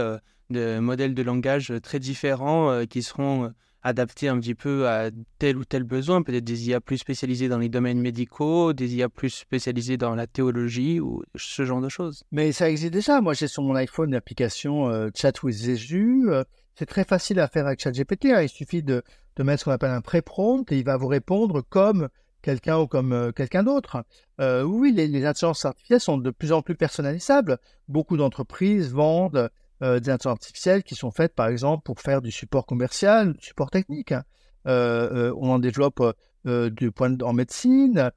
de 0.50 0.80
modèles 0.80 1.14
de 1.14 1.24
langage 1.24 1.74
très 1.82 2.00
différents 2.00 2.86
qui 2.86 3.04
seront 3.04 3.52
adapter 3.86 4.30
un 4.30 4.40
petit 4.40 4.56
peu 4.56 4.88
à 4.88 5.12
tel 5.38 5.58
ou 5.58 5.64
tel 5.64 5.84
besoin, 5.84 6.24
peut-être 6.24 6.44
des 6.44 6.70
IA 6.70 6.82
plus 6.82 6.98
spécialisées 6.98 7.48
dans 7.48 7.60
les 7.60 7.70
domaines 7.70 8.00
médicaux, 8.00 8.74
des 8.74 8.96
IA 8.96 9.10
plus 9.10 9.30
spécialisées 9.30 9.96
dans 9.96 10.16
la 10.16 10.26
théologie 10.26 11.00
ou 11.00 11.22
ce 11.36 11.66
genre 11.66 11.82
de 11.82 11.90
choses. 11.90 12.24
Mais 12.32 12.52
ça 12.52 12.68
existe 12.68 12.92
déjà. 12.92 13.22
Moi, 13.22 13.36
j'ai 13.36 13.48
sur 13.48 13.62
mon 13.62 13.76
iPhone 13.76 14.10
l'application 14.10 14.90
euh, 14.90 15.10
Chat 15.14 15.44
with 15.44 15.56
Jésus. 15.56 16.26
Euh, 16.30 16.44
c'est 16.74 16.88
très 16.88 17.04
facile 17.04 17.40
à 17.40 17.48
faire 17.48 17.68
avec 17.68 17.80
ChatGPT. 17.80 18.26
Hein. 18.32 18.42
Il 18.42 18.50
suffit 18.50 18.82
de, 18.82 19.04
de 19.36 19.44
mettre 19.44 19.60
ce 19.60 19.66
qu'on 19.66 19.72
appelle 19.72 19.92
un 19.92 20.02
pré-prompt 20.02 20.72
et 20.72 20.80
il 20.80 20.84
va 20.84 20.98
vous 20.98 21.08
répondre 21.08 21.62
comme 21.62 22.10
quelqu'un 22.46 22.78
ou 22.78 22.88
comme 22.88 23.12
euh, 23.12 23.32
quelqu'un 23.32 23.64
d'autre. 23.64 24.06
oui, 24.40 24.94
les, 24.94 25.08
les 25.08 25.26
intelligences 25.26 25.66
artificielles 25.66 26.00
sont 26.00 26.18
de 26.18 26.30
plus 26.30 26.52
en 26.52 26.62
plus 26.62 26.76
personnalisables. 26.76 27.58
Beaucoup 27.88 28.18
d'entreprises 28.18 28.92
vendent 28.94 29.50
euh, 29.82 30.00
des 30.00 30.10
intelligences 30.10 30.38
artificielles 30.44 30.84
qui 30.84 30.96
sont 30.96 31.12
faites, 31.12 31.36
par 31.36 31.48
exemple, 31.48 31.84
pour 31.84 32.00
faire 32.00 32.22
du 32.22 32.32
support 32.32 32.66
commercial, 32.66 33.34
du 33.34 33.46
support 33.46 33.70
technique. 33.70 34.14
Hein. 34.14 34.24
Euh, 34.68 35.30
euh, 35.30 35.36
on 35.38 35.50
en 35.50 35.60
développe 35.60 36.02
du 36.46 36.92
point 36.92 37.18
en 37.22 37.34
médecine. 37.34 38.12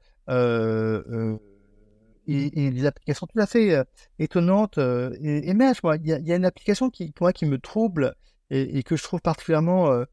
Et, 2.31 2.71
des 2.71 2.87
applications 2.87 3.27
tout 3.27 3.41
à 3.41 3.47
fait 3.47 3.83
étonnantes 4.19 4.79
émergent. 4.79 5.81
Il 6.05 6.07
y, 6.07 6.33
a 6.33 6.37
une 6.37 6.45
application 6.45 6.91
qui, 6.91 7.13
moi, 7.21 7.33
qui 7.33 7.47
me 7.47 7.59
trouble 7.59 8.15
et, 8.51 8.83
que 8.83 8.97
je 8.97 9.03
trouve 9.03 9.21
particulièrement 9.21 10.05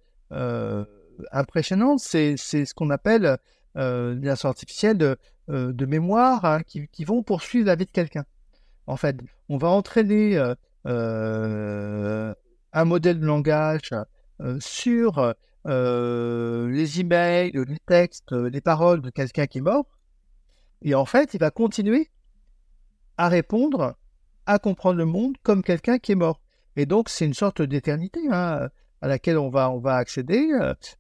impressionnante, 1.32 2.00
c'est 2.00 2.38
ce 2.38 2.74
qu'on 2.74 2.90
appelle 2.90 3.38
euh, 3.78 4.14
intelligences 4.14 4.46
artificielles 4.46 4.98
de, 4.98 5.86
mémoire 5.86 6.46
hein, 6.46 6.62
qui, 6.64 7.04
vont 7.04 7.24
poursuivre 7.24 7.68
la 7.68 7.76
vie 7.76 7.86
de 7.86 7.92
quelqu'un. 7.92 8.26
En 8.88 8.98
fait, 8.98 9.18
on 9.50 9.58
va 9.58 9.70
entraîner 9.70 10.38
euh, 10.86 12.34
un 12.74 12.86
modèle 12.86 13.20
de 13.20 13.26
langage 13.26 13.92
euh, 14.42 14.60
sur 14.60 15.34
euh, 15.66 16.70
les 16.70 17.00
emails, 17.00 17.52
les 17.54 17.80
textes, 17.88 18.34
les 18.34 18.62
paroles 18.62 19.02
de 19.02 19.10
quelqu'un 19.10 19.48
qui 19.48 19.60
est 19.60 19.62
mort. 19.62 19.86
Et 20.82 20.94
en 20.94 21.06
fait, 21.06 21.34
il 21.34 21.40
va 21.40 21.50
continuer 21.50 22.12
à 23.18 23.30
répondre, 23.30 23.96
à 24.46 24.60
comprendre 24.60 24.98
le 24.98 25.06
monde 25.06 25.38
comme 25.42 25.64
quelqu'un 25.64 25.98
qui 25.98 26.12
est 26.12 26.16
mort. 26.16 26.42
Et 26.76 26.86
donc, 26.86 27.10
c'est 27.10 27.26
une 27.26 27.34
sorte 27.34 27.62
d'éternité 27.62 28.20
hein, 28.30 28.70
à 29.06 29.08
laquelle 29.08 29.38
on 29.38 29.50
va, 29.50 29.70
on 29.70 29.80
va 29.80 29.96
accéder. 29.98 30.50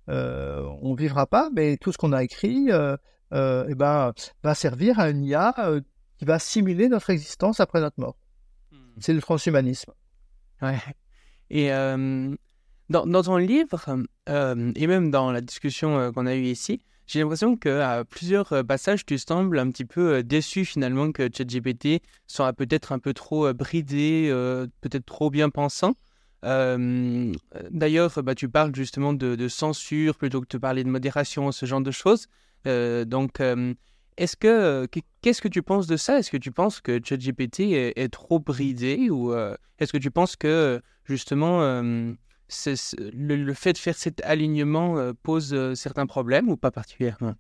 on 0.08 0.91
ne 0.91 0.97
vivra 0.97 1.26
pas, 1.26 1.49
mais 1.56 1.78
tout 1.78 1.91
ce 1.91 1.97
qu'on 1.97 2.14
a 2.14 2.24
écrit 2.24 2.68
eh 2.70 3.76
ben, 3.76 4.14
va 4.43 4.56
servir 4.56 4.99
à 4.99 5.10
une 5.10 5.24
IA 5.24 5.53
qui 6.18 6.26
va 6.26 6.39
simuler 6.39 6.88
notre 6.88 7.10
existence 7.10 7.60
après 7.60 7.82
notre 7.82 7.99
mort. 7.99 8.18
C'est 8.99 9.14
le 9.14 9.22
transhumanisme. 9.22 9.91
Ouais. 10.62 10.80
Et 11.49 11.72
euh, 11.72 12.36
dans, 12.89 13.06
dans, 13.06 13.24
ton 13.24 13.38
livre, 13.38 14.03
euh, 14.30 14.72
et 14.76 14.88
même 14.88 15.12
dans 15.12 15.32
la 15.32 15.41
discussion 15.41 15.97
euh, 15.97 16.12
qu'on 16.12 16.26
a 16.26 16.36
eue 16.36 16.45
ici, 16.45 16.82
j'ai 17.08 17.20
l'impression 17.20 17.56
qu'à 17.56 18.03
plusieurs 18.03 18.66
passages, 18.66 19.06
tu 19.06 19.18
sembles 19.20 19.60
un 19.60 19.70
petit 19.70 19.86
peu 19.86 20.24
déçu 20.24 20.66
finalement 20.66 21.12
que 21.12 21.30
ChatGPT 21.32 22.01
soit 22.26 22.51
peut-être 22.53 22.93
un 22.93 22.99
peu 22.99 23.14
trop 23.14 23.53
bridé, 23.53 24.32
peut-être 24.82 25.06
trop 25.06 25.30
bien 25.30 25.51
pensant. 25.51 25.93
D'ailleurs, 26.46 28.24
bah, 28.24 28.36
tu 28.36 28.50
parles 28.50 28.76
justement 28.76 29.14
de, 29.14 29.48
censure 29.48 30.16
plutôt 30.16 30.41
que 30.41 30.48
de 30.50 30.58
parler 30.58 30.84
de 30.84 30.89
modération, 30.89 31.52
ce 31.52 31.66
genre 31.66 31.82
de 31.82 31.91
choses. 31.91 32.28
donc, 32.66 33.41
est-ce 34.18 34.38
que 34.38 34.48
euh, 34.48 34.88
qu'est-ce 35.22 35.41
que 35.41 35.48
tu 35.48 35.62
penses 35.62 35.88
de 35.88 35.98
ça? 35.98 36.20
Est-ce 36.20 36.32
que 36.32 36.38
tu 36.38 36.52
penses 36.52 36.80
que 36.80 37.00
ChatGPT 37.04 37.72
est, 37.72 38.00
est 38.00 38.10
trop 38.10 38.39
bridé 38.39 39.10
ou 39.10 39.34
euh, 39.34 39.56
est-ce 39.80 39.91
que 39.91 39.98
tu 39.98 40.10
penses 40.10 40.36
que 40.36 40.82
justement 41.04 41.62
euh, 41.62 42.14
le, 43.14 43.54
fait 43.54 43.74
de 43.74 43.78
faire 43.78 43.96
cet 43.96 44.24
alignement 44.24 45.14
pose 45.22 45.74
certains 45.74 46.06
problèmes 46.06 46.50
ou 46.50 46.56
pas 46.56 46.72
particulièrement? 46.72 47.36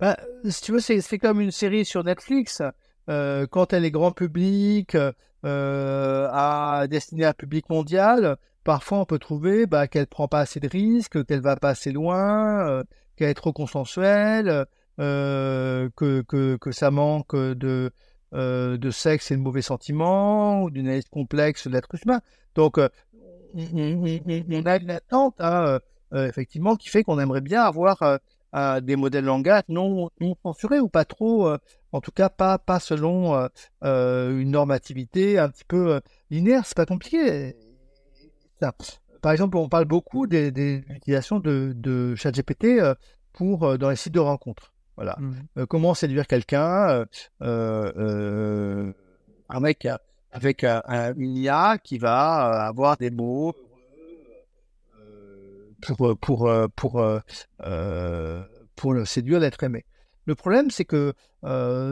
Bah, 0.00 0.18
Si 0.48 0.62
tu 0.62 0.72
veux, 0.72 0.80
c'est 0.80 1.18
comme 1.18 1.40
une 1.40 1.52
série 1.52 1.84
sur 1.84 2.04
Netflix. 2.04 2.60
quand 3.06 3.72
elle 3.72 3.84
est 3.84 3.90
grand 3.90 4.12
public, 4.12 4.96
à 5.44 6.86
destinée 6.88 7.24
à 7.24 7.30
un 7.30 7.32
public 7.34 7.68
mondial, 7.68 8.36
parfois 8.64 8.98
on 8.98 9.04
peut 9.04 9.18
trouver 9.18 9.66
bah, 9.66 9.88
qu'elle 9.88 10.06
prend 10.06 10.28
pas 10.28 10.40
assez 10.40 10.60
de 10.60 10.68
risques, 10.68 11.24
qu'elle 11.26 11.40
va 11.40 11.56
pas 11.56 11.70
assez 11.70 11.92
loin, 11.92 12.82
qu'elle 13.16 13.28
est 13.28 13.34
trop 13.34 13.52
consensuelle. 13.52 14.66
Euh, 15.00 15.88
que, 15.96 16.22
que, 16.22 16.70
ça 16.70 16.92
manque 16.92 17.34
de, 17.34 17.90
euh, 18.32 18.76
de 18.76 18.90
sexe 18.90 19.32
et 19.32 19.36
de 19.36 19.40
mauvais 19.40 19.62
sentiments, 19.62 20.62
ou 20.62 20.70
d'une 20.70 20.86
analyse 20.86 21.08
complexe 21.08 21.66
de 21.66 21.72
l'être 21.72 21.88
humain. 22.04 22.20
Donc, 22.54 22.78
euh, 22.78 22.88
on, 23.54 24.66
a 24.66 24.76
une 24.76 24.90
attente, 24.90 25.34
hein, 25.40 25.80
effectivement, 26.12 26.76
qui 26.76 26.88
fait 26.88 27.02
qu'on 27.02 27.18
aimerait 27.18 27.40
bien 27.40 27.62
avoir 27.62 28.20
des 28.82 28.96
modèles 28.96 29.24
langage 29.24 29.64
non, 29.68 30.10
non, 30.20 30.36
censurés 30.44 30.78
ou 30.78 30.88
pas 30.88 31.04
trop, 31.04 31.52
en 31.94 32.00
tout 32.00 32.10
cas 32.10 32.28
pas, 32.28 32.58
pas 32.58 32.80
selon 32.80 33.48
une 33.82 34.50
normativité 34.50 35.38
un 35.38 35.48
petit 35.48 35.64
peu 35.64 36.00
linéaire. 36.30 36.66
C'est 36.66 36.76
pas 36.76 36.86
compliqué. 36.86 37.56
Par 39.22 39.32
exemple, 39.32 39.56
on 39.56 39.68
parle 39.68 39.86
beaucoup 39.86 40.26
des, 40.26 40.50
des 40.50 40.84
l'utilisation 40.88 41.38
de, 41.38 41.72
de 41.74 42.14
ChatGPT 42.14 42.80
pour 43.32 43.78
dans 43.78 43.90
les 43.90 43.96
sites 43.96 44.14
de 44.14 44.20
rencontres. 44.20 44.74
Voilà. 44.96 45.16
Mmh. 45.18 45.32
Euh, 45.58 45.66
comment 45.66 45.94
séduire 45.94 46.26
quelqu'un 46.26 46.88
euh, 46.88 47.04
euh, 47.42 48.92
Un 49.48 49.60
mec 49.60 49.88
avec 50.30 50.64
une 50.64 51.36
IA 51.36 51.78
qui 51.78 51.98
va 51.98 52.66
avoir 52.66 52.96
des 52.96 53.10
mots 53.10 53.54
pour, 55.82 56.16
pour, 56.18 56.50
pour, 56.76 57.04
pour 58.76 58.92
le 58.94 59.04
séduire, 59.04 59.40
d'être 59.40 59.62
aimé. 59.62 59.84
Le 60.26 60.34
problème, 60.34 60.70
c'est 60.70 60.84
que 60.84 61.14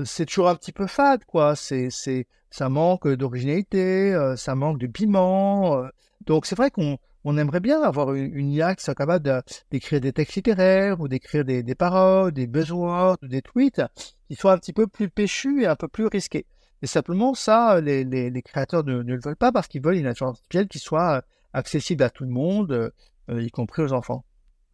c'est 0.05 0.27
toujours 0.27 0.49
un 0.49 0.55
petit 0.55 0.73
peu 0.73 0.87
fade, 0.87 1.25
quoi. 1.25 1.55
C'est, 1.57 1.91
c'est, 1.91 2.27
ça 2.51 2.69
manque 2.69 3.09
d'originalité, 3.09 4.35
ça 4.37 4.55
manque 4.55 4.79
de 4.79 4.87
piment. 4.87 5.85
donc 6.27 6.47
c'est 6.47 6.57
vrai 6.57 6.71
qu'on 6.71 6.99
on 7.25 7.39
aimerait 7.39 7.61
bien 7.61 7.83
avoir 7.83 8.15
une, 8.15 8.51
IA 8.51 8.75
qui 8.75 8.85
soit 8.85 8.95
capable 8.95 9.43
d'écrire 9.71 10.01
des 10.01 10.13
textes 10.13 10.35
littéraires 10.35 11.01
ou 11.01 11.09
d'écrire 11.09 11.45
des, 11.45 11.75
paroles, 11.75 12.33
des 12.33 12.47
buzzwords, 12.47 13.19
des 13.23 13.43
tweets 13.43 13.83
qui 14.29 14.35
soient 14.35 14.53
un 14.53 14.59
petit 14.59 14.73
peu 14.73 14.87
plus 14.87 15.09
péchus 15.09 15.63
et 15.63 15.67
un 15.67 15.77
peu 15.77 15.89
plus 15.89 16.07
risqués. 16.07 16.47
Et 16.83 16.87
simplement, 16.87 17.35
ça, 17.35 17.81
les, 17.81 18.43
créateurs 18.45 18.85
ne, 18.85 19.03
le 19.03 19.21
veulent 19.21 19.37
pas 19.37 19.53
parce 19.53 19.69
qu'ils 19.69 19.83
veulent 19.83 19.97
une 19.97 20.07
intelligence 20.07 20.39
artificielle 20.39 20.69
qui 20.69 20.79
soit 20.79 21.23
accessible 21.53 22.03
à 22.03 22.11
tout 22.11 22.25
le 22.25 22.31
monde, 22.31 22.93
y 23.29 23.51
compris 23.51 23.83
aux 23.83 23.93
enfants. 23.93 24.25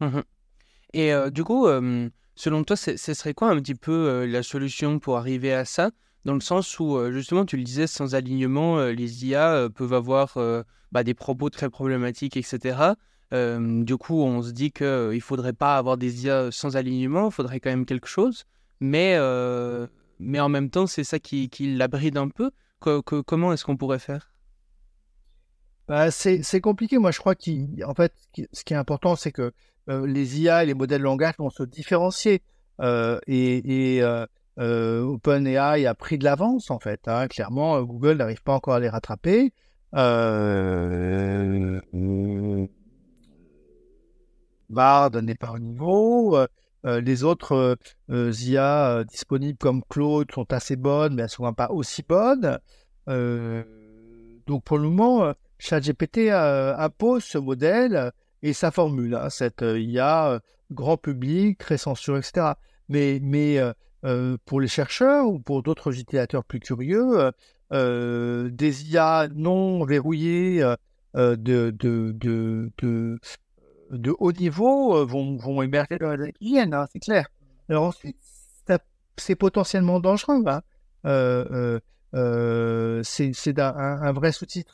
Mmh 0.01 0.21
et 0.95 1.13
du 1.31 1.45
coup, 1.45 1.67
selon 2.39 2.62
toi, 2.64 2.76
ce 2.76 2.97
serait 2.97 3.34
quoi 3.34 3.51
un 3.51 3.57
petit 3.57 3.74
peu 3.74 4.24
la 4.24 4.43
solution 4.43 4.99
pour 4.99 5.18
arriver 5.18 5.53
à 5.53 5.64
ça? 5.64 5.91
Dans 6.24 6.34
le 6.34 6.41
sens 6.41 6.78
où, 6.78 6.99
justement, 7.11 7.45
tu 7.45 7.57
le 7.57 7.64
disais, 7.64 7.86
sans 7.86 8.14
alignement, 8.14 8.80
les 8.86 9.26
IA 9.26 9.68
peuvent 9.74 9.93
avoir 9.93 10.39
bah, 10.93 11.03
des 11.03 11.14
propos 11.14 11.51
très 11.51 11.68
problématiques, 11.68 12.36
etc. 12.36 12.95
du 13.32 13.97
coup, 13.97 14.22
on 14.22 14.43
se 14.43 14.53
dit 14.53 14.70
qu'il 14.70 14.86
ne 14.86 15.20
faudrait 15.20 15.53
pas 15.53 15.76
avoir 15.76 15.97
des 15.97 16.26
IA 16.26 16.51
sans 16.53 16.76
alignement, 16.76 17.28
il 17.28 17.32
faudrait 17.32 17.61
quand 17.61 17.70
même 17.70 17.86
quelque 17.86 18.09
chose. 18.09 18.45
Mais, 18.80 19.18
mais 20.20 20.41
en 20.41 20.49
même 20.49 20.70
temps, 20.70 20.86
c'est 20.86 21.05
ça 21.05 21.18
qui, 21.18 21.49
qui 21.51 21.74
l'abride 21.74 22.16
un 22.16 22.28
peu. 22.28 22.51
comment 22.80 23.53
est-ce 23.53 23.64
qu'on 23.64 23.76
pourrait 23.76 23.99
faire? 23.99 24.30
Bah, 25.89 26.11
c'est 26.11 26.61
compliqué. 26.61 26.99
Moi, 26.99 27.11
je 27.11 27.18
crois 27.18 27.34
qu'en 27.34 27.95
fait, 27.95 28.12
ce 28.53 28.64
qui 28.64 28.74
est 28.74 28.76
important, 28.76 29.16
c'est 29.16 29.32
que 29.32 29.53
les 29.89 30.41
IA 30.41 30.64
et 30.64 30.66
les 30.66 30.74
modèles 30.74 31.01
de 31.01 31.05
langage 31.05 31.34
vont 31.39 31.51
se 31.51 31.62
différencier. 31.62 32.43
et, 32.80 33.97
et 33.97 34.03
euh, 34.59 35.03
OpenAI 35.03 35.86
a 35.86 35.95
pris 35.95 36.18
de 36.18 36.24
l'avance 36.24 36.70
en 36.70 36.78
fait. 36.80 37.07
Hein. 37.07 37.28
Clairement, 37.28 37.80
Google 37.82 38.16
n'arrive 38.16 38.43
pas 38.43 38.55
encore 38.55 38.74
à 38.74 38.80
les 38.80 38.89
rattraper. 38.89 39.53
Euh, 39.95 41.80
Bard 44.68 45.11
n'est 45.22 45.36
pas 45.36 45.53
au 45.53 45.59
niveau. 45.59 46.36
Euh, 46.36 47.01
les 47.01 47.22
autres 47.24 47.78
IA 48.09 49.05
disponibles 49.05 49.59
comme 49.59 49.82
Claude 49.89 50.30
sont 50.32 50.53
assez 50.53 50.76
bonnes, 50.76 51.14
mais 51.14 51.22
elles 51.22 51.28
sont 51.28 51.53
pas 51.53 51.70
aussi 51.70 52.03
bonnes. 52.03 52.59
donc 53.07 54.64
pour 54.64 54.78
le 54.78 54.89
moment, 54.89 55.32
ChatGPT 55.59 56.31
impose 56.31 57.25
ce 57.25 57.39
modèle 57.39 58.13
et 58.43 58.53
sa 58.53 58.71
formule, 58.71 59.15
hein, 59.15 59.31
cette 59.31 59.63
IA 59.63 60.41
grand 60.73 60.97
public, 60.97 61.59
très 61.59 61.79
censurée, 61.79 62.19
etc. 62.21 62.53
Mais, 62.89 63.21
euh, 64.05 64.37
pour 64.45 64.61
les 64.61 64.69
chercheurs 64.69 65.27
ou 65.27 65.39
pour 65.41 65.63
d'autres 65.63 65.99
utilisateurs 65.99 66.45
plus 66.45 66.61
curieux, 66.61 67.19
euh, 67.19 67.31
euh, 67.73 68.49
des 68.51 68.93
IA 68.93 69.29
non 69.35 69.85
verrouillées 69.85 70.61
de, 71.15 71.75
haut 74.19 74.33
niveau 74.33 75.07
vont, 75.07 75.63
émerger 75.63 75.99
dans 75.99 76.15
les 76.15 76.33
viennent, 76.41 76.75
hein, 76.75 76.87
c'est 76.93 77.01
clair. 77.01 77.29
Alors 77.69 77.85
ensuite, 77.85 78.17
c'est 79.17 79.35
potentiellement 79.35 79.99
dangereux. 80.01 80.45
Hein. 80.47 80.63
c'est 83.03 83.59
un, 83.59 83.75
un, 83.77 84.13
vrai 84.13 84.31
outil 84.41 84.65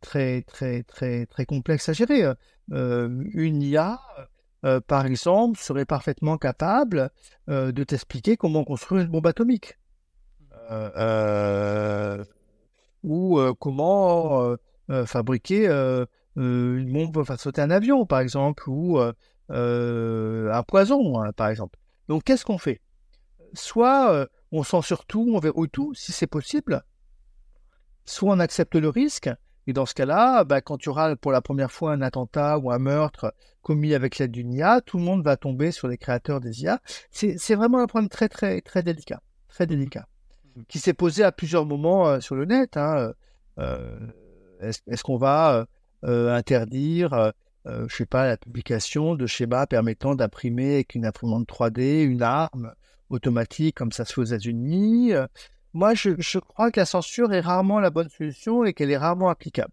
très, 0.00 0.42
très, 0.42 0.82
très, 0.82 1.26
très, 1.26 1.46
à 1.88 1.92
gérer. 1.92 2.24
une 2.70 3.62
IA 3.62 4.00
euh, 4.64 4.80
par 4.80 5.06
exemple, 5.06 5.58
serait 5.58 5.84
parfaitement 5.84 6.36
capable 6.36 7.10
euh, 7.48 7.70
de 7.72 7.84
t'expliquer 7.84 8.36
comment 8.36 8.64
construire 8.64 9.02
une 9.02 9.08
bombe 9.08 9.26
atomique. 9.26 9.78
Euh, 10.70 12.24
ou 13.02 13.40
comment 13.58 14.56
fabriquer 15.06 15.66
une 16.36 16.92
bombe 16.92 17.12
pour 17.12 17.26
faire 17.26 17.40
sauter 17.40 17.62
un 17.62 17.70
avion, 17.70 18.04
par 18.06 18.20
exemple, 18.20 18.68
ou 18.68 18.98
un 18.98 20.62
poison, 20.66 21.22
hein, 21.22 21.32
par 21.32 21.48
exemple. 21.48 21.78
Donc, 22.08 22.24
qu'est-ce 22.24 22.44
qu'on 22.44 22.58
fait? 22.58 22.80
Soit 23.54 24.28
on 24.52 24.62
censure 24.62 25.06
tout, 25.06 25.30
on 25.32 25.38
verrouille 25.38 25.70
tout, 25.70 25.94
si 25.94 26.12
c'est 26.12 26.26
possible, 26.26 26.82
soit 28.04 28.32
on 28.32 28.40
accepte 28.40 28.74
le 28.74 28.88
risque, 28.88 29.30
et 29.68 29.74
dans 29.74 29.84
ce 29.84 29.92
cas-là, 29.92 30.44
bah, 30.44 30.62
quand 30.62 30.78
tu 30.78 30.88
auras 30.88 31.14
pour 31.14 31.30
la 31.30 31.42
première 31.42 31.70
fois 31.70 31.92
un 31.92 32.00
attentat 32.00 32.58
ou 32.58 32.70
un 32.70 32.78
meurtre 32.78 33.34
commis 33.60 33.92
avec 33.92 34.16
l'aide 34.16 34.30
d'une 34.30 34.54
IA, 34.54 34.80
tout 34.80 34.96
le 34.96 35.04
monde 35.04 35.22
va 35.22 35.36
tomber 35.36 35.72
sur 35.72 35.88
les 35.88 35.98
créateurs 35.98 36.40
des 36.40 36.62
IA. 36.62 36.80
C'est 37.10 37.54
vraiment 37.54 37.78
un 37.78 37.86
problème 37.86 38.08
très, 38.08 38.30
très, 38.30 38.62
très 38.62 38.82
délicat. 38.82 39.20
Très 39.46 39.66
délicat. 39.66 40.08
Mmh. 40.56 40.62
Qui 40.68 40.78
s'est 40.78 40.94
posé 40.94 41.22
à 41.22 41.32
plusieurs 41.32 41.66
moments 41.66 42.08
euh, 42.08 42.20
sur 42.20 42.34
le 42.34 42.46
net. 42.46 42.78
Hein, 42.78 43.12
euh, 43.58 43.98
est-ce 44.60 45.02
qu'on 45.02 45.18
va 45.18 45.66
euh, 46.02 46.34
interdire, 46.34 47.34
je 47.66 47.94
sais 47.94 48.06
pas, 48.06 48.26
la 48.26 48.38
publication 48.38 49.16
de 49.16 49.26
schémas 49.26 49.66
permettant 49.66 50.14
d'imprimer 50.14 50.76
avec 50.76 50.94
une 50.94 51.04
imprimante 51.04 51.46
3D 51.46 52.04
une 52.04 52.22
arme 52.22 52.72
automatique 53.10 53.76
comme 53.76 53.92
ça 53.92 54.06
se 54.06 54.14
fait 54.14 54.20
aux 54.22 54.24
États-Unis 54.24 55.12
moi, 55.78 55.94
je, 55.94 56.38
crois 56.40 56.72
que 56.72 56.80
la 56.80 56.86
censure 56.86 57.32
est 57.32 57.40
rarement 57.40 57.78
la 57.78 57.90
bonne 57.90 58.08
solution 58.08 58.64
et 58.64 58.72
qu'elle 58.74 58.90
est 58.90 58.96
rarement 58.96 59.28
applicable. 59.28 59.72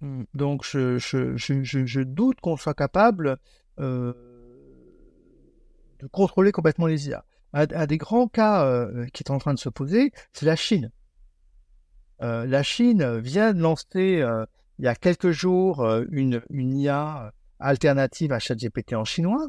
Mmh. 0.00 0.22
Donc, 0.32 0.64
je, 0.64 2.02
doute 2.02 2.40
qu'on 2.40 2.56
soit 2.56 2.74
capable 2.74 3.38
euh, 3.80 4.12
de 5.98 6.06
contrôler 6.06 6.52
complètement 6.52 6.86
les 6.86 7.08
IA. 7.08 7.24
Un, 7.52 7.86
des 7.86 7.98
grands 7.98 8.28
cas 8.28 8.64
euh, 8.64 9.06
qui 9.12 9.24
est 9.24 9.30
en 9.32 9.38
train 9.38 9.54
de 9.54 9.58
se 9.58 9.68
poser, 9.68 10.12
c'est 10.32 10.46
la 10.46 10.54
Chine. 10.54 10.92
Euh, 12.22 12.46
la 12.46 12.62
Chine 12.62 13.18
vient 13.18 13.52
de 13.52 13.60
lancer 13.60 14.24
il 14.78 14.84
y 14.84 14.88
a 14.88 14.94
quelques 14.94 15.32
jours 15.32 15.84
une, 16.12 16.42
une 16.50 16.76
IA 16.76 17.32
alternative 17.58 18.32
à 18.32 18.38
ChatGPT 18.38 18.94
en 18.94 19.04
chinois. 19.04 19.48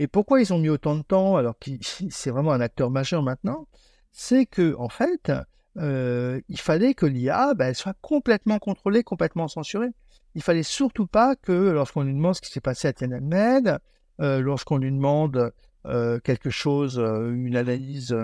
Et 0.00 0.08
pourquoi 0.08 0.40
ils 0.40 0.52
ont 0.52 0.58
mis 0.58 0.70
autant 0.70 0.96
de 0.96 1.02
temps 1.02 1.36
alors 1.36 1.56
que 1.56 1.70
c'est 2.10 2.30
vraiment 2.30 2.50
un 2.50 2.60
acteur 2.60 2.90
majeur 2.90 3.22
maintenant 3.22 3.68
c'est 4.14 4.46
que 4.46 4.74
en 4.78 4.88
fait, 4.88 5.30
il 5.76 6.60
fallait 6.60 6.94
que 6.94 7.04
l'IA 7.04 7.52
ben, 7.54 7.74
soit 7.74 7.96
complètement 8.00 8.58
contrôlée, 8.58 9.02
complètement 9.02 9.48
censurée. 9.48 9.90
Il 10.36 10.42
fallait 10.42 10.62
surtout 10.62 11.06
pas 11.06 11.36
que 11.36 11.52
lorsqu'on 11.52 12.02
lui 12.02 12.14
demande 12.14 12.36
ce 12.36 12.40
qui 12.40 12.50
s'est 12.50 12.60
passé 12.60 12.88
à 12.88 12.92
Tiananmen, 12.92 13.78
lorsqu'on 14.18 14.78
lui 14.78 14.90
demande 14.90 15.52
quelque 15.84 16.48
chose, 16.50 16.98
une 16.98 17.56
analyse 17.56 18.16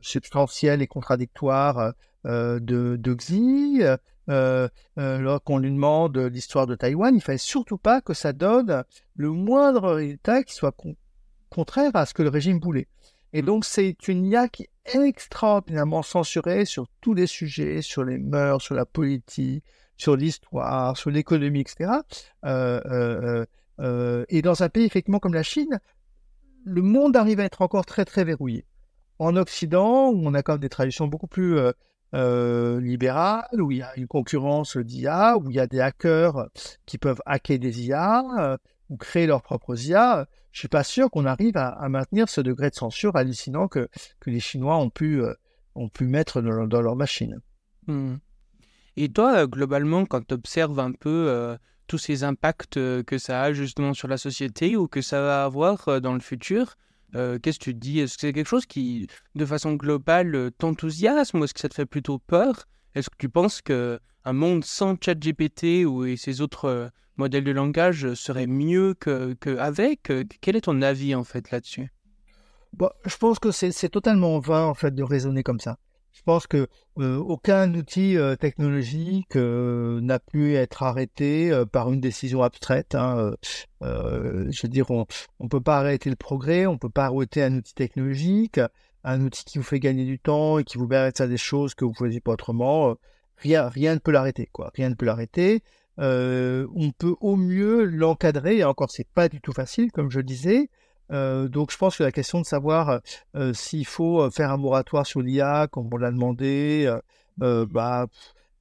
substantielle 0.00 0.80
et 0.82 0.86
contradictoire 0.86 1.92
de, 2.24 2.58
de 2.60 3.14
Xi, 3.14 3.82
lorsqu'on 4.96 5.58
lui 5.58 5.70
demande 5.70 6.16
l'histoire 6.16 6.66
de 6.66 6.74
Taïwan, 6.74 7.14
il 7.14 7.20
fallait 7.20 7.38
surtout 7.38 7.78
pas 7.78 8.00
que 8.00 8.14
ça 8.14 8.32
donne 8.32 8.84
le 9.16 9.30
moindre 9.30 9.92
résultat 9.92 10.42
qui 10.42 10.54
soit 10.54 10.74
contraire 11.50 11.90
à 11.94 12.06
ce 12.06 12.14
que 12.14 12.22
le 12.22 12.30
régime 12.30 12.58
voulait. 12.58 12.88
Et 13.32 13.42
donc, 13.42 13.64
c'est 13.64 14.08
une 14.08 14.24
IA 14.24 14.48
qui 14.48 14.64
est 14.64 14.96
extraordinairement 14.96 16.02
censurée 16.02 16.64
sur 16.64 16.86
tous 17.00 17.14
les 17.14 17.26
sujets, 17.26 17.82
sur 17.82 18.04
les 18.04 18.18
mœurs, 18.18 18.62
sur 18.62 18.74
la 18.74 18.86
politique, 18.86 19.64
sur 19.98 20.16
l'histoire, 20.16 20.96
sur 20.96 21.10
l'économie, 21.10 21.60
etc. 21.60 21.90
Euh, 22.44 22.80
euh, 22.86 23.46
euh, 23.80 24.24
et 24.28 24.40
dans 24.40 24.62
un 24.62 24.68
pays, 24.68 24.84
effectivement, 24.84 25.18
comme 25.18 25.34
la 25.34 25.42
Chine, 25.42 25.80
le 26.64 26.82
monde 26.82 27.16
arrive 27.16 27.40
à 27.40 27.44
être 27.44 27.60
encore 27.60 27.84
très, 27.84 28.04
très 28.04 28.24
verrouillé. 28.24 28.64
En 29.18 29.36
Occident, 29.36 30.10
où 30.10 30.26
on 30.26 30.34
a 30.34 30.42
quand 30.42 30.54
même 30.54 30.60
des 30.60 30.68
traditions 30.68 31.08
beaucoup 31.08 31.26
plus 31.26 31.58
libérales, 32.12 33.60
où 33.60 33.70
il 33.72 33.78
y 33.78 33.82
a 33.82 33.94
une 33.96 34.06
concurrence 34.06 34.76
d'IA, 34.76 35.36
où 35.36 35.50
il 35.50 35.56
y 35.56 35.60
a 35.60 35.66
des 35.66 35.80
hackers 35.80 36.48
qui 36.86 36.98
peuvent 36.98 37.20
hacker 37.26 37.58
des 37.58 37.86
IA, 37.86 38.58
ou 38.88 38.96
créer 38.96 39.26
leurs 39.26 39.42
propres 39.42 39.78
IA, 39.86 40.26
je 40.52 40.60
suis 40.60 40.68
pas 40.68 40.84
sûr 40.84 41.10
qu'on 41.10 41.26
arrive 41.26 41.56
à, 41.56 41.88
maintenir 41.88 42.28
ce 42.28 42.40
degré 42.40 42.70
de 42.70 42.74
censure 42.74 43.16
hallucinant 43.16 43.68
que, 43.68 43.88
que 44.20 44.30
les 44.30 44.40
Chinois 44.40 44.76
ont 44.76 44.90
pu, 44.90 45.22
euh, 45.22 45.34
ont 45.74 45.88
pu 45.88 46.04
mettre 46.06 46.40
dans, 46.40 46.82
leur 46.82 46.96
machine. 46.96 47.40
Hmm. 47.86 48.16
Et 48.96 49.08
toi, 49.08 49.38
euh, 49.38 49.46
globalement, 49.46 50.04
quand 50.06 50.26
tu 50.26 50.34
observes 50.34 50.80
un 50.80 50.92
peu 50.92 51.26
euh, 51.28 51.56
tous 51.86 51.98
ces 51.98 52.24
impacts 52.24 52.74
que 52.74 53.18
ça 53.18 53.42
a 53.42 53.52
justement 53.52 53.94
sur 53.94 54.08
la 54.08 54.16
société 54.16 54.76
ou 54.76 54.88
que 54.88 55.00
ça 55.00 55.20
va 55.20 55.44
avoir 55.44 56.00
dans 56.00 56.14
le 56.14 56.20
futur, 56.20 56.76
qu'est-ce 57.12 57.58
que 57.58 57.64
tu 57.64 57.74
dis? 57.74 58.00
Est-ce 58.00 58.14
que 58.16 58.20
c'est 58.22 58.32
quelque 58.32 58.48
chose 58.48 58.66
qui, 58.66 59.06
de 59.34 59.46
façon 59.46 59.74
globale, 59.74 60.50
t'enthousiasme 60.58 61.40
ou 61.40 61.44
est-ce 61.44 61.54
que 61.54 61.60
ça 61.60 61.68
te 61.68 61.74
fait 61.74 61.86
plutôt 61.86 62.18
peur? 62.18 62.66
Est-ce 62.94 63.08
que 63.08 63.16
tu 63.16 63.30
penses 63.30 63.62
qu'un 63.62 64.00
monde 64.26 64.64
sans 64.64 64.96
ChatGPT 65.00 65.86
ou 65.86 66.04
et 66.04 66.16
ces 66.16 66.42
autres 66.42 66.90
modèle 67.18 67.44
de 67.44 67.52
langage 67.52 68.14
serait 68.14 68.46
mieux 68.46 68.94
qu'avec 68.94 70.12
Quel 70.40 70.56
est 70.56 70.62
ton 70.62 70.80
avis 70.82 71.14
en 71.14 71.24
fait 71.24 71.50
là-dessus? 71.50 71.92
Bon, 72.72 72.90
Je 73.04 73.16
pense 73.16 73.38
que 73.38 73.50
c'est 73.50 73.88
totalement 73.88 74.38
vain 74.38 74.64
en 74.64 74.74
fait 74.74 74.94
de 74.94 75.02
raisonner 75.02 75.42
comme 75.42 75.60
ça. 75.60 75.78
Je 76.18 76.22
pense 76.24 76.48
que 76.48 76.66
euh, 76.98 77.16
aucun 77.18 77.72
outil 77.74 78.16
euh, 78.16 78.34
technologique 78.34 79.36
euh, 79.36 80.00
n'a 80.00 80.18
pu 80.18 80.56
être 80.56 80.82
arrêté 80.82 81.52
par 81.70 81.92
une 81.92 82.00
décision 82.00 82.42
abstraite. 82.42 82.96
Hein, 82.96 83.34
je 83.80 84.62
veux 84.62 84.68
dire, 84.68 84.90
on 84.90 85.06
ne 85.40 85.48
peut 85.48 85.60
pas 85.60 85.78
arrêter 85.78 86.10
le 86.10 86.16
progrès, 86.16 86.66
on 86.66 86.72
ne 86.72 86.78
peut 86.78 86.90
pas 86.90 87.04
arrêter 87.06 87.42
un 87.42 87.54
outil 87.54 87.72
technologique, 87.72 88.60
un 89.04 89.20
outil 89.20 89.44
qui 89.44 89.58
vous 89.58 89.64
fait 89.64 89.78
gagner 89.78 90.04
du 90.04 90.18
temps 90.18 90.58
et 90.58 90.64
qui 90.64 90.76
vous 90.76 90.88
permet 90.88 91.12
de 91.12 91.16
faire 91.16 91.28
des 91.28 91.36
choses 91.36 91.74
que 91.74 91.84
vous 91.84 91.92
ne 91.92 91.96
faisiez 91.96 92.20
pas 92.20 92.32
autrement. 92.32 92.96
rien, 93.36 93.68
rien 93.68 93.94
ne 93.94 94.00
peut 94.00 94.10
l'arrêter, 94.10 94.48
quoi. 94.52 94.72
Rien 94.74 94.90
ne 94.90 94.94
peut 94.94 95.06
l'arrêter. 95.06 95.62
On 95.98 96.90
peut 96.96 97.14
au 97.20 97.36
mieux 97.36 97.84
l'encadrer. 97.84 98.58
Et 98.58 98.64
encore, 98.64 98.90
c'est 98.90 99.08
pas 99.08 99.28
du 99.28 99.40
tout 99.40 99.52
facile, 99.52 99.92
comme 99.92 100.10
je 100.10 100.20
disais. 100.20 100.70
donc, 101.10 101.72
je 101.72 101.76
pense 101.76 101.96
que 101.96 102.02
la 102.02 102.12
question 102.12 102.40
de 102.40 102.46
savoir 102.46 103.00
s'il 103.52 103.86
faut 103.86 104.30
faire 104.30 104.50
un 104.50 104.56
moratoire 104.56 105.06
sur 105.06 105.20
l'IA, 105.20 105.68
comme 105.70 105.88
on 105.92 105.96
l'a 105.96 106.10
demandé, 106.10 106.92
bah, 107.38 108.06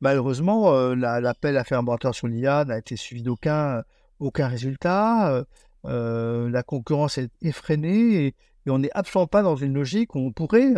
malheureusement, 0.01 0.93
l'appel 0.95 1.57
à 1.57 1.63
faire 1.63 1.79
un 1.79 1.83
moratoire 1.83 2.15
sur 2.15 2.27
l'IA 2.27 2.65
n'a 2.65 2.77
été 2.77 2.95
suivi 2.95 3.23
d'aucun 3.23 3.83
aucun 4.19 4.47
résultat. 4.47 5.45
la 5.83 6.63
concurrence 6.63 7.17
est 7.17 7.31
effrénée 7.41 8.27
et, 8.27 8.35
on 8.69 8.79
n'est 8.79 8.91
absolument 8.93 9.27
pas 9.27 9.43
dans 9.43 9.55
une 9.55 9.73
logique 9.73 10.13
où 10.15 10.19
on 10.19 10.31
pourrait 10.31 10.73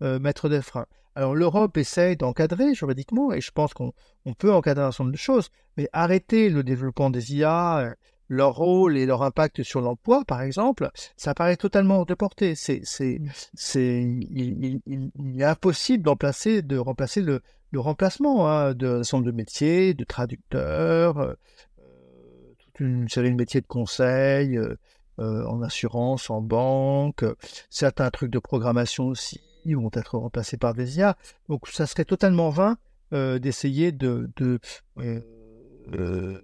mettre 0.00 0.48
des 0.48 0.62
freins. 0.62 0.86
Alors 1.16 1.34
l'Europe 1.34 1.76
essaye 1.76 2.16
d'encadrer 2.16 2.74
juridiquement, 2.74 3.32
et 3.32 3.40
je 3.40 3.52
pense 3.52 3.72
qu'on 3.72 3.92
peut 4.38 4.52
encadrer 4.52 4.84
un 4.84 4.90
certain 4.90 5.04
nombre 5.04 5.12
de 5.12 5.18
choses, 5.18 5.50
mais 5.76 5.88
arrêter 5.92 6.50
le 6.50 6.64
développement 6.64 7.10
des 7.10 7.34
IA, 7.34 7.78
euh, 7.78 7.94
leur 8.28 8.54
rôle 8.54 8.96
et 8.96 9.06
leur 9.06 9.22
impact 9.22 9.62
sur 9.62 9.80
l'emploi, 9.80 10.24
par 10.24 10.42
exemple, 10.42 10.90
ça 11.16 11.34
paraît 11.34 11.56
totalement 11.56 11.98
hors 11.98 12.06
de 12.06 12.14
portée. 12.14 12.54
C'est, 12.54 12.80
c'est, 12.84 13.18
mmh. 13.20 13.28
c'est, 13.54 14.02
il, 14.02 14.80
est 15.38 15.44
impossible 15.44 16.02
d'emplacer, 16.02 16.62
de 16.62 16.78
remplacer 16.78 17.20
le, 17.20 17.42
le 17.70 17.80
remplacement 17.80 18.48
hein, 18.48 18.74
d'un 18.74 19.04
certain 19.04 19.18
nombre 19.18 19.30
de 19.30 19.36
métiers, 19.36 19.94
de 19.94 20.04
traducteurs, 20.04 21.18
euh, 21.18 21.34
toute 22.58 22.80
une 22.80 23.08
série 23.08 23.30
de 23.30 23.36
métiers 23.36 23.60
de 23.60 23.66
conseil, 23.66 24.56
euh, 24.56 24.76
en 25.18 25.62
assurance, 25.62 26.28
en 26.28 26.40
banque, 26.40 27.24
certains 27.70 28.10
trucs 28.10 28.32
de 28.32 28.40
programmation 28.40 29.06
aussi 29.06 29.40
vont 29.72 29.90
être 29.94 30.18
remplacés 30.18 30.58
par 30.58 30.74
des 30.74 30.98
IA. 30.98 31.16
Donc 31.48 31.68
ça 31.68 31.86
serait 31.86 32.04
totalement 32.04 32.50
vain 32.50 32.76
euh, 33.12 33.38
d'essayer 33.38 33.92
de, 33.92 34.28
de, 34.36 34.58
euh, 34.98 35.20
euh, 35.92 36.40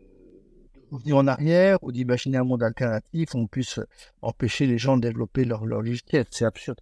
revenir 0.93 1.17
en 1.17 1.27
arrière 1.27 1.79
ou 1.83 1.91
d'imaginer 1.91 2.37
un 2.37 2.45
monde 2.45 2.63
alternatif 2.63 3.35
où 3.35 3.39
on 3.39 3.47
puisse 3.47 3.81
empêcher 4.23 4.67
les 4.67 4.79
gens 4.79 4.97
de 4.97 5.03
développer 5.03 5.45
leur, 5.45 5.67
leur 5.67 5.83
logiciel. 5.83 6.27
C'est 6.31 6.45
absurde. 6.45 6.79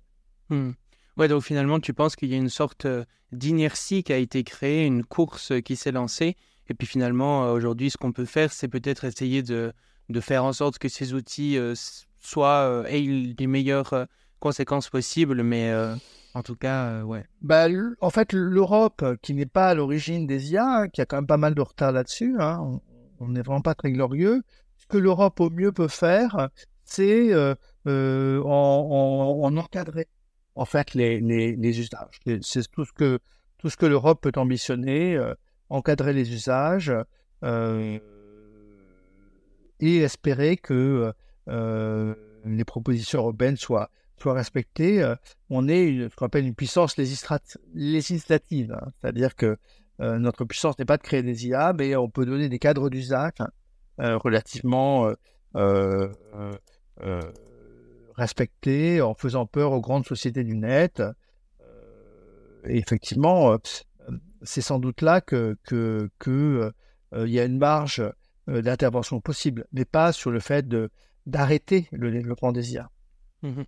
Hmm. 0.51 0.73
Ouais, 1.17 1.29
donc 1.29 1.43
finalement, 1.43 1.81
tu 1.81 1.95
penses 1.95 2.17
qu'il 2.17 2.29
y 2.29 2.35
a 2.35 2.37
une 2.37 2.51
sorte 2.51 2.87
d'inertie 3.33 4.03
qui 4.03 4.13
a 4.13 4.19
été 4.19 4.45
créée, 4.45 4.85
une 4.85 5.05
course 5.05 5.53
qui 5.65 5.75
s'est 5.75 5.93
lancée. 5.93 6.37
Et 6.69 6.75
puis 6.75 6.87
finalement, 6.87 7.51
aujourd'hui, 7.53 7.91
ce 7.91 7.97
qu'on 7.97 8.13
peut 8.13 8.27
faire, 8.27 8.53
c'est 8.53 8.69
peut-être 8.69 9.05
essayer 9.05 9.43
de, 9.43 9.73
de, 10.11 10.21
faire 10.21 10.45
en 10.45 10.53
sorte 10.53 10.79
que 10.79 10.89
ces 10.89 11.15
outils 11.15 11.57
soient 12.19 12.85
aient 12.89 13.01
les 13.01 13.47
meilleures 13.47 14.07
conséquences 14.39 14.91
possibles, 14.91 15.43
mais 15.43 15.73
en 16.35 16.43
tout 16.43 16.57
cas, 16.57 16.87
euh, 16.87 17.03
ouais. 17.03 17.25
Bah, 17.41 17.67
en 18.01 18.11
fait, 18.11 18.33
l'Europe, 18.33 19.03
euh, 19.03 19.17
qui 19.23 19.35
n'est 19.35 19.47
pas 19.47 19.69
à 19.71 19.75
l'origine 19.75 20.27
des 20.27 20.53
IA, 20.53 20.65
hein, 20.67 20.89
qui 20.89 21.01
a 21.01 21.07
quand 21.07 21.17
même 21.17 21.27
pas 21.27 21.37
mal 21.37 21.55
de 21.55 21.61
retard 21.61 21.93
là-dessus, 21.93 22.37
hein, 22.39 22.81
on 23.19 23.29
n'est 23.29 23.43
vraiment 23.43 23.63
pas 23.63 23.75
très 23.75 23.93
glorieux. 23.93 24.43
Ce 24.77 24.87
que 24.87 24.99
l'Europe 24.99 25.41
au 25.41 25.51
mieux 25.51 25.73
peut 25.73 25.89
faire, 25.89 26.51
c'est 26.85 27.33
euh, 27.33 27.55
en, 28.45 29.57
encadrer 29.57 30.09
en 30.55 30.65
fait 30.65 30.95
les, 30.95 31.81
usages. 31.81 32.21
C'est 32.43 32.71
tout 32.71 32.85
ce 32.85 32.93
que 32.93 33.19
tout 33.59 33.71
ce 33.71 33.77
que 33.77 33.87
l'Europe 33.87 34.21
peut 34.23 34.33
ambitionner, 34.37 35.21
encadrer 35.69 36.13
les 36.13 36.33
usages 36.33 36.93
et 39.81 39.97
espérer 39.99 40.57
que 40.57 41.13
les 41.49 42.65
propositions 42.65 43.19
européennes 43.19 43.57
soient 43.57 43.91
soit 44.23 44.35
respecté, 44.35 45.03
euh, 45.03 45.15
on 45.51 45.69
est 45.69 46.09
ce 46.09 46.17
qu'on 46.17 46.27
appelle 46.27 46.47
une 46.47 46.55
puissance 46.55 46.97
législative. 46.97 48.73
Hein. 48.73 48.93
C'est-à-dire 49.01 49.35
que 49.37 49.57
euh, 50.01 50.19
notre 50.19 50.45
puissance 50.45 50.79
n'est 50.79 50.85
pas 50.85 50.97
de 50.97 51.03
créer 51.03 51.23
des 51.23 51.47
IA, 51.47 51.73
mais 51.73 51.97
on 51.97 52.09
peut 52.09 52.25
donner 52.25 52.49
des 52.49 52.59
cadres 52.59 52.91
d'usage 52.91 53.33
hein, 53.41 53.49
euh, 54.01 54.17
relativement 54.19 55.13
respectés 58.17 59.01
en 59.01 59.15
faisant 59.15 59.47
peur 59.47 59.73
aux 59.73 59.81
grandes 59.81 60.07
sociétés 60.07 60.45
du 60.45 60.57
net. 60.57 61.03
et 62.65 62.79
effectivement, 62.79 63.57
c'est 64.43 64.61
sans 64.61 64.79
doute 64.79 65.03
là 65.03 65.21
que, 65.21 65.57
y 67.13 67.41
a 67.41 67.45
une 67.45 67.59
marge 67.59 68.03
d'intervention 68.47 69.21
possible, 69.21 69.67
mais 69.73 69.85
pas 69.85 70.13
sur 70.13 70.31
le 70.31 70.41
fait 70.41 70.67
de 70.67 70.91
d'arrêter 71.27 71.89
le 71.93 72.11
développement 72.11 72.53
des 72.53 72.73
IA. 72.73 72.91
Mmh 73.43 73.63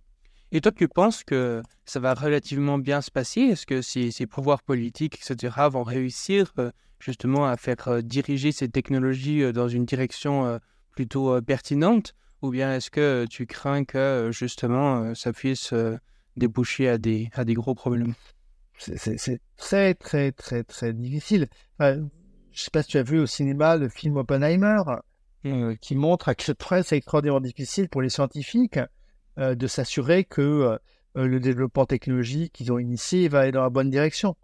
et 0.53 0.59
toi, 0.59 0.71
tu 0.71 0.87
penses 0.89 1.23
que 1.23 1.61
ça 1.85 1.99
va 1.99 2.13
relativement 2.13 2.77
bien 2.77 3.01
se 3.01 3.09
passer? 3.09 3.41
Est-ce 3.41 3.65
que 3.65 3.81
ces, 3.81 4.11
ces, 4.11 4.27
pouvoirs 4.27 4.63
politiques, 4.63 5.15
etc., 5.15 5.55
vont 5.71 5.83
réussir 5.83 6.51
euh, 6.59 6.71
justement 6.99 7.47
à 7.47 7.55
faire 7.55 7.87
euh, 7.87 8.01
diriger 8.01 8.51
ces 8.51 8.67
technologies 8.67 9.43
euh, 9.43 9.53
dans 9.53 9.69
une 9.69 9.85
direction 9.85 10.59
plutôt 10.91 11.41
pertinente? 11.41 12.13
Ou 12.41 12.49
bien 12.49 12.75
est-ce 12.75 12.89
que 12.89 13.25
tu 13.29 13.45
crains 13.45 13.85
que 13.85 14.29
justement 14.33 15.13
ça 15.13 15.31
puisse 15.31 15.73
déboucher 16.35 16.89
à 16.89 16.97
des, 16.97 17.29
à 17.33 17.45
des 17.45 17.53
gros 17.53 17.75
problèmes? 17.75 18.15
C'est 18.77 19.39
très, 19.57 19.93
très, 19.93 20.31
très, 20.31 20.63
très 20.63 20.91
difficile. 20.91 21.47
je 21.79 21.85
ne 21.85 22.09
sais 22.51 22.71
pas 22.71 22.81
si 22.81 22.89
tu 22.89 22.97
as 22.97 23.03
vu 23.03 23.19
au 23.19 23.27
cinéma 23.27 23.77
le 23.77 23.89
film 23.89 24.17
Oppenheimer, 24.17 24.81
mmh. 25.43 25.75
qui 25.79 25.95
montre 25.95 26.29
à 26.29 26.35
quel 26.35 26.55
point 26.55 26.81
c'est 26.81 26.97
extraordinairement 26.97 27.41
difficile 27.41 27.87
pour 27.89 28.01
les 28.01 28.09
scientifiques 28.09 28.79
de 29.37 29.67
s'assurer 29.67 30.23
que 30.23 30.41
euh, 30.41 30.77
euh, 31.17 31.27
le 31.27 31.39
développement 31.39 31.85
technologique 31.85 32.53
qu'ils 32.53 32.71
ont 32.71 32.79
initié 32.79 33.27
va 33.27 33.41
aller 33.41 33.51
dans 33.51 33.63
la 33.63 33.69
bonne 33.69 33.89
direction. 33.89 34.35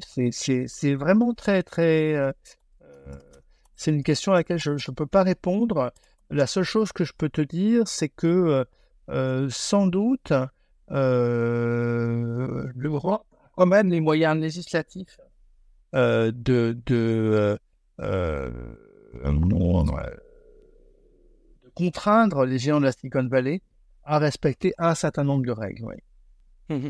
c'est 0.00 0.94
vraiment 0.94 1.34
très, 1.34 1.62
très. 1.62 2.32
c'est 3.76 3.90
une 3.90 4.02
question 4.02 4.32
à 4.32 4.36
laquelle 4.36 4.58
je 4.58 4.70
ne 4.72 4.94
peux 4.94 5.06
pas 5.06 5.22
répondre. 5.22 5.92
La 6.30 6.46
seule 6.46 6.64
chose 6.64 6.92
que 6.92 7.04
je 7.04 7.12
peux 7.16 7.30
te 7.30 7.40
dire, 7.40 7.88
c'est 7.88 8.08
que 8.08 8.66
sans 9.48 9.86
doute, 9.86 10.32
l'Europe 10.90 11.66
a 13.32 13.48
quand 13.56 13.66
même 13.66 13.90
les 13.90 14.00
moyens 14.00 14.38
législatifs 14.38 15.18
de, 15.92 16.32
de 16.86 17.58
contraindre 21.78 22.44
les 22.44 22.58
géants 22.58 22.80
de 22.80 22.86
la 22.86 22.92
Silicon 22.92 23.28
Valley 23.28 23.62
à 24.02 24.18
respecter 24.18 24.74
un 24.78 24.96
certain 24.96 25.22
nombre 25.22 25.46
de 25.46 25.52
règles. 25.52 25.84
Mmh 26.68 26.88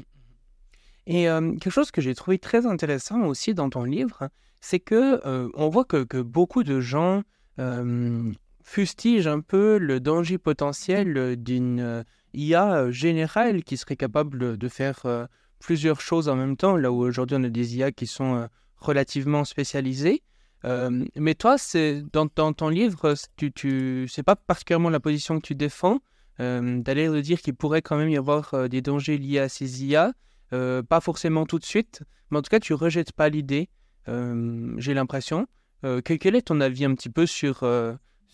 Et 1.06 1.28
euh, 1.28 1.52
quelque 1.60 1.70
chose 1.70 1.90
que 1.90 2.00
j'ai 2.00 2.14
trouvé 2.14 2.38
très 2.38 2.64
intéressant 2.64 3.20
aussi 3.24 3.52
dans 3.52 3.68
ton 3.68 3.84
livre, 3.84 4.30
c'est 4.62 4.80
que 4.80 5.20
euh, 5.26 5.50
on 5.52 5.68
voit 5.68 5.84
que, 5.84 6.04
que, 6.04 6.16
beaucoup 6.16 6.64
de 6.64 6.80
gens 6.80 7.22
euh, 7.58 8.32
fustigent 8.64 9.26
un 9.26 9.40
peu 9.40 9.76
le 9.76 10.00
danger 10.00 10.38
potentiel 10.38 11.36
d'une 11.36 12.04
IA 12.32 12.90
générale 12.90 13.64
qui 13.64 13.76
serait 13.76 13.96
capable 13.96 14.56
de 14.56 14.68
faire 14.68 15.28
plusieurs 15.58 16.00
choses 16.00 16.30
en 16.30 16.36
même 16.36 16.56
temps, 16.56 16.76
là 16.76 16.90
où 16.92 17.02
aujourd'hui 17.02 17.36
on 17.38 17.44
a 17.44 17.50
des 17.50 17.76
IA 17.76 17.92
qui 17.92 18.06
sont 18.06 18.48
relativement 18.78 19.44
spécialisées. 19.44 20.22
Euh, 20.64 21.04
mais 21.14 21.34
toi, 21.34 21.56
c'est 21.58 22.02
dans, 22.12 22.28
ton 22.28 22.68
livre, 22.68 23.14
tu, 23.36 23.52
tu, 23.52 24.06
c'est 24.08 24.22
pas 24.22 24.36
particulièrement 24.36 24.90
la 24.90 25.00
position 25.00 25.36
que 25.40 25.46
tu 25.46 25.54
défends, 25.54 26.00
euh, 26.40 26.80
d'aller 26.80 27.22
dire 27.22 27.40
qu'il 27.40 27.54
pourrait 27.54 27.82
quand 27.82 27.96
même 27.96 28.08
y 28.08 28.16
avoir 28.16 28.54
euh, 28.54 28.68
des 28.68 28.80
dangers 28.80 29.18
liés 29.18 29.38
à 29.38 29.48
ces 29.48 29.84
IA, 29.84 30.12
pas 30.50 31.00
forcément 31.00 31.46
tout 31.46 31.58
de 31.58 31.64
suite, 31.64 32.02
mais 32.30 32.38
en 32.38 32.42
tout 32.42 32.50
cas, 32.50 32.60
tu 32.60 32.74
rejettes 32.74 33.12
pas 33.12 33.28
l'idée, 33.28 33.68
j'ai 34.06 34.94
l'impression. 34.94 35.46
quel 35.82 36.34
est 36.34 36.46
ton 36.46 36.60
avis 36.60 36.86
un 36.86 36.94
petit 36.94 37.10
peu 37.10 37.26
sur 37.26 37.62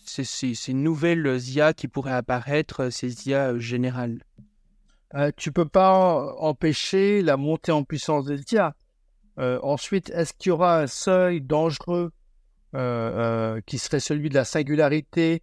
ces, 0.05 0.73
nouvelles 0.73 1.39
IA 1.49 1.73
qui 1.73 1.89
pourraient 1.89 2.13
apparaître, 2.13 2.89
ces 2.89 3.27
IA 3.27 3.59
générales? 3.59 4.23
Tu 5.35 5.51
peux 5.51 5.67
pas 5.67 6.33
empêcher 6.37 7.21
la 7.21 7.35
montée 7.35 7.73
en 7.73 7.83
puissance 7.83 8.25
des 8.25 8.41
IA. 8.53 8.73
Ensuite, 9.37 10.09
est-ce 10.11 10.33
qu'il 10.33 10.51
y 10.51 10.53
aura 10.53 10.79
un 10.79 10.87
seuil 10.87 11.41
dangereux 11.41 12.13
euh, 12.75 13.55
euh, 13.57 13.61
qui 13.65 13.77
serait 13.77 13.99
celui 13.99 14.29
de 14.29 14.35
la 14.35 14.45
singularité 14.45 15.41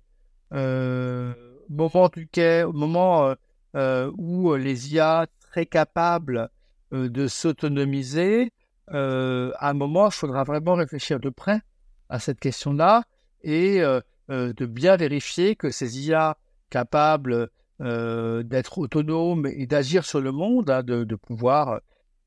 moment 0.51 2.09
duquel, 2.13 2.67
moment 2.67 3.35
où 3.75 4.55
les 4.55 4.95
IA 4.95 5.27
seraient 5.49 5.67
capables 5.67 6.51
de 6.93 7.27
s'autonomiser, 7.27 8.53
à 8.89 9.71
un 9.71 9.73
moment, 9.73 10.09
il 10.09 10.13
faudra 10.13 10.45
vraiment 10.45 10.75
réfléchir 10.75 11.21
de 11.21 11.31
près 11.31 11.61
à 12.11 12.19
cette 12.19 12.39
question-là 12.39 13.05
et 13.43 13.81
de 14.29 14.67
bien 14.67 14.97
vérifier 14.97 15.57
que 15.57 15.71
ces 15.71 16.07
IA 16.07 16.37
capables 16.69 17.49
d'être 17.81 18.77
autonomes 18.77 19.47
et 19.47 19.67
d'agir 19.67 20.05
sur 20.05 20.21
le 20.21 20.33
monde, 20.33 20.69
hein, 20.69 20.83
de, 20.83 21.15
pouvoir 21.15 21.81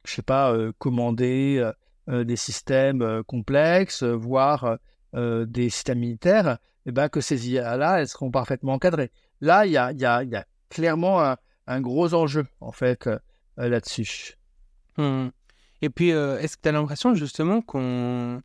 je 0.05 0.13
sais 0.13 0.21
pas, 0.21 0.53
euh, 0.53 0.71
commander 0.77 1.57
euh, 1.59 1.71
euh, 2.09 2.23
des 2.23 2.35
systèmes 2.35 3.23
complexes, 3.27 4.03
voire 4.03 4.77
des 5.15 5.69
systèmes 5.69 5.99
militaires, 5.99 6.57
eh 6.85 6.91
ben, 6.91 7.09
que 7.09 7.21
ces 7.21 7.49
IA-là, 7.49 8.01
elles 8.01 8.07
seront 8.07 8.31
parfaitement 8.31 8.73
encadrées. 8.73 9.11
Là, 9.41 9.65
il 9.65 9.71
y 9.71 9.77
a, 9.77 9.91
y, 9.93 10.05
a, 10.05 10.23
y 10.23 10.35
a, 10.35 10.45
clairement 10.69 11.35
un, 11.67 11.81
gros 11.81 12.13
enjeu, 12.13 12.45
en 12.59 12.71
fait, 12.71 13.09
là-dessus. 13.57 14.35
Mmh. 14.97 15.27
Et 15.81 15.89
puis, 15.89 16.09
est-ce 16.09 16.57
que 16.57 16.61
tu 16.63 16.69
as 16.69 16.73
l'impression, 16.73 17.15
justement, 17.15 17.61
qu'on 17.61 18.41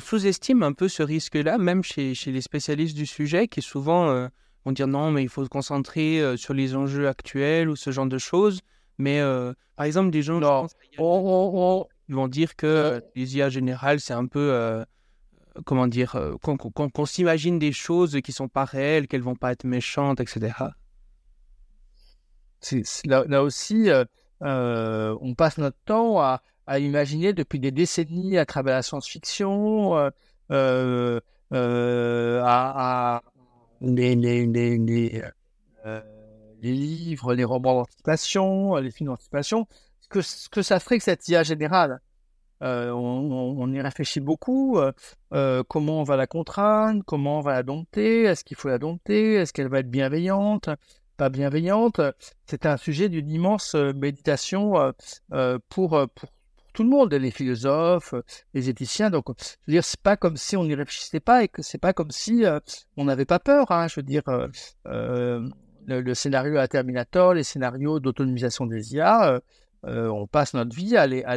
sous-estime 0.00 0.62
un 0.62 0.72
peu 0.72 0.88
ce 0.88 1.02
risque-là, 1.02 1.58
même 1.58 1.82
chez, 1.82 2.14
chez, 2.14 2.32
les 2.32 2.40
spécialistes 2.40 2.96
du 2.96 3.06
sujet, 3.06 3.48
qui 3.48 3.62
souvent 3.62 4.10
euh, 4.10 4.28
vont 4.64 4.72
dire 4.72 4.88
non, 4.88 5.10
mais 5.10 5.22
il 5.22 5.28
faut 5.28 5.44
se 5.44 5.48
concentrer 5.48 6.20
euh, 6.20 6.36
sur 6.36 6.54
les 6.54 6.74
enjeux 6.74 7.08
actuels 7.08 7.68
ou 7.68 7.76
ce 7.76 7.90
genre 7.90 8.06
de 8.06 8.18
choses. 8.18 8.60
Mais 8.98 9.20
euh, 9.20 9.52
par 9.76 9.86
exemple, 9.86 10.10
des 10.10 10.22
gens 10.22 10.66
ils 12.08 12.14
vont 12.14 12.28
dire 12.28 12.54
que 12.56 13.02
les 13.14 13.36
IA 13.36 13.48
générales, 13.48 14.00
c'est 14.00 14.14
un 14.14 14.26
peu, 14.26 14.84
comment 15.64 15.86
dire, 15.86 16.16
qu'on 16.42 17.06
s'imagine 17.06 17.58
des 17.58 17.72
choses 17.72 18.20
qui 18.22 18.32
sont 18.32 18.48
pas 18.48 18.64
réelles, 18.64 19.08
qu'elles 19.08 19.22
vont 19.22 19.36
pas 19.36 19.52
être 19.52 19.64
méchantes, 19.64 20.20
etc. 20.20 20.52
Là, 23.04 23.42
aussi, 23.42 23.88
on 24.40 25.34
passe 25.36 25.58
notre 25.58 25.78
temps 25.84 26.20
à, 26.20 26.42
imaginer 26.78 27.32
depuis 27.32 27.60
des 27.60 27.70
décennies 27.70 28.38
à 28.38 28.46
travers 28.46 28.74
la 28.74 28.82
science-fiction, 28.82 29.96
euh, 29.96 30.10
euh, 30.50 31.20
euh 31.52 32.42
à, 32.44 33.22
les, 33.80 34.16
euh, 35.86 36.00
livres, 36.62 37.34
les 37.34 37.44
romans 37.44 37.74
d'anticipation, 37.74 38.76
les 38.76 38.90
films 38.90 39.10
d'anticipation, 39.10 39.66
que, 40.08 40.20
que 40.50 40.62
ça 40.62 40.80
ferait 40.80 40.98
que 40.98 41.04
cette 41.04 41.28
IA 41.28 41.42
générale. 41.42 42.00
Euh, 42.62 42.90
on, 42.90 43.72
y 43.72 43.80
réfléchit 43.80 44.20
beaucoup. 44.20 44.78
comment 45.30 46.00
on 46.00 46.04
va 46.04 46.16
la 46.16 46.26
contraindre 46.26 47.02
Comment 47.06 47.38
on 47.38 47.42
va 47.42 47.52
la 47.52 47.62
dompter 47.62 48.22
Est-ce 48.22 48.44
qu'il 48.44 48.56
faut 48.56 48.68
la 48.68 48.78
dompter 48.78 49.34
Est-ce 49.34 49.52
qu'elle 49.52 49.68
va 49.68 49.80
être 49.80 49.90
bienveillante 49.90 50.70
Pas 51.16 51.28
bienveillante 51.28 52.00
C'est 52.46 52.66
un 52.66 52.76
sujet 52.76 53.08
d'une 53.08 53.28
immense 53.30 53.74
méditation 53.74 54.92
pour, 55.68 56.08
pour 56.14 56.30
tout 56.76 56.82
le 56.82 56.90
monde, 56.90 57.14
les 57.14 57.30
philosophes, 57.30 58.14
les 58.52 58.68
éthiciens. 58.68 59.08
Donc, 59.10 59.24
je 59.28 59.44
veux 59.66 59.72
dire, 59.72 59.84
c'est 59.84 60.00
pas 60.00 60.16
comme 60.16 60.36
si 60.36 60.56
on 60.56 60.64
n'y 60.64 60.74
réfléchissait 60.74 61.20
pas 61.20 61.42
et 61.42 61.48
que 61.48 61.62
c'est 61.62 61.78
pas 61.78 61.94
comme 61.94 62.10
si 62.10 62.44
euh, 62.44 62.60
on 62.98 63.04
n'avait 63.06 63.24
pas 63.24 63.38
peur. 63.38 63.72
Hein. 63.72 63.88
Je 63.88 63.96
veux 63.96 64.04
dire, 64.04 64.22
euh, 64.28 64.46
euh, 64.86 65.48
le, 65.86 66.14
scénario 66.14 66.58
à 66.58 66.68
Terminator, 66.68 67.32
les 67.32 67.44
scénarios 67.44 67.98
d'autonomisation 67.98 68.66
des 68.66 68.94
IA, 68.94 69.40
on 69.84 70.26
passe 70.26 70.52
notre 70.52 70.74
vie 70.76 70.96
à, 70.96 71.02
à, 71.04 71.36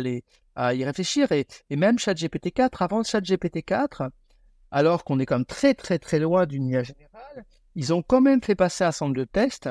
y 0.74 0.84
réfléchir. 0.84 1.32
Et, 1.32 1.48
et 1.70 1.76
même 1.76 2.00
ChatGPT 2.00 2.52
4, 2.52 2.82
avant 2.82 3.04
ChatGPT 3.04 3.64
4, 3.64 4.10
alors 4.72 5.04
qu'on 5.04 5.20
est 5.20 5.26
comme 5.26 5.46
très 5.46 5.74
très 5.74 6.00
très 6.00 6.20
loin 6.20 6.46
d'une 6.46 6.68
IA 6.68 6.84
générale, 6.84 7.46
ils 7.76 7.94
ont 7.94 8.02
quand 8.02 8.22
même 8.22 8.42
fait 8.42 8.56
passer 8.56 8.84
un 8.84 8.92
centre 8.92 9.14
de 9.14 9.24
tests 9.24 9.70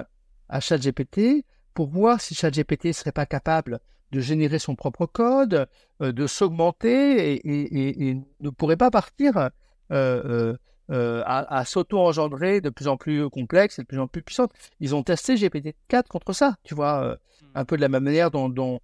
à 0.49 0.61
ChatGPT 0.61 1.45
pour 1.75 1.89
voir 1.89 2.21
si 2.21 2.35
ChatGPT 2.35 2.93
serait 2.93 3.13
pas 3.13 3.27
capable 3.27 3.81
de 4.13 4.21
générer 4.21 4.59
son 4.59 4.75
propre 4.75 5.07
code, 5.07 5.69
euh, 6.01 6.13
de 6.13 6.27
s'augmenter 6.27 7.41
et, 7.47 8.17
ne 8.41 8.51
pourrait 8.51 8.77
pas 8.77 8.91
partir 8.91 9.51
euh, 9.93 10.57
euh, 10.91 11.23
à, 11.27 11.65
s'auto-engendrer 11.67 12.61
de 12.61 12.71
plus 12.71 12.89
en 12.89 12.97
plus 12.97 13.29
complexe 13.29 13.79
et 13.79 13.83
de 13.83 13.87
plus 13.87 13.99
en 13.99 14.09
plus 14.09 14.23
puissante. 14.23 14.51
Ils 14.81 14.95
ont 14.95 15.03
testé 15.03 15.35
GPT-4 15.35 16.07
contre 16.09 16.33
ça, 16.33 16.57
tu 16.65 16.75
vois, 16.75 17.15
hmm. 17.43 17.47
un 17.55 17.65
peu 17.65 17.77
de 17.77 17.83
la 17.83 17.89
même 17.89 18.05
manière 18.05 18.31
dont, 18.31 18.49
dont, 18.49 18.81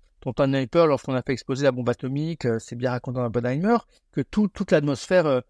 peur 0.70 0.86
lorsqu'on 0.86 1.14
a 1.14 1.22
fait 1.22 1.32
exploser 1.32 1.64
la 1.64 1.72
bombe 1.72 1.88
atomique, 1.88 2.46
c'est 2.58 2.76
bien 2.76 2.90
raconté 2.90 3.16
dans 3.16 3.26
Oppenheimer, 3.26 3.76
que 4.12 4.20
toute 4.22 4.70
l'atmosphère 4.70 5.42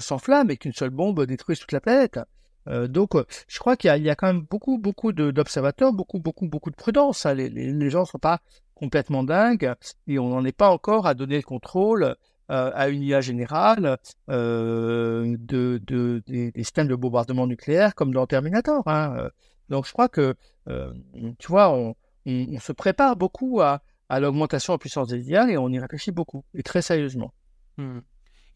s'enflamme 0.00 0.50
et 0.50 0.56
qu'une 0.56 0.72
seule 0.72 0.90
bombe 0.90 1.24
détruit 1.24 1.56
toute 1.56 1.72
la 1.72 1.80
planète. 1.80 2.18
donc, 2.66 3.12
je 3.48 3.58
crois 3.58 3.76
qu'il 3.76 3.90
y, 3.90 4.10
a 4.10 4.14
quand 4.14 4.26
même 4.26 4.42
beaucoup, 4.42 4.78
beaucoup 4.78 5.12
d'observateurs, 5.12 5.92
beaucoup, 5.92 6.18
beaucoup, 6.18 6.46
beaucoup 6.46 6.70
de 6.70 6.76
prudence. 6.76 7.24
Hein. 7.26 7.34
Les, 7.34 7.90
gens 7.90 8.00
ne 8.00 8.06
sont 8.06 8.18
pas 8.18 8.40
complètement 8.74 9.24
dingue 9.24 9.74
et 10.06 10.18
on 10.18 10.28
n'en 10.28 10.44
est 10.44 10.56
pas 10.56 10.70
encore 10.70 11.06
à 11.06 11.14
donner 11.14 11.36
le 11.36 11.42
contrôle 11.42 12.16
euh, 12.50 12.72
à 12.74 12.88
une 12.88 13.02
IA 13.02 13.20
générale 13.20 13.98
euh, 14.28 15.36
de, 15.38 15.80
des, 16.26 16.50
systèmes 16.56 16.88
de 16.88 16.96
bombardement 16.96 17.46
nucléaire 17.46 17.94
comme 17.94 18.12
dans 18.12 18.26
Terminator. 18.26 18.82
Hein. 18.86 19.30
Donc 19.68 19.86
je 19.86 19.92
crois 19.92 20.08
que, 20.08 20.34
euh, 20.68 20.92
tu 21.38 21.46
vois, 21.46 21.70
on, 21.72 21.94
se 22.26 22.72
prépare 22.72 23.14
beaucoup 23.14 23.60
à, 23.60 23.82
l'augmentation 24.18 24.72
en 24.72 24.78
puissance 24.78 25.08
des 25.08 25.30
IA 25.30 25.50
et 25.50 25.56
on 25.56 25.68
y 25.68 25.78
réfléchit 25.78 26.10
beaucoup 26.10 26.44
et 26.54 26.62
très 26.62 26.82
sérieusement. 26.82 27.32
Hmm. 27.76 28.00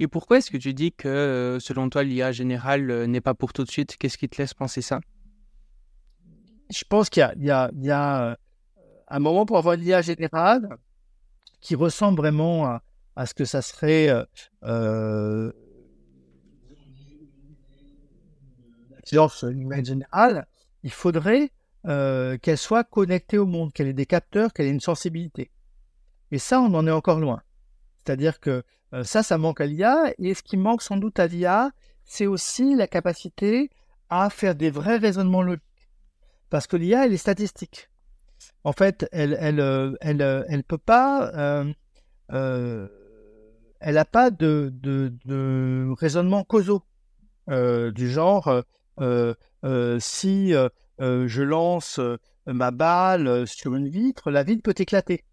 Et 0.01 0.09
pourquoi 0.09 0.39
est-ce 0.39 0.51
que 0.51 0.57
tu 0.57 0.75
dis 0.75 0.93
que, 0.93 1.59
selon 1.61 1.89
toi, 1.89 2.03
l'IA 2.03 2.33
générale 2.33 3.05
n'est 3.05 3.21
pas 3.21 3.35
pour 3.35 3.53
tout 3.53 3.63
de 3.63 3.71
suite? 3.71 3.97
Qu'est-ce 3.97 4.19
qui 4.19 4.29
te 4.29 4.43
laisse 4.43 4.55
penser 4.55 4.83
ça? 4.83 5.01
Je 6.71 6.83
pense 6.89 7.11
qu'il 7.11 7.21
y 7.39 7.51
a, 7.51 7.71
y 7.77 7.91
a 7.91 8.37
un 9.09 9.19
moment 9.21 9.47
pour 9.47 9.59
avoir 9.59 9.75
une 9.75 9.85
IA 9.85 10.03
générale 10.03 10.69
qui 11.61 11.75
ressemble 11.75 12.19
vraiment 12.19 12.81
à, 13.17 13.27
ce 13.27 13.35
que 13.35 13.45
ça 13.45 13.63
serait 13.63 14.09
euh, 14.09 14.25
euh 14.65 15.53
humaine 19.51 19.85
générale, 19.85 20.47
il 20.83 20.91
faudrait 20.91 21.51
euh, 21.87 22.39
qu'elle 22.39 22.59
soit 22.59 22.85
connectée 22.85 23.39
au 23.39 23.47
monde, 23.47 23.73
qu'elle 23.73 23.89
ait 23.89 23.93
des 23.93 24.07
capteurs, 24.07 24.53
qu'elle 24.53 24.67
ait 24.67 24.71
une 24.71 24.81
sensibilité. 24.81 25.51
Et 26.31 26.39
ça, 26.39 26.61
on 26.61 26.73
en 26.75 26.87
est 26.87 26.91
encore 26.91 27.21
loin. 27.21 27.43
C'est-à-dire 28.05 28.41
que 28.41 28.63
euh, 28.93 29.05
ça, 29.05 29.23
ça 29.23 29.39
manque 29.39 29.61
à 29.61 29.67
l'IA. 29.67 30.13
Et 30.19 30.35
ce 30.35 30.43
qui 30.43 30.57
manque 30.57 30.83
sans 30.83 30.97
doute 30.97 31.19
à 31.19 31.27
l'IA, 31.27 31.71
c'est 32.05 32.27
aussi 32.27 32.75
la 32.75 32.87
capacité 32.87 33.71
à 34.11 34.31
faire 34.31 34.55
des 34.55 34.71
vrais 34.71 34.97
raisonnements 34.97 35.43
logiques. 35.43 35.63
Parce 36.51 36.67
que 36.67 36.77
l'IA, 36.77 37.07
elle 37.07 37.13
est 37.13 37.19
statistique 37.19 37.89
en 38.65 38.73
fait, 38.73 39.07
elle, 39.13 39.37
elle, 39.41 39.61
euh, 39.61 40.63
peut 40.67 40.79
pas, 40.79 41.31
elle 42.29 43.95
n'a 43.95 44.05
pas 44.05 44.31
de, 44.31 44.73
de, 44.75 45.13
de, 45.25 45.93
raisonnement 45.99 46.45
causaux 46.45 46.83
du 47.49 48.11
genre 48.11 48.63
si 49.99 50.55
je 50.99 51.43
lance 51.43 52.01
ma 52.47 52.71
balle 52.71 53.47
sur 53.47 53.75
une 53.75 53.89
vitre, 53.89 54.31
la 54.31 54.43
vitre 54.43 54.63
peut 54.63 54.75
éclater. 54.77 55.25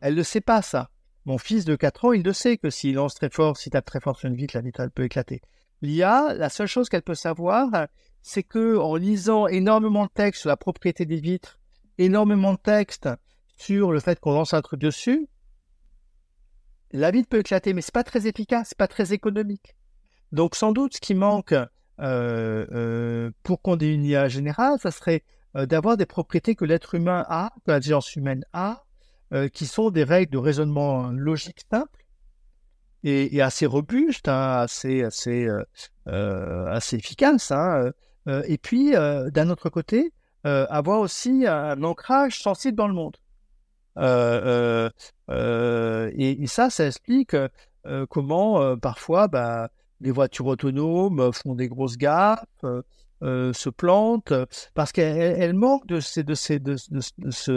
Elle 0.00 0.14
ne 0.14 0.22
sait 0.22 0.40
pas 0.40 0.62
ça. 0.62 0.90
Mon 1.24 1.38
fils 1.38 1.64
de 1.64 1.76
4 1.76 2.06
ans, 2.06 2.12
il 2.12 2.22
le 2.22 2.32
sait 2.32 2.56
que 2.56 2.68
s'il 2.68 2.96
lance 2.96 3.14
très 3.14 3.30
fort, 3.30 3.56
s'il 3.56 3.70
tape 3.70 3.84
très 3.84 4.00
fort 4.00 4.18
sur 4.18 4.28
une 4.28 4.34
vitre, 4.34 4.56
la 4.56 4.62
vitre 4.62 4.80
elle 4.80 4.90
peut 4.90 5.04
éclater. 5.04 5.40
L'IA, 5.80 6.34
la 6.34 6.48
seule 6.48 6.66
chose 6.66 6.88
qu'elle 6.88 7.02
peut 7.02 7.14
savoir, 7.14 7.68
c'est 8.22 8.42
que 8.42 8.76
en 8.76 8.96
lisant 8.96 9.46
énormément 9.46 10.06
de 10.06 10.10
textes 10.10 10.40
sur 10.40 10.48
la 10.48 10.56
propriété 10.56 11.06
des 11.06 11.20
vitres 11.20 11.58
énormément 11.98 12.54
de 12.54 12.58
textes 12.58 13.08
sur 13.56 13.92
le 13.92 14.00
fait 14.00 14.18
qu'on 14.18 14.32
lance 14.32 14.54
un 14.54 14.62
truc 14.62 14.80
dessus, 14.80 15.28
la 16.92 17.10
vie 17.10 17.24
peut 17.24 17.38
éclater, 17.38 17.72
mais 17.72 17.82
c'est 17.82 17.94
pas 17.94 18.04
très 18.04 18.26
efficace, 18.26 18.68
c'est 18.70 18.78
pas 18.78 18.88
très 18.88 19.12
économique. 19.12 19.76
Donc 20.30 20.54
sans 20.54 20.72
doute 20.72 20.94
ce 20.94 21.00
qui 21.00 21.14
manque 21.14 21.52
euh, 21.52 21.62
euh, 21.62 21.66
pour 21.98 23.62
qu'on 23.62 23.78
ait 23.78 23.94
une 23.94 24.04
IA 24.04 24.28
générale, 24.28 24.78
ça 24.80 24.90
serait 24.90 25.22
euh, 25.56 25.66
d'avoir 25.66 25.96
des 25.96 26.06
propriétés 26.06 26.54
que 26.54 26.64
l'être 26.64 26.94
humain 26.94 27.24
a, 27.28 27.52
que 27.64 27.70
l'intelligence 27.70 28.14
humaine 28.16 28.44
a, 28.52 28.84
qui 29.54 29.64
sont 29.64 29.88
des 29.88 30.04
règles 30.04 30.30
de 30.30 30.36
raisonnement 30.36 31.08
logique 31.08 31.62
simple 31.72 32.04
et, 33.02 33.40
assez 33.40 33.64
robustes, 33.64 34.28
hein, 34.28 34.58
assez, 34.58 35.02
assez, 35.02 35.48
efficaces. 36.92 37.50
Hein, 37.50 37.92
et 38.26 38.58
puis 38.58 38.92
d'un 38.92 39.48
autre 39.48 39.70
côté, 39.70 40.12
euh, 40.44 40.66
avoir 40.70 40.98
aussi 40.98 41.46
un 41.46 41.80
ancrage 41.84 42.40
sensible 42.40 42.76
dans 42.76 42.88
le 42.88 42.94
monde. 42.94 43.16
Euh, 43.98 44.90
euh, 45.30 46.10
et, 46.16 46.46
ça, 46.48 46.68
ça 46.68 46.86
explique 46.86 47.36
comment 48.08 48.76
parfois 48.76 49.28
bah, 49.28 49.70
les 50.02 50.10
voitures 50.10 50.46
autonomes 50.46 51.32
font 51.32 51.54
des 51.54 51.68
grosses 51.68 51.96
gaffes, 51.96 52.44
se 53.22 53.68
plantent, 53.68 54.34
parce 54.74 54.92
qu'elles 54.92 55.54
manquent 55.54 55.86
de, 55.86 56.00
ces, 56.00 56.22
de, 56.22 56.34
ces, 56.34 56.58
de, 56.58 56.76
de, 56.90 57.00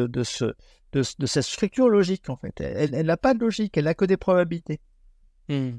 de, 0.07 0.23
ce, 0.23 0.53
de, 0.93 1.25
cette 1.25 1.43
structure 1.43 1.89
logique, 1.89 2.29
en 2.29 2.37
fait. 2.37 2.61
Elle 2.61 3.05
n'a 3.05 3.17
pas 3.17 3.33
de 3.33 3.39
logique, 3.39 3.77
elle 3.77 3.85
n'a 3.85 3.93
que 3.93 4.05
des 4.05 4.17
probabilités. 4.17 4.79
Hmm. 5.49 5.77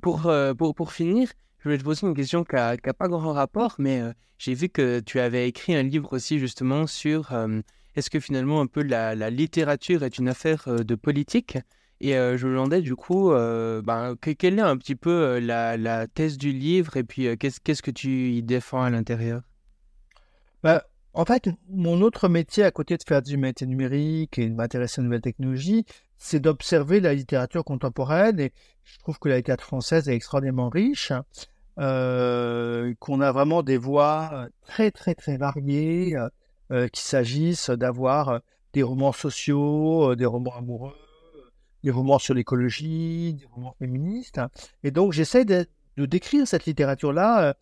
pour, 0.00 0.30
pour, 0.56 0.74
pour 0.74 0.92
finir, 0.92 1.28
je 1.60 1.64
voulais 1.64 1.78
te 1.78 1.84
poser 1.84 2.06
une 2.06 2.14
question 2.14 2.42
qui 2.42 2.56
n'a 2.56 2.76
pas 2.78 3.08
grand 3.08 3.34
rapport, 3.34 3.74
mais 3.78 4.00
euh, 4.00 4.12
j'ai 4.38 4.54
vu 4.54 4.70
que 4.70 5.00
tu 5.00 5.20
avais 5.20 5.46
écrit 5.46 5.74
un 5.74 5.82
livre 5.82 6.14
aussi 6.14 6.38
justement 6.38 6.86
sur 6.86 7.32
euh, 7.32 7.60
est-ce 7.94 8.08
que 8.08 8.18
finalement 8.18 8.62
un 8.62 8.66
peu 8.66 8.82
la, 8.82 9.14
littérature 9.28 10.02
est 10.02 10.16
une 10.16 10.28
affaire 10.28 10.64
euh, 10.68 10.78
de 10.78 10.94
politique? 10.94 11.58
Et 12.00 12.12
je 12.12 12.46
me 12.46 12.52
demandais 12.52 12.80
du 12.80 12.96
coup, 12.96 13.30
ben, 13.30 14.16
quelle 14.38 14.58
est 14.58 14.62
un 14.62 14.76
petit 14.78 14.96
peu 14.96 15.38
la, 15.38 16.06
thèse 16.06 16.38
du 16.38 16.52
livre 16.52 16.96
et 16.96 17.04
puis 17.04 17.36
qu'est-ce 17.36 17.82
que 17.82 17.90
tu 17.90 18.30
y 18.30 18.42
défends 18.42 18.82
à 18.82 18.90
l'intérieur? 18.90 19.42
Bah, 20.62 20.84
En 21.12 21.24
fait, 21.24 21.50
mon 21.68 22.00
autre 22.00 22.28
métier 22.28 22.64
à 22.64 22.70
côté 22.70 22.96
de 22.96 23.02
faire 23.06 23.20
du 23.22 23.36
métier 23.36 23.66
numérique 23.66 24.38
et 24.38 24.48
de 24.48 24.54
m'intéresser 24.54 25.00
aux 25.00 25.04
nouvelles 25.04 25.20
technologies, 25.20 25.84
c'est 26.16 26.40
d'observer 26.40 27.00
la 27.00 27.14
littérature 27.14 27.64
contemporaine 27.64 28.38
et 28.40 28.52
je 28.84 28.98
trouve 28.98 29.18
que 29.18 29.28
la 29.28 29.36
littérature 29.36 29.66
française 29.66 30.08
est 30.08 30.14
extraordinairement 30.14 30.68
riche, 30.68 31.12
qu'on 31.76 33.20
a 33.20 33.32
vraiment 33.32 33.62
des 33.62 33.78
voix 33.78 34.48
très 34.66 34.90
très 34.90 35.14
très 35.14 35.36
variées, 35.36 36.16
qu'il 36.70 36.90
s'agisse 36.94 37.70
d'avoir 37.70 38.40
des 38.72 38.82
romans 38.82 39.12
sociaux, 39.12 40.14
des 40.14 40.26
romans 40.26 40.54
amoureux, 40.56 40.94
des 41.84 41.90
romans 41.90 42.18
sur 42.18 42.34
l'écologie, 42.34 43.34
des 43.34 43.46
romans 43.46 43.74
féministes. 43.78 44.40
Et 44.82 44.90
donc, 44.90 45.12
j'essaie 45.12 45.44
de, 45.44 45.66
décrire 45.96 46.46
cette 46.46 46.64
littérature-là. 46.64 47.54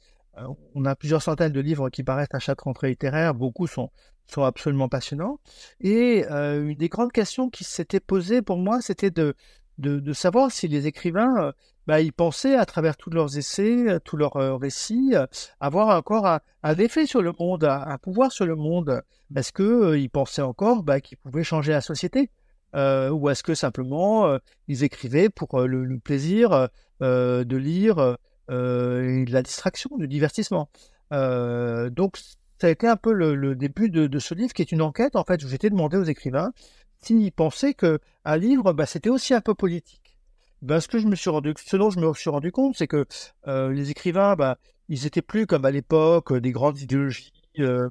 on 0.74 0.84
a 0.84 0.94
plusieurs 0.94 1.22
centaines 1.22 1.52
de 1.52 1.60
livres 1.60 1.90
qui 1.90 2.04
paraissent 2.04 2.28
à 2.32 2.38
chaque 2.38 2.60
rentrée 2.60 2.90
littéraire. 2.90 3.34
Beaucoup 3.34 3.66
sont, 3.66 3.90
sont 4.26 4.44
absolument 4.44 4.88
passionnants. 4.88 5.40
Et 5.80 6.24
une 6.28 6.74
des 6.74 6.88
grandes 6.88 7.10
questions 7.10 7.50
qui 7.50 7.64
s'était 7.64 8.00
posée 8.00 8.40
pour 8.40 8.58
moi, 8.58 8.80
c'était 8.80 9.10
de, 9.10 9.34
de, 9.78 10.12
savoir 10.12 10.52
si 10.52 10.68
les 10.68 10.86
écrivains 10.86 11.52
bah, 11.88 12.02
ils 12.02 12.12
pensaient 12.12 12.54
à 12.54 12.66
travers 12.66 12.98
tous 12.98 13.08
leurs 13.08 13.38
essais, 13.38 13.88
euh, 13.88 13.98
tous 13.98 14.18
leurs 14.18 14.36
euh, 14.36 14.56
récits, 14.56 15.12
euh, 15.14 15.26
avoir 15.58 15.96
encore 15.96 16.26
un, 16.26 16.74
effet 16.74 17.06
sur 17.06 17.22
le 17.22 17.32
monde, 17.40 17.64
un, 17.64 17.96
pouvoir 17.96 18.30
sur 18.30 18.44
le 18.44 18.56
monde. 18.56 19.02
Est-ce 19.34 19.54
qu'ils 19.54 20.10
pensaient 20.10 20.42
encore 20.42 20.82
bah, 20.82 21.00
qu'ils 21.00 21.16
pouvaient 21.16 21.44
changer 21.44 21.72
la 21.72 21.80
société? 21.80 22.28
Ou 22.74 23.28
est-ce 23.30 23.42
que 23.42 23.54
simplement 23.54 24.38
ils 24.68 24.84
écrivaient 24.84 25.28
pour 25.30 25.60
le, 25.60 25.98
plaisir 25.98 26.68
de 27.00 27.56
lire 27.56 28.16
de 28.48 29.32
la 29.32 29.42
distraction, 29.42 29.90
du 29.96 30.08
divertissement. 30.08 30.68
Donc 31.10 32.18
ça 32.60 32.66
a 32.66 32.70
été 32.70 32.86
un 32.86 32.96
peu 32.96 33.12
le, 33.12 33.54
début 33.54 33.90
de, 33.90 34.18
ce 34.18 34.34
livre 34.34 34.52
qui 34.52 34.62
est 34.62 34.72
une 34.72 34.82
enquête 34.82 35.16
en 35.16 35.24
fait 35.24 35.42
où 35.44 35.48
j'étais 35.48 35.70
demandé 35.70 35.96
aux 35.96 36.04
écrivains 36.04 36.52
s'ils 37.00 37.32
pensaient 37.32 37.74
qu'un 37.74 38.36
livre 38.36 38.72
bah, 38.72 38.86
c'était 38.86 39.10
aussi 39.10 39.34
un 39.34 39.40
peu 39.40 39.54
politique. 39.54 40.16
Ben, 40.60 40.80
ce 40.80 40.88
que 40.88 40.98
je 40.98 41.06
me 41.06 41.14
suis 41.14 41.30
rendu, 41.30 41.54
ce 41.56 41.76
dont 41.76 41.90
je 41.90 42.00
me 42.00 42.12
suis 42.14 42.30
rendu 42.30 42.50
compte, 42.50 42.76
c'est 42.76 42.88
que 42.88 43.06
euh, 43.46 43.72
les 43.72 43.90
écrivains, 43.90 44.34
ben, 44.34 44.56
ils 44.88 45.06
étaient 45.06 45.22
plus 45.22 45.46
comme 45.46 45.64
à 45.64 45.70
l'époque 45.70 46.36
des 46.36 46.50
grandes 46.50 46.80
idéologies 46.80 47.32
euh, 47.60 47.88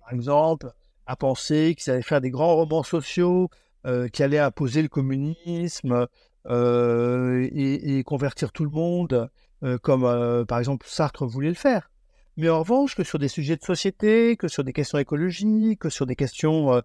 par 0.00 0.12
exemple, 0.12 0.72
à 1.06 1.14
penser 1.14 1.76
qu'ils 1.76 1.92
allaient 1.92 2.02
faire 2.02 2.20
des 2.20 2.30
grands 2.30 2.56
romans 2.56 2.82
sociaux 2.82 3.44
euh, 3.44 3.67
qui 4.12 4.22
allaient 4.22 4.38
imposer 4.38 4.82
le 4.82 4.88
communisme 4.88 6.06
euh, 6.46 7.46
et, 7.52 8.02
convertir 8.04 8.52
tout 8.52 8.64
le 8.64 8.70
monde, 8.70 9.28
euh, 9.62 9.76
comme 9.78 10.04
euh, 10.04 10.44
par 10.44 10.58
exemple 10.58 10.86
Sartre 10.88 11.26
voulait 11.26 11.48
le 11.48 11.54
faire. 11.54 11.90
Mais 12.36 12.48
en 12.48 12.60
revanche, 12.60 12.94
que 12.94 13.04
sur 13.04 13.18
des 13.18 13.28
sujets 13.28 13.56
de 13.56 13.64
société, 13.64 14.36
que 14.36 14.48
sur 14.48 14.64
des 14.64 14.72
questions 14.72 14.98
écologiques, 14.98 15.80
que 15.80 15.90
sur 15.90 16.06
des 16.06 16.16
questions 16.16 16.80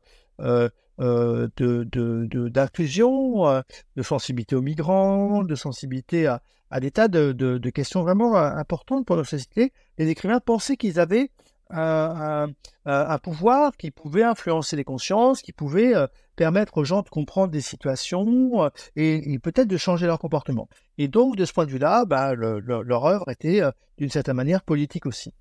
euh, 0.99 1.47
d'inclusion, 1.57 3.45
de, 3.45 3.63
euh, 3.99 4.03
sensibilité 4.03 4.55
aux 4.55 4.61
migrants, 4.61 5.43
de 5.43 5.55
sensibilité 5.55 6.27
à, 6.27 6.41
à 6.69 6.79
des 6.79 6.91
tas 6.91 7.07
de, 7.07 7.69
questions 7.69 8.01
vraiment 8.01 8.35
euh, 8.35 8.49
importantes 8.55 9.05
pour 9.05 9.15
notre 9.15 9.29
société. 9.29 9.73
Les 9.97 10.09
écrivains 10.09 10.39
pensaient 10.39 10.77
qu'ils 10.77 10.99
avaient 10.99 11.31
un, 11.69 12.47
un, 12.85 13.17
pouvoir 13.17 13.77
qui 13.77 13.89
pouvait 13.91 14.23
influencer 14.23 14.75
les 14.75 14.83
consciences, 14.83 15.41
qui 15.41 15.53
pouvait 15.53 15.93
permettre 16.35 16.77
aux 16.77 16.83
gens 16.83 17.01
de 17.01 17.09
comprendre 17.09 17.51
des 17.51 17.61
situations 17.61 18.71
et, 18.95 19.39
peut-être 19.39 19.67
de 19.67 19.77
changer 19.77 20.07
leur 20.07 20.19
comportement. 20.19 20.67
Et 20.97 21.07
donc, 21.07 21.35
de 21.35 21.45
ce 21.45 21.53
point 21.53 21.65
de 21.65 21.71
vue-là, 21.71 22.05
bah, 22.05 22.33
leur 22.35 23.05
œuvre 23.05 23.29
était 23.29 23.61
d'une 23.97 24.09
certaine 24.09 24.35
manière 24.35 24.63
politique 24.63 25.05
aussi. 25.05 25.33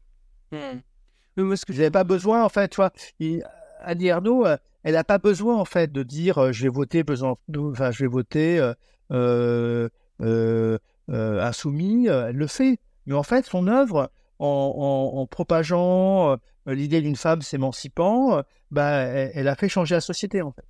Mmh. 0.53 0.57
Mais 1.37 1.57
ce 1.57 1.65
que... 1.65 1.73
n'avais 1.73 1.91
pas 1.91 2.05
besoin, 2.05 2.45
en 2.45 2.49
fait, 2.49 2.69
tu 2.69 2.77
vois, 2.77 2.93
Annie 3.81 4.07
Ernaux, 4.07 4.47
elle 4.85 4.95
n'a 4.95 5.05
pas 5.05 5.19
besoin 5.19 5.57
en 5.57 5.65
fait 5.65 5.93
de 5.93 6.03
dire 6.03 6.39
euh, 6.39 6.53
je 6.53 6.65
vais 6.65 6.69
voter 6.69 7.05
enfin 7.09 7.91
je 7.91 8.05
vais 8.05 8.09
voter 8.09 8.59
euh, 9.13 9.89
euh, 10.21 10.79
insoumis. 11.09 12.07
Elle 12.07 12.37
le 12.37 12.47
fait, 12.47 12.79
mais 13.07 13.15
en 13.15 13.23
fait 13.23 13.47
son 13.47 13.69
œuvre 13.69 14.11
en, 14.39 15.27
propageant 15.31 16.37
l'idée 16.67 17.01
d'une 17.01 17.15
femme 17.15 17.43
s'émancipant, 17.43 18.43
bah, 18.73 18.91
elle, 18.91 19.47
a 19.47 19.55
fait 19.55 19.69
changer 19.69 19.95
la 19.95 20.01
société 20.01 20.43
en 20.43 20.51
fait. 20.51 20.65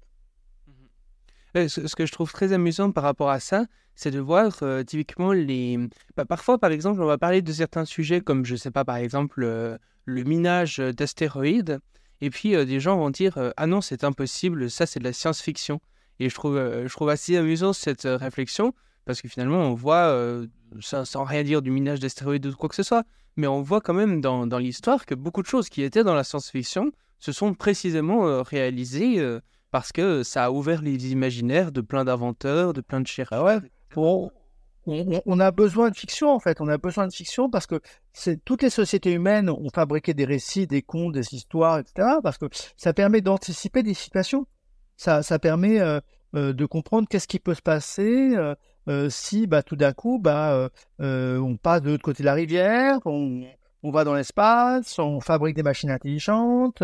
Mmh 1.55 1.69
ce 1.69 1.95
que 1.97 2.07
je 2.07 2.13
trouve 2.13 2.33
très 2.33 2.53
amusant 2.53 2.93
par 2.93 3.05
rapport 3.05 3.31
à 3.31 3.39
ça, 3.39 3.67
c'est 3.95 4.11
de 4.11 4.21
voir 4.21 4.63
typiquement 4.87 5.33
les. 5.33 5.79
Bah, 6.17 6.25
parfois, 6.25 6.59
par 6.59 6.71
exemple, 6.71 7.03
on 7.03 7.07
va 7.07 7.19
parler 7.19 7.43
de 7.43 7.53
certains 7.53 7.85
sujets 7.85 8.23
comme, 8.23 8.47
je 8.47 8.57
sais 8.57 8.71
pas, 8.71 8.85
par 8.85 8.97
exemple, 8.97 9.43
le 10.05 10.25
minage 10.25 10.79
d'astéroïdes. 10.79 11.81
Et 12.23 12.31
puis 12.31 12.55
euh, 12.55 12.65
des 12.65 12.81
gens 12.81 12.97
vont 12.97 13.11
dire 13.11 13.37
euh, 13.37 13.51
ah 13.57 13.67
non 13.67 13.81
c'est 13.81 14.05
impossible, 14.05 14.71
ça 14.71 14.87
c'est 14.87 15.01
de 15.01 15.05
la 15.05 15.13
science-fiction. 15.13 15.81
Et 16.21 16.31
je 16.31 16.35
trouve, 16.35 16.57
euh, 16.57 16.87
je 16.87 16.93
trouve 16.93 17.09
assez 17.09 17.37
amusant 17.37 17.73
cette 17.73 18.05
réflexion 18.05 18.75
parce 19.05 19.21
que 19.21 19.29
finalement 19.29 19.59
on 19.59 19.75
voit, 19.75 20.17
sans, 20.81 21.25
rien 21.25 21.43
dire 21.43 21.61
du 21.61 21.73
minage 21.73 21.99
d'astéroïdes 21.99 22.47
ou 22.47 22.55
quoi 22.55 22.69
que 22.69 22.77
ce 22.77 22.85
soit, 22.85 23.03
mais 23.37 23.49
on 23.49 23.61
voit 23.61 23.81
quand 23.81 23.95
même 23.95 24.21
dans, 24.21 24.47
dans 24.47 24.59
l'histoire 24.59 25.05
que 25.05 25.17
beaucoup 25.17 25.43
de 25.43 25.49
choses 25.49 25.69
qui 25.69 25.83
étaient 25.83 26.05
dans 26.05 26.15
la 26.15 26.23
science-fiction 26.23 26.93
se 27.19 27.33
sont 27.33 27.55
précisément 27.55 28.45
réalisées 28.45 29.21
parce 29.73 29.91
que 29.91 30.23
ça 30.23 30.45
a 30.45 30.51
ouvert 30.51 30.83
les 30.83 31.11
imaginaires 31.11 31.73
de 31.73 31.81
plein 31.81 32.05
d'inventeurs, 32.05 32.75
de 32.75 32.83
plein 32.83 33.01
de 33.01 33.07
chercheurs. 33.07 33.45
Ah 33.49 33.59
ouais, 33.59 34.31
on, 34.87 35.41
a 35.41 35.51
besoin 35.51 35.91
de 35.91 35.97
fiction 35.97 36.31
en 36.31 36.39
fait. 36.39 36.61
On 36.61 36.69
a 36.69 36.77
besoin 36.77 37.07
de 37.07 37.13
fiction 37.13 37.49
parce 37.49 37.67
que 37.67 37.81
toutes 38.45 38.63
les 38.63 38.71
sociétés 38.71 39.13
humaines 39.13 39.49
ont 39.49 39.71
fabriqué 39.75 40.13
des 40.13 40.27
récits, 40.27 40.67
des 40.67 40.83
contes, 40.83 41.15
des 41.15 41.35
histoires, 41.35 41.79
etc. 41.79 42.09
Parce 42.23 42.37
que 42.37 42.47
ça 42.77 42.93
permet 42.93 43.23
d'anticiper 43.23 43.83
des 43.83 43.95
situations. 43.95 44.47
Ça, 44.97 45.23
ça 45.23 45.39
permet 45.39 45.81
euh, 45.81 46.01
euh, 46.35 46.53
de 46.53 46.67
comprendre 46.67 47.09
qu'est-ce 47.09 47.29
qui 47.29 47.39
peut 47.39 47.55
se 47.55 47.63
passer 47.63 48.37
euh, 48.89 49.09
si, 49.09 49.47
bah, 49.47 49.63
tout 49.63 49.77
d'un 49.77 49.93
coup, 49.93 50.19
bah, 50.19 50.69
on 50.99 51.57
passe 51.57 51.81
de 51.83 51.91
l'autre 51.91 52.03
côté 52.03 52.23
de 52.23 52.27
la 52.27 52.35
rivière, 52.35 52.99
on, 53.07 53.45
va 53.91 54.05
dans 54.05 54.15
l'espace, 54.15 54.99
on 54.99 55.21
fabrique 55.21 55.57
des 55.57 55.63
machines 55.63 55.91
intelligentes, 55.91 56.83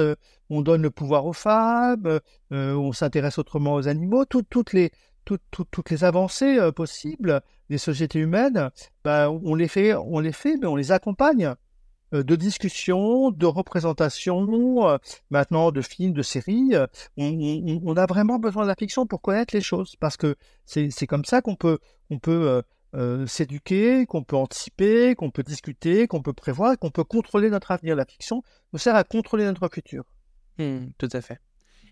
on 0.51 0.63
donne 0.63 0.83
le 0.83 0.91
pouvoir 0.91 1.27
aux 1.27 1.33
femmes, 1.33 2.21
on 2.51 2.93
s'intéresse 2.93 3.39
autrement 3.39 3.75
aux 3.75 3.89
animaux. 3.89 4.25
toutes 4.25 4.75
les 4.75 6.05
avancées 6.05 6.59
possibles 6.75 7.41
des 7.71 7.79
sociétés 7.79 8.19
humaines, 8.19 8.71
bah, 9.05 9.31
on 9.31 9.55
les 9.55 9.69
fait, 9.69 9.95
on 9.95 10.21
mais 10.21 10.67
on 10.67 10.77
les 10.77 10.93
accompagne 10.93 11.55
euh, 12.15 12.23
de 12.23 12.37
discussions, 12.37 13.31
de 13.31 13.45
représentations, 13.45 14.89
euh, 14.89 14.97
maintenant 15.31 15.71
de 15.73 15.83
films, 15.83 16.15
de 16.15 16.23
séries. 16.23 16.71
Euh, 16.73 16.87
on, 17.19 17.97
a 17.97 18.07
vraiment 18.07 18.39
besoin 18.39 18.63
de 18.63 18.69
la 18.69 18.75
fiction 18.75 19.07
pour 19.07 19.21
connaître 19.21 19.55
les 19.55 19.61
choses, 19.61 19.95
parce 19.97 20.17
que 20.17 20.35
c'est 20.65 21.07
comme 21.07 21.27
ça 21.27 21.43
qu'on 21.43 21.57
on 22.11 22.19
peut 22.19 22.63
s'éduquer, 23.27 24.07
qu'on 24.07 24.23
peut 24.25 24.37
anticiper, 24.37 25.15
qu'on 25.15 25.31
peut 25.31 25.43
discuter, 25.43 26.07
qu'on 26.07 26.23
peut 26.23 26.33
prévoir, 26.33 26.79
qu'on 26.79 26.91
peut 26.91 27.05
contrôler 27.05 27.51
notre 27.51 27.71
avenir. 27.71 27.97
La 27.97 28.07
fiction 28.07 28.43
nous 28.73 28.79
sert 28.79 28.97
à 28.97 29.05
contrôler 29.05 29.45
notre 29.45 29.69
futur. 29.73 30.05
Mmh, 30.59 30.89
tout 30.99 31.09
à 31.13 31.21
fait. 31.21 31.41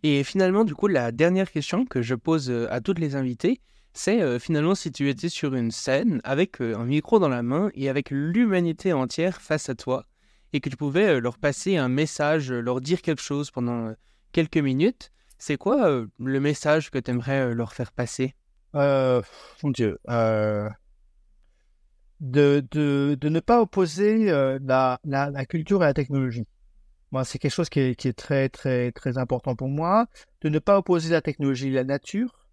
Et 0.02 0.24
finalement, 0.24 0.64
du 0.64 0.74
coup, 0.74 0.86
la 0.86 1.12
dernière 1.12 1.50
question 1.50 1.84
que 1.84 2.02
je 2.02 2.14
pose 2.14 2.50
à 2.70 2.80
toutes 2.80 2.98
les 2.98 3.14
invités, 3.14 3.60
c'est 3.96 4.20
euh, 4.20 4.38
finalement 4.38 4.74
si 4.74 4.92
tu 4.92 5.08
étais 5.08 5.30
sur 5.30 5.54
une 5.54 5.70
scène 5.70 6.20
avec 6.22 6.60
euh, 6.60 6.76
un 6.76 6.84
micro 6.84 7.18
dans 7.18 7.30
la 7.30 7.42
main 7.42 7.70
et 7.74 7.88
avec 7.88 8.10
l'humanité 8.10 8.92
entière 8.92 9.40
face 9.40 9.70
à 9.70 9.74
toi 9.74 10.04
et 10.52 10.60
que 10.60 10.68
tu 10.68 10.76
pouvais 10.76 11.16
euh, 11.16 11.20
leur 11.20 11.38
passer 11.38 11.78
un 11.78 11.88
message, 11.88 12.52
leur 12.52 12.82
dire 12.82 13.00
quelque 13.00 13.22
chose 13.22 13.50
pendant 13.50 13.94
quelques 14.32 14.58
minutes, 14.58 15.12
c'est 15.38 15.56
quoi 15.56 16.04
le 16.18 16.40
message 16.40 16.90
que 16.90 16.98
tu 16.98 17.10
aimerais 17.10 17.54
leur 17.54 17.72
faire 17.72 17.92
passer? 17.92 18.34
Mon 18.74 19.70
Dieu. 19.70 19.98
De, 22.20 22.66
de, 22.70 23.16
de, 23.20 23.28
ne 23.28 23.40
pas 23.40 23.60
opposer 23.60 24.26
la, 24.26 24.98
la, 25.04 25.30
la, 25.30 25.44
culture 25.44 25.82
et 25.82 25.86
la 25.86 25.92
technologie. 25.92 26.46
Moi, 27.12 27.24
c'est 27.24 27.38
quelque 27.38 27.52
chose 27.52 27.68
qui 27.68 27.80
est, 27.80 27.94
qui 27.94 28.08
est, 28.08 28.14
très, 28.14 28.48
très, 28.48 28.90
très 28.92 29.18
important 29.18 29.54
pour 29.54 29.68
moi. 29.68 30.06
De 30.40 30.48
ne 30.48 30.58
pas 30.58 30.78
opposer 30.78 31.10
la 31.10 31.20
technologie 31.20 31.68
et 31.68 31.72
la 31.72 31.84
nature 31.84 32.46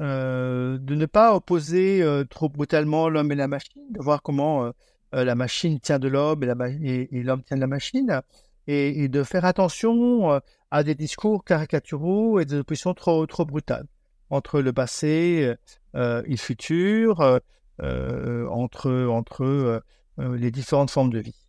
euh, 0.00 0.78
de 0.78 0.94
ne 0.94 1.06
pas 1.06 1.34
opposer 1.34 2.02
euh, 2.02 2.22
trop 2.24 2.48
brutalement 2.48 3.08
l'homme 3.08 3.32
et 3.32 3.34
la 3.34 3.48
machine, 3.48 3.82
de 3.90 4.00
voir 4.00 4.22
comment 4.22 4.66
euh, 4.66 4.70
la 5.12 5.34
machine 5.34 5.80
tient 5.80 5.98
de 5.98 6.06
l'homme 6.06 6.44
et, 6.44 7.08
l'homme 7.24 7.42
tient 7.42 7.56
de 7.56 7.60
la 7.60 7.66
machine, 7.66 8.22
et, 8.68 9.08
de 9.08 9.22
faire 9.24 9.44
attention 9.44 10.40
à 10.70 10.84
des 10.84 10.94
discours 10.94 11.42
caricaturaux 11.44 12.38
et 12.38 12.44
des 12.44 12.58
oppositions 12.58 12.94
trop, 12.94 13.26
trop 13.26 13.44
brutales 13.44 13.86
entre 14.30 14.60
le 14.60 14.72
passé 14.72 15.56
et 15.94 16.22
le 16.28 16.36
futur, 16.36 17.40
entre, 17.80 19.06
entre 19.06 19.82
les 20.18 20.50
différentes 20.50 20.90
formes 20.90 21.12
de 21.12 21.20
vie. 21.20 21.46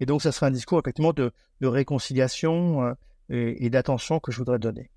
et 0.00 0.06
donc, 0.06 0.22
ça 0.22 0.32
sera 0.32 0.46
un 0.46 0.50
discours 0.50 0.78
effectivement 0.78 1.12
de, 1.12 1.32
de 1.60 1.66
réconciliation 1.66 2.94
et 3.28 3.70
d'attention 3.70 4.20
que 4.20 4.32
je 4.32 4.38
voudrais 4.38 4.58
donner. 4.58 4.90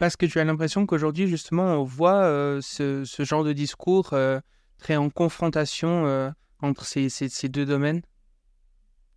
Parce 0.00 0.16
que 0.16 0.24
tu 0.24 0.40
as 0.40 0.44
l'impression 0.44 0.86
qu'aujourd'hui, 0.86 1.26
justement, 1.26 1.74
on 1.74 1.84
voit 1.84 2.22
euh, 2.22 2.62
ce, 2.62 3.04
genre 3.18 3.44
de 3.44 3.52
discours 3.52 4.14
euh, 4.14 4.40
très 4.78 4.96
en 4.96 5.10
confrontation 5.10 6.06
euh, 6.06 6.30
entre 6.62 6.86
ces, 6.86 7.10
deux 7.50 7.66
domaines? 7.66 8.00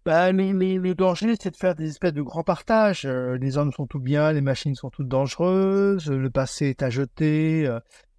Bah, 0.06 0.34
le, 0.34 0.94
danger, 0.94 1.36
c'est 1.42 1.52
de 1.52 1.56
faire 1.56 1.76
des 1.76 1.88
espèces 1.88 2.12
de 2.12 2.22
grands 2.22 2.44
partages. 2.44 3.06
les 3.06 3.58
hommes 3.58 3.72
sont 3.72 3.88
tout 3.88 4.02
bien, 4.02 4.34
les 4.34 4.42
machines 4.42 4.76
sont 4.76 4.90
toutes 4.90 5.08
dangereuses, 5.08 6.12
le 6.12 6.30
passé 6.30 6.66
est 6.66 6.84
à 6.84 6.90
jeter, 6.90 7.62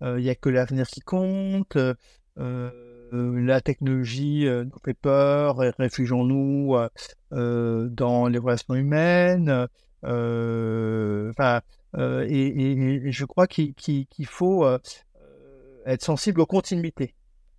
il 0.01 0.17
n'y 0.17 0.31
a 0.31 0.35
que 0.35 0.49
l'avenir 0.49 0.87
qui 0.87 1.01
compte, 1.01 1.77
la 2.37 3.61
technologie 3.61 4.47
nous 4.47 4.79
fait 4.85 4.95
peur, 4.95 5.59
réfugions-nous 5.79 6.77
dans 7.31 8.29
les 8.29 8.39
relations 8.39 8.75
humaines. 8.75 9.69
Enfin, 10.03 11.63
euh, 11.97 12.27
et, 12.29 13.13
je 13.13 13.25
crois 13.25 13.47
qu'il 13.47 13.75
faut 14.27 14.65
euh, 14.65 14.79
être 15.87 16.03
sensible 16.03 16.41
aux 16.41 16.47
continuités, 16.47 17.15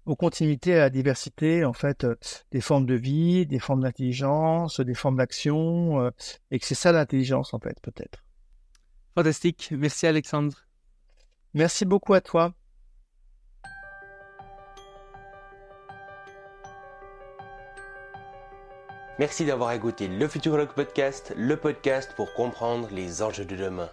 aux 0.06 0.16
continuités 0.16 0.74
à 0.74 0.80
la 0.80 0.90
diversité 0.90 1.64
en 1.64 1.74
fait 1.74 2.06
des 2.52 2.62
formes 2.62 2.86
de 2.86 2.96
vie, 2.96 3.46
des 3.46 3.60
formes 3.60 3.84
d'intelligence, 3.84 4.80
des 4.80 4.94
formes 4.94 5.18
d'action, 5.18 6.12
et 6.52 6.60
que 6.60 6.66
c'est 6.66 6.76
ça 6.76 6.92
l'intelligence 6.92 7.54
en 7.54 7.60
fait 7.60 7.80
peut-être. 7.82 8.24
Fantastique, 9.16 9.74
merci 9.78 10.08
Alexandre. 10.08 10.58
Merci 11.54 11.86
beaucoup 11.86 12.14
à 12.14 12.22
toi. 12.22 12.54
Merci 19.18 19.46
d'avoir 19.46 19.72
écouté 19.72 20.10
le 20.10 20.28
Futurologue 20.28 20.74
Podcast, 20.74 21.34
le 21.38 21.56
podcast 21.56 22.12
pour 22.18 22.34
comprendre 22.34 22.90
les 22.92 23.22
enjeux 23.22 23.46
de 23.46 23.56
demain. 23.56 23.90